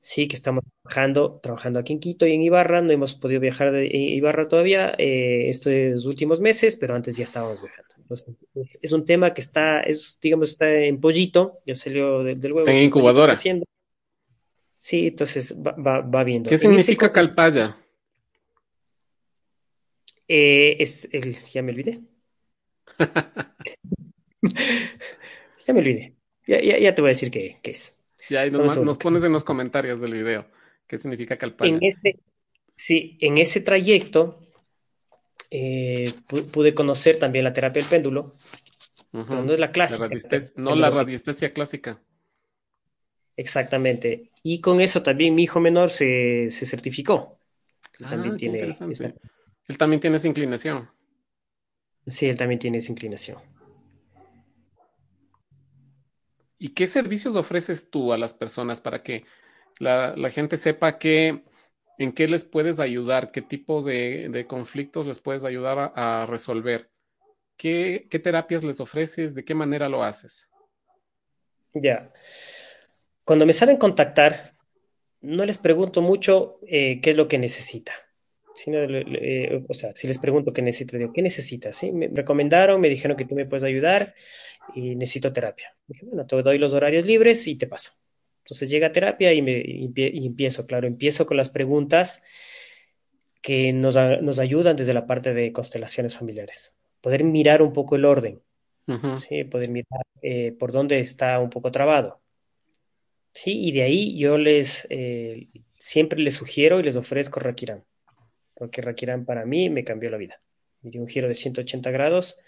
Sí, 0.00 0.28
que 0.28 0.36
estamos 0.36 0.62
trabajando, 0.82 1.40
trabajando 1.42 1.80
aquí 1.80 1.92
en 1.92 2.00
Quito 2.00 2.26
y 2.26 2.32
en 2.32 2.42
Ibarra. 2.42 2.82
No 2.82 2.92
hemos 2.92 3.14
podido 3.14 3.40
viajar 3.40 3.72
de 3.72 3.86
Ibarra 3.86 4.46
todavía 4.46 4.94
eh, 4.98 5.48
estos 5.48 6.04
últimos 6.06 6.40
meses, 6.40 6.76
pero 6.76 6.94
antes 6.94 7.16
ya 7.16 7.24
estábamos 7.24 7.60
viajando. 7.60 7.94
es, 8.54 8.92
un 8.92 9.04
tema 9.04 9.34
que 9.34 9.40
está, 9.40 9.80
es, 9.80 10.18
digamos, 10.22 10.50
está 10.50 10.70
en 10.72 11.00
pollito, 11.00 11.60
ya 11.66 11.74
salió 11.74 12.22
del, 12.22 12.38
huevo. 12.40 12.60
Está 12.60 12.72
en 12.72 12.84
incubadora. 12.84 13.36
Sí, 13.36 15.08
entonces 15.08 15.60
va, 15.60 16.00
va, 16.02 16.24
viendo. 16.24 16.48
¿Qué 16.48 16.56
significa 16.56 17.12
Calpaya? 17.12 17.76
Eh, 20.28 20.76
es 20.78 21.12
el, 21.12 21.36
ya 21.50 21.62
me 21.62 21.72
olvidé. 21.72 22.00
ya 25.66 25.74
me 25.74 25.80
olvidé. 25.80 26.14
Ya, 26.46 26.62
ya, 26.62 26.78
ya, 26.78 26.94
te 26.94 27.02
voy 27.02 27.08
a 27.08 27.12
decir 27.12 27.30
qué, 27.30 27.58
qué 27.62 27.72
es. 27.72 27.97
Y 28.28 28.36
ahí 28.36 28.50
nos, 28.50 28.98
pones 28.98 29.24
en 29.24 29.32
los 29.32 29.44
comentarios 29.44 30.00
del 30.00 30.12
video 30.12 30.46
qué 30.86 30.98
significa 30.98 31.36
calpaya. 31.36 31.74
En 31.74 31.82
ese, 31.82 32.18
sí, 32.76 33.16
en 33.20 33.38
ese 33.38 33.60
trayecto 33.60 34.40
eh, 35.50 36.12
pude 36.52 36.74
conocer 36.74 37.18
también 37.18 37.44
la 37.44 37.52
terapia 37.52 37.82
del 37.82 37.90
péndulo, 37.90 38.34
no 39.12 39.52
es 39.52 39.60
la 39.60 39.70
clásica. 39.70 40.08
no 40.56 40.74
la 40.74 40.90
radiestesia 40.90 41.52
clásica. 41.52 42.00
Exactamente. 43.36 44.32
Y 44.42 44.60
con 44.60 44.80
eso 44.80 45.02
también 45.02 45.34
mi 45.34 45.44
hijo 45.44 45.60
menor 45.60 45.90
se, 45.90 46.50
certificó. 46.50 47.38
Él 47.98 48.06
ah, 48.06 48.10
también 48.10 48.36
tiene 48.36 48.60
Él 48.60 49.78
también 49.78 50.00
tiene 50.00 50.16
esa 50.16 50.28
inclinación. 50.28 50.90
Sí, 52.06 52.26
él 52.26 52.36
también 52.36 52.58
tiene 52.58 52.78
esa 52.78 52.90
inclinación. 52.90 53.38
¿Y 56.58 56.70
qué 56.70 56.86
servicios 56.86 57.36
ofreces 57.36 57.88
tú 57.90 58.12
a 58.12 58.18
las 58.18 58.34
personas 58.34 58.80
para 58.80 59.02
que 59.02 59.24
la, 59.78 60.14
gente 60.30 60.56
sepa 60.56 60.98
que, 60.98 61.44
en 61.98 62.12
qué 62.12 62.26
les 62.26 62.44
puedes 62.44 62.80
ayudar, 62.80 63.30
qué 63.30 63.42
tipo 63.42 63.82
de, 63.82 64.44
conflictos 64.48 65.06
les 65.06 65.20
puedes 65.20 65.44
ayudar 65.44 65.92
a, 65.94 66.26
resolver? 66.26 66.90
¿Qué, 67.56 68.08
terapias 68.22 68.64
les 68.64 68.80
ofreces? 68.80 69.34
¿De 69.34 69.44
qué 69.44 69.54
manera 69.54 69.88
lo 69.88 70.02
haces? 70.02 70.48
Ya. 71.74 72.12
Cuando 73.24 73.46
me 73.46 73.52
saben 73.52 73.76
contactar, 73.76 74.56
no 75.20 75.44
les 75.44 75.58
pregunto 75.58 76.02
mucho 76.02 76.58
eh, 76.62 77.00
qué 77.00 77.10
es 77.10 77.16
lo 77.16 77.28
que 77.28 77.38
necesita. 77.38 77.92
Eh, 78.66 79.64
o 79.68 79.74
sea, 79.74 79.94
si 79.94 80.06
les 80.06 80.18
pregunto 80.18 80.52
qué 80.52 80.62
necesito, 80.62 80.96
digo, 80.96 81.12
¿qué 81.12 81.22
necesitas? 81.22 81.76
¿Sí? 81.76 81.92
Me 81.92 82.08
recomendaron, 82.08 82.80
me 82.80 82.88
dijeron 82.88 83.16
que 83.16 83.24
tú 83.24 83.34
me 83.34 83.46
puedes 83.46 83.64
ayudar 83.64 84.14
y 84.74 84.96
necesito 84.96 85.32
terapia. 85.32 85.76
Dije, 85.86 86.06
bueno, 86.06 86.26
te 86.26 86.40
doy 86.42 86.58
los 86.58 86.74
horarios 86.74 87.06
libres 87.06 87.46
y 87.46 87.56
te 87.56 87.66
paso. 87.66 87.92
Entonces 88.44 88.70
llega 88.70 88.86
a 88.86 88.92
terapia 88.92 89.32
y, 89.34 89.42
me, 89.42 89.62
empiezo, 89.94 90.66
claro, 90.66 90.86
empiezo 90.86 91.26
con 91.26 91.36
las 91.36 91.50
preguntas 91.50 92.22
que 93.42 93.72
nos, 93.72 93.94
nos, 94.22 94.38
ayudan 94.38 94.76
desde 94.76 94.94
la 94.94 95.06
parte 95.06 95.34
de 95.34 95.52
constelaciones 95.52 96.16
familiares. 96.16 96.74
Poder 97.02 97.24
mirar 97.24 97.60
un 97.60 97.74
poco 97.74 97.96
el 97.96 98.06
orden, 98.06 98.42
¿sí? 99.20 99.44
poder 99.44 99.68
mirar 99.68 100.02
eh, 100.22 100.52
por 100.52 100.72
dónde 100.72 101.00
está 101.00 101.38
un 101.40 101.50
poco 101.50 101.70
trabado. 101.70 102.22
Sí, 103.34 103.66
y 103.66 103.72
de 103.72 103.82
ahí 103.82 104.18
yo 104.18 104.38
les 104.38 104.86
eh, 104.90 105.48
siempre 105.76 106.18
les 106.18 106.34
sugiero 106.34 106.80
y 106.80 106.82
les 106.82 106.96
ofrezco 106.96 107.40
Rakiran, 107.40 107.84
porque 108.58 108.82
Rakiran 108.82 109.24
para 109.24 109.46
mí 109.46 109.70
me 109.70 109.84
cambió 109.84 110.10
la 110.10 110.16
vida. 110.16 110.42
Me 110.82 110.90
dio 110.90 111.00
un 111.00 111.08
giro 111.08 111.28
de 111.28 111.36
180 111.36 111.90
grados 111.92 112.38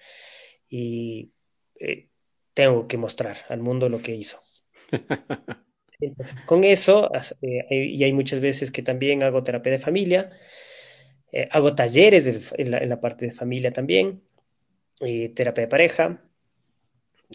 y 0.69 1.33
eh, 1.79 2.09
tengo 2.53 2.89
que 2.89 2.97
mostrar 2.97 3.37
al 3.49 3.61
mundo 3.61 3.89
lo 3.89 4.03
que 4.03 4.17
hizo. 4.17 4.41
con 6.47 6.65
eso, 6.65 7.11
eh, 7.43 7.65
y 7.71 8.03
hay 8.03 8.13
muchas 8.13 8.41
veces 8.41 8.73
que 8.73 8.83
también 8.83 9.23
hago 9.23 9.45
terapia 9.45 9.71
de 9.71 9.79
familia, 9.79 10.29
eh, 11.31 11.49
hago 11.53 11.77
talleres 11.77 12.51
en, 12.57 12.71
la, 12.71 13.01
parte 13.01 13.27
de 13.27 13.33
familia 13.33 13.73
también, 13.73 14.23
terapia 15.35 15.63
de 15.63 15.69
pareja, 15.69 16.25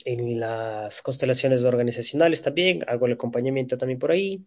en 0.04 0.38
las 0.40 1.02
constelaciones 1.02 1.64
organizacionales 1.64 2.42
también, 2.42 2.84
hago 2.88 3.06
el 3.06 3.14
acompañamiento 3.14 3.78
también 3.78 4.00
por 4.00 4.12
ahí. 4.12 4.46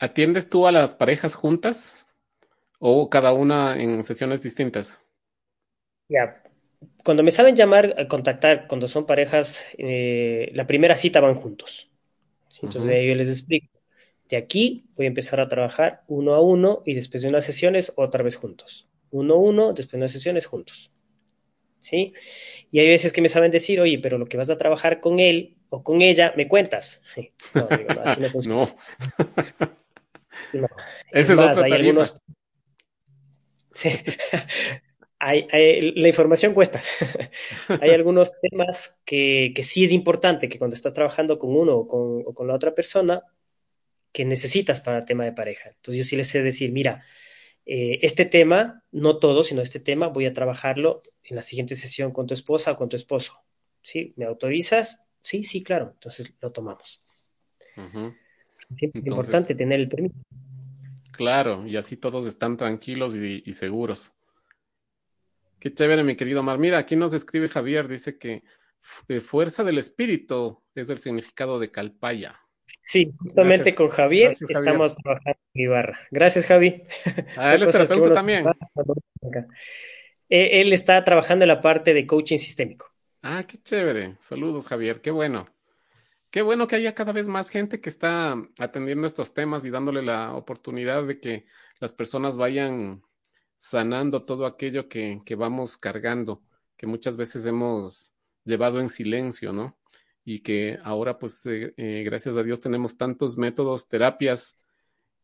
¿Atiendes 0.00 0.48
tú 0.48 0.66
a 0.66 0.72
las 0.72 0.94
parejas 0.94 1.34
juntas 1.34 2.06
o 2.78 3.10
cada 3.10 3.32
una 3.34 3.74
en 3.74 4.02
sesiones 4.04 4.42
distintas? 4.42 4.98
Ya, 6.08 6.42
cuando 7.04 7.22
me 7.22 7.32
saben 7.32 7.56
llamar, 7.56 8.08
contactar, 8.08 8.66
cuando 8.68 8.88
son 8.88 9.06
parejas, 9.06 9.68
eh, 9.78 10.50
la 10.54 10.66
primera 10.66 10.96
cita 10.96 11.20
van 11.20 11.34
juntos. 11.34 11.90
Entonces 12.62 13.06
yo 13.06 13.14
les 13.14 13.28
explico. 13.28 13.68
De 14.28 14.36
aquí 14.36 14.86
voy 14.96 15.06
a 15.06 15.08
empezar 15.08 15.40
a 15.40 15.48
trabajar 15.48 16.02
uno 16.08 16.34
a 16.34 16.40
uno 16.40 16.82
y 16.86 16.94
después 16.94 17.22
de 17.22 17.28
unas 17.28 17.44
sesiones 17.44 17.92
otra 17.96 18.22
vez 18.22 18.36
juntos. 18.36 18.88
Uno 19.10 19.34
a 19.34 19.38
uno, 19.38 19.72
después 19.72 19.92
de 19.92 19.98
unas 19.98 20.12
sesiones 20.12 20.46
juntos. 20.46 20.92
¿Sí? 21.80 22.14
Y 22.70 22.80
hay 22.80 22.88
veces 22.88 23.12
que 23.12 23.22
me 23.22 23.28
saben 23.28 23.50
decir, 23.50 23.80
oye, 23.80 23.98
pero 23.98 24.18
lo 24.18 24.26
que 24.26 24.36
vas 24.36 24.50
a 24.50 24.58
trabajar 24.58 25.00
con 25.00 25.20
él 25.20 25.56
o 25.70 25.82
con 25.82 26.02
ella, 26.02 26.32
me 26.36 26.48
cuentas. 26.48 27.02
No, 27.54 27.68
digo, 27.72 27.92
no, 27.92 28.02
así 28.02 28.20
no 28.20 28.30
funciona. 28.30 28.68
No. 30.52 30.68
Ese 31.10 31.32
es, 31.34 31.38
otro 31.38 31.64
algunos... 31.64 32.20
sí. 33.74 33.90
hay, 35.20 35.92
la 35.92 36.08
información 36.08 36.54
cuesta. 36.54 36.82
hay 37.80 37.90
algunos 37.90 38.32
temas 38.40 38.98
que, 39.04 39.52
que, 39.54 39.62
sí 39.62 39.84
es 39.84 39.92
importante 39.92 40.48
que 40.48 40.58
cuando 40.58 40.74
estás 40.74 40.94
trabajando 40.94 41.38
con 41.38 41.54
uno 41.54 41.76
o 41.76 41.86
con, 41.86 42.22
o 42.26 42.34
con, 42.34 42.48
la 42.48 42.54
otra 42.54 42.74
persona, 42.74 43.22
que 44.12 44.24
necesitas 44.24 44.80
para 44.80 44.98
el 44.98 45.04
tema 45.04 45.24
de 45.24 45.32
pareja. 45.32 45.68
Entonces 45.68 45.98
yo 45.98 46.04
sí 46.04 46.16
les 46.16 46.28
sé 46.28 46.42
decir, 46.42 46.72
mira, 46.72 47.04
eh, 47.66 48.00
este 48.02 48.24
tema, 48.24 48.82
no 48.90 49.18
todo, 49.18 49.44
sino 49.44 49.62
este 49.62 49.78
tema, 49.78 50.08
voy 50.08 50.26
a 50.26 50.32
trabajarlo 50.32 51.02
en 51.22 51.36
la 51.36 51.42
siguiente 51.42 51.76
sesión 51.76 52.12
con 52.12 52.26
tu 52.26 52.34
esposa 52.34 52.72
o 52.72 52.76
con 52.76 52.88
tu 52.88 52.96
esposo. 52.96 53.34
¿Sí? 53.82 54.12
¿Me 54.16 54.24
autorizas? 54.24 55.06
Sí, 55.20 55.44
sí, 55.44 55.62
claro. 55.62 55.90
Entonces 55.92 56.34
lo 56.40 56.50
tomamos. 56.50 57.02
Es 57.76 58.90
importante 58.94 59.54
tener 59.54 59.80
el 59.80 59.88
permiso. 59.88 60.16
Claro, 61.20 61.66
y 61.66 61.76
así 61.76 61.98
todos 61.98 62.26
están 62.26 62.56
tranquilos 62.56 63.14
y, 63.14 63.42
y 63.44 63.52
seguros. 63.52 64.14
Qué 65.58 65.70
chévere, 65.70 66.02
mi 66.02 66.16
querido 66.16 66.42
Mar. 66.42 66.56
Mira, 66.56 66.78
aquí 66.78 66.96
nos 66.96 67.12
escribe 67.12 67.50
Javier, 67.50 67.88
dice 67.88 68.16
que 68.16 68.42
eh, 69.06 69.20
fuerza 69.20 69.62
del 69.62 69.76
espíritu 69.76 70.62
es 70.74 70.88
el 70.88 70.98
significado 70.98 71.58
de 71.58 71.70
Calpaya. 71.70 72.40
Sí, 72.86 73.12
justamente 73.18 73.74
con 73.74 73.90
Javier 73.90 74.30
estamos 74.30 74.96
trabajando 74.96 75.38
en 75.52 75.62
Ibarra. 75.62 76.00
Gracias, 76.10 76.46
Javi. 76.46 76.84
Ah, 77.36 77.54
él 77.54 77.64
es 77.64 77.70
terapeuta 77.70 78.14
también. 78.14 78.46
Eh, 80.30 80.62
él 80.62 80.72
está 80.72 81.04
trabajando 81.04 81.44
en 81.44 81.48
la 81.48 81.60
parte 81.60 81.92
de 81.92 82.06
coaching 82.06 82.38
sistémico. 82.38 82.94
Ah, 83.20 83.44
qué 83.46 83.58
chévere. 83.58 84.16
Saludos, 84.20 84.68
Javier. 84.68 85.02
Qué 85.02 85.10
bueno. 85.10 85.46
Qué 86.30 86.42
bueno 86.42 86.68
que 86.68 86.76
haya 86.76 86.94
cada 86.94 87.12
vez 87.12 87.26
más 87.26 87.50
gente 87.50 87.80
que 87.80 87.88
está 87.88 88.36
atendiendo 88.58 89.06
estos 89.06 89.34
temas 89.34 89.64
y 89.64 89.70
dándole 89.70 90.02
la 90.02 90.34
oportunidad 90.34 91.04
de 91.04 91.18
que 91.18 91.46
las 91.80 91.92
personas 91.92 92.36
vayan 92.36 93.02
sanando 93.58 94.24
todo 94.24 94.46
aquello 94.46 94.88
que, 94.88 95.22
que 95.26 95.34
vamos 95.34 95.76
cargando, 95.76 96.42
que 96.76 96.86
muchas 96.86 97.16
veces 97.16 97.46
hemos 97.46 98.14
llevado 98.44 98.80
en 98.80 98.88
silencio, 98.88 99.52
¿no? 99.52 99.76
Y 100.24 100.40
que 100.40 100.78
ahora, 100.84 101.18
pues, 101.18 101.44
eh, 101.46 101.74
eh, 101.76 102.02
gracias 102.04 102.36
a 102.36 102.44
Dios, 102.44 102.60
tenemos 102.60 102.96
tantos 102.96 103.36
métodos, 103.36 103.88
terapias 103.88 104.56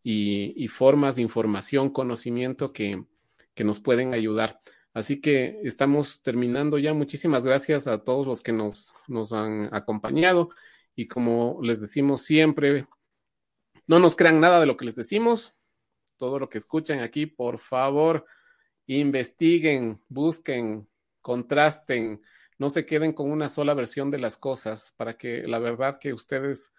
y, 0.02 0.54
y 0.56 0.68
formas 0.68 1.16
de 1.16 1.22
información, 1.22 1.90
conocimiento 1.90 2.72
que, 2.72 3.04
que 3.54 3.64
nos 3.64 3.78
pueden 3.80 4.12
ayudar. 4.12 4.60
Así 4.92 5.20
que 5.20 5.60
estamos 5.62 6.22
terminando 6.22 6.78
ya. 6.78 6.94
Muchísimas 6.94 7.44
gracias 7.44 7.86
a 7.86 8.02
todos 8.02 8.26
los 8.26 8.42
que 8.42 8.52
nos, 8.52 8.92
nos 9.06 9.32
han 9.32 9.68
acompañado. 9.72 10.50
Y 10.96 11.06
como 11.06 11.60
les 11.62 11.80
decimos 11.80 12.22
siempre, 12.22 12.88
no 13.86 13.98
nos 13.98 14.16
crean 14.16 14.40
nada 14.40 14.58
de 14.58 14.66
lo 14.66 14.76
que 14.76 14.86
les 14.86 14.96
decimos, 14.96 15.54
todo 16.16 16.38
lo 16.38 16.48
que 16.48 16.58
escuchan 16.58 17.00
aquí, 17.00 17.26
por 17.26 17.58
favor, 17.58 18.24
investiguen, 18.86 20.00
busquen, 20.08 20.88
contrasten, 21.20 22.22
no 22.58 22.70
se 22.70 22.86
queden 22.86 23.12
con 23.12 23.30
una 23.30 23.48
sola 23.48 23.74
versión 23.74 24.10
de 24.10 24.18
las 24.18 24.38
cosas 24.38 24.94
para 24.96 25.18
que 25.18 25.46
la 25.46 25.58
verdad 25.58 25.98
que 25.98 26.14
ustedes 26.14 26.72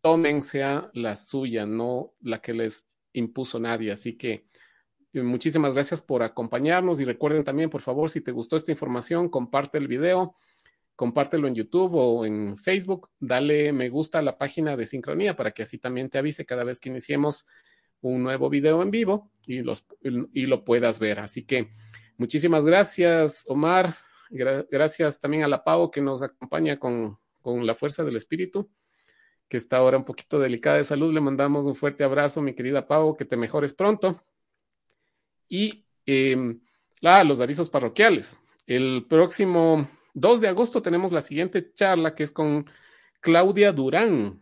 tomen 0.00 0.42
sea 0.42 0.90
la 0.94 1.14
suya, 1.14 1.66
no 1.66 2.14
la 2.20 2.40
que 2.40 2.54
les 2.54 2.88
impuso 3.12 3.60
nadie. 3.60 3.92
Así 3.92 4.16
que 4.16 4.46
eh, 5.12 5.22
muchísimas 5.22 5.74
gracias 5.74 6.00
por 6.00 6.22
acompañarnos 6.22 7.00
y 7.00 7.04
recuerden 7.04 7.44
también, 7.44 7.68
por 7.68 7.82
favor, 7.82 8.08
si 8.08 8.20
te 8.20 8.32
gustó 8.32 8.56
esta 8.56 8.70
información, 8.72 9.28
comparte 9.28 9.78
el 9.78 9.88
video, 9.88 10.36
compártelo 11.00 11.48
en 11.48 11.54
YouTube 11.54 11.94
o 11.94 12.26
en 12.26 12.58
Facebook, 12.58 13.08
dale 13.18 13.72
me 13.72 13.88
gusta 13.88 14.18
a 14.18 14.22
la 14.22 14.36
página 14.36 14.76
de 14.76 14.84
Sincronía 14.84 15.34
para 15.34 15.50
que 15.52 15.62
así 15.62 15.78
también 15.78 16.10
te 16.10 16.18
avise 16.18 16.44
cada 16.44 16.62
vez 16.62 16.78
que 16.78 16.90
iniciemos 16.90 17.46
un 18.02 18.22
nuevo 18.22 18.50
video 18.50 18.82
en 18.82 18.90
vivo 18.90 19.32
y, 19.46 19.62
lo 19.62 20.62
puedas 20.62 20.98
ver. 20.98 21.20
Así 21.20 21.46
que 21.46 21.70
muchísimas 22.18 22.66
gracias, 22.66 23.46
Omar. 23.48 23.96
gracias 24.28 25.20
también 25.20 25.42
a 25.42 25.48
la 25.48 25.64
Pau 25.64 25.90
que 25.90 26.02
nos 26.02 26.22
acompaña 26.22 26.78
con, 26.78 27.16
con, 27.40 27.66
la 27.66 27.74
fuerza 27.74 28.04
del 28.04 28.16
espíritu, 28.16 28.68
que 29.48 29.56
está 29.56 29.78
ahora 29.78 29.96
un 29.96 30.04
poquito 30.04 30.38
delicada 30.38 30.76
de 30.76 30.84
salud. 30.84 31.14
Le 31.14 31.22
mandamos 31.22 31.64
un 31.64 31.76
fuerte 31.76 32.04
abrazo, 32.04 32.42
mi 32.42 32.52
querida 32.52 32.86
Pau, 32.86 33.16
que 33.16 33.24
te 33.24 33.38
mejores 33.38 33.72
pronto. 33.72 34.22
Y 35.48 35.86
eh, 36.04 36.58
ah, 37.04 37.24
los 37.24 37.40
avisos 37.40 37.70
parroquiales. 37.70 38.36
El 38.66 39.06
próximo 39.08 39.88
2 40.14 40.40
de 40.40 40.48
agosto 40.48 40.82
tenemos 40.82 41.12
la 41.12 41.20
siguiente 41.20 41.72
charla 41.72 42.14
que 42.14 42.22
es 42.22 42.32
con 42.32 42.66
Claudia 43.20 43.72
Durán, 43.72 44.40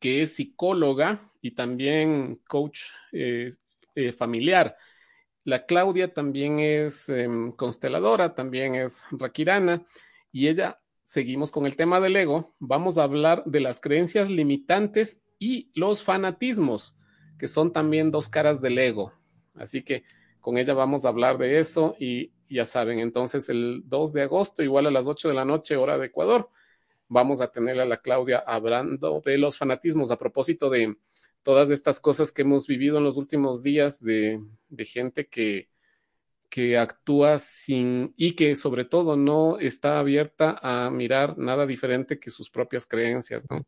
que 0.00 0.22
es 0.22 0.36
psicóloga 0.36 1.30
y 1.40 1.52
también 1.52 2.40
coach 2.46 2.80
eh, 3.12 3.50
eh, 3.94 4.12
familiar. 4.12 4.76
La 5.44 5.66
Claudia 5.66 6.12
también 6.12 6.58
es 6.58 7.08
eh, 7.08 7.28
consteladora, 7.56 8.34
también 8.34 8.74
es 8.74 9.02
raquirana 9.10 9.84
y 10.30 10.48
ella, 10.48 10.80
seguimos 11.04 11.50
con 11.50 11.66
el 11.66 11.76
tema 11.76 12.00
del 12.00 12.16
ego, 12.16 12.54
vamos 12.58 12.96
a 12.96 13.02
hablar 13.02 13.44
de 13.44 13.60
las 13.60 13.80
creencias 13.80 14.30
limitantes 14.30 15.20
y 15.38 15.70
los 15.74 16.04
fanatismos, 16.04 16.96
que 17.38 17.48
son 17.48 17.72
también 17.72 18.10
dos 18.12 18.28
caras 18.28 18.60
del 18.60 18.78
ego. 18.78 19.12
Así 19.54 19.82
que 19.82 20.04
con 20.40 20.58
ella 20.58 20.74
vamos 20.74 21.04
a 21.04 21.08
hablar 21.08 21.38
de 21.38 21.58
eso 21.58 21.96
y 21.98 22.32
ya 22.52 22.64
saben, 22.64 22.98
entonces 22.98 23.48
el 23.48 23.82
2 23.86 24.12
de 24.12 24.22
agosto, 24.22 24.62
igual 24.62 24.86
a 24.86 24.90
las 24.90 25.06
8 25.06 25.28
de 25.28 25.34
la 25.34 25.44
noche, 25.44 25.76
hora 25.76 25.98
de 25.98 26.06
Ecuador, 26.06 26.50
vamos 27.08 27.40
a 27.40 27.52
tener 27.52 27.78
a 27.80 27.84
la 27.84 28.00
Claudia 28.00 28.42
hablando 28.46 29.20
de 29.24 29.38
los 29.38 29.58
fanatismos 29.58 30.10
a 30.10 30.18
propósito 30.18 30.70
de 30.70 30.96
todas 31.42 31.70
estas 31.70 32.00
cosas 32.00 32.32
que 32.32 32.42
hemos 32.42 32.66
vivido 32.66 32.98
en 32.98 33.04
los 33.04 33.16
últimos 33.16 33.62
días 33.62 34.02
de, 34.02 34.40
gente 34.78 35.26
que, 35.26 35.68
que 36.48 36.78
actúa 36.78 37.38
sin 37.38 38.14
y 38.16 38.32
que 38.32 38.54
sobre 38.54 38.84
todo 38.84 39.16
no 39.16 39.58
está 39.58 39.98
abierta 39.98 40.58
a 40.62 40.90
mirar 40.90 41.36
nada 41.38 41.66
diferente 41.66 42.20
que 42.20 42.30
sus 42.30 42.50
propias 42.50 42.86
creencias, 42.86 43.46
¿no? 43.50 43.64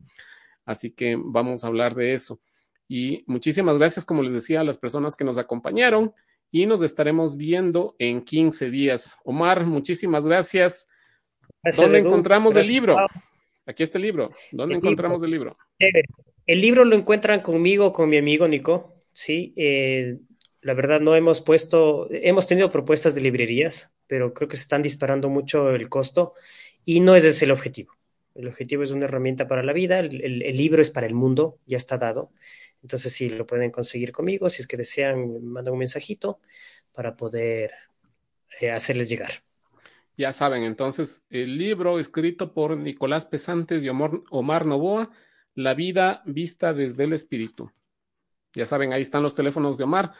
Así 0.64 0.90
que 0.90 1.16
vamos 1.18 1.64
a 1.64 1.66
hablar 1.66 1.94
de 1.94 2.14
eso. 2.14 2.40
Y 2.88 3.24
muchísimas 3.26 3.78
gracias, 3.78 4.04
como 4.04 4.22
les 4.22 4.34
decía, 4.34 4.60
a 4.60 4.64
las 4.64 4.78
personas 4.78 5.16
que 5.16 5.24
nos 5.24 5.38
acompañaron 5.38 6.14
y 6.54 6.66
nos 6.66 6.82
estaremos 6.82 7.36
viendo 7.36 7.96
en 7.98 8.22
15 8.22 8.70
días. 8.70 9.16
Omar, 9.24 9.66
muchísimas 9.66 10.24
gracias. 10.24 10.86
¿Dónde 11.76 11.98
encontramos 11.98 12.54
el 12.54 12.68
libro? 12.68 12.96
Aquí 13.66 13.82
está 13.82 13.98
el 13.98 14.02
libro. 14.02 14.30
¿Dónde 14.52 14.76
encontramos 14.76 15.20
el 15.24 15.32
libro? 15.32 15.58
El 15.80 16.60
libro 16.60 16.84
lo 16.84 16.94
encuentran 16.94 17.40
conmigo, 17.40 17.92
con 17.92 18.08
mi 18.08 18.18
amigo 18.18 18.46
Nico, 18.46 19.02
sí. 19.12 19.52
Eh, 19.56 20.18
la 20.60 20.74
verdad 20.74 21.00
no 21.00 21.16
hemos 21.16 21.40
puesto, 21.40 22.06
hemos 22.12 22.46
tenido 22.46 22.70
propuestas 22.70 23.16
de 23.16 23.22
librerías, 23.22 23.92
pero 24.06 24.32
creo 24.32 24.48
que 24.48 24.56
se 24.56 24.62
están 24.62 24.82
disparando 24.82 25.28
mucho 25.28 25.74
el 25.74 25.88
costo 25.88 26.34
y 26.84 27.00
no 27.00 27.16
es 27.16 27.24
ese 27.24 27.46
el 27.46 27.50
objetivo. 27.50 27.94
El 28.36 28.46
objetivo 28.46 28.84
es 28.84 28.92
una 28.92 29.06
herramienta 29.06 29.48
para 29.48 29.64
la 29.64 29.72
vida, 29.72 29.98
el, 29.98 30.22
el, 30.22 30.56
libro 30.56 30.80
es 30.82 30.90
para 30.90 31.08
el 31.08 31.14
mundo, 31.14 31.58
ya 31.66 31.78
está 31.78 31.98
dado. 31.98 32.30
Entonces 32.84 33.14
sí, 33.14 33.30
lo 33.30 33.46
pueden 33.46 33.70
conseguir 33.70 34.12
conmigo, 34.12 34.50
si 34.50 34.60
es 34.60 34.68
que 34.68 34.76
desean, 34.76 35.42
mandan 35.42 35.72
un 35.72 35.78
mensajito 35.78 36.38
para 36.92 37.16
poder 37.16 37.72
eh, 38.60 38.70
hacerles 38.70 39.08
llegar. 39.08 39.30
Ya 40.18 40.34
saben, 40.34 40.64
entonces, 40.64 41.22
el 41.30 41.56
libro 41.56 41.98
escrito 41.98 42.52
por 42.52 42.76
Nicolás 42.76 43.24
Pesantes 43.24 43.82
y 43.82 43.88
Omar, 43.88 44.10
Omar 44.30 44.66
Novoa 44.66 45.10
la 45.54 45.72
vida 45.72 46.22
vista 46.26 46.74
desde 46.74 47.04
el 47.04 47.14
espíritu. 47.14 47.72
Ya 48.52 48.66
saben, 48.66 48.92
ahí 48.92 49.00
están 49.00 49.22
los 49.22 49.34
teléfonos 49.34 49.78
de 49.78 49.84
Omar. 49.84 50.12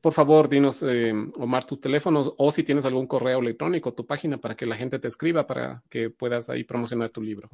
Por 0.00 0.12
favor, 0.12 0.48
dinos, 0.48 0.82
eh, 0.82 1.12
Omar, 1.36 1.64
tus 1.64 1.80
teléfonos 1.80 2.34
o 2.36 2.50
si 2.50 2.64
tienes 2.64 2.86
algún 2.86 3.06
correo 3.06 3.38
electrónico, 3.38 3.94
tu 3.94 4.04
página 4.04 4.38
para 4.38 4.56
que 4.56 4.66
la 4.66 4.76
gente 4.76 4.98
te 4.98 5.06
escriba 5.06 5.46
para 5.46 5.84
que 5.88 6.10
puedas 6.10 6.50
ahí 6.50 6.64
promocionar 6.64 7.10
tu 7.10 7.22
libro. 7.22 7.48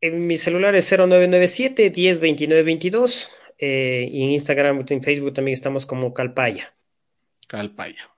En 0.00 0.26
mi 0.26 0.36
celular 0.36 0.74
es 0.74 0.90
0997 0.90 1.90
102922 1.90 3.30
eh, 3.58 4.08
y 4.10 4.24
en 4.24 4.30
Instagram 4.30 4.84
y 4.86 4.92
en 4.92 5.02
Facebook 5.02 5.32
también 5.32 5.54
estamos 5.54 5.86
como 5.86 6.12
Calpaya. 6.12 6.74
Calpaya. 7.48 8.10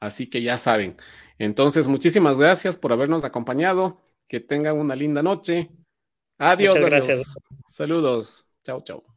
Así 0.00 0.28
que 0.28 0.42
ya 0.42 0.56
saben. 0.56 0.96
Entonces, 1.38 1.88
muchísimas 1.88 2.36
gracias 2.38 2.76
por 2.78 2.92
habernos 2.92 3.24
acompañado. 3.24 4.00
Que 4.28 4.40
tengan 4.40 4.78
una 4.78 4.96
linda 4.96 5.22
noche. 5.22 5.70
Adiós. 6.38 6.74
Muchas 6.74 6.90
gracias. 6.90 7.38
Saludos. 7.66 8.46
Chao, 8.62 8.82
chao. 8.82 9.13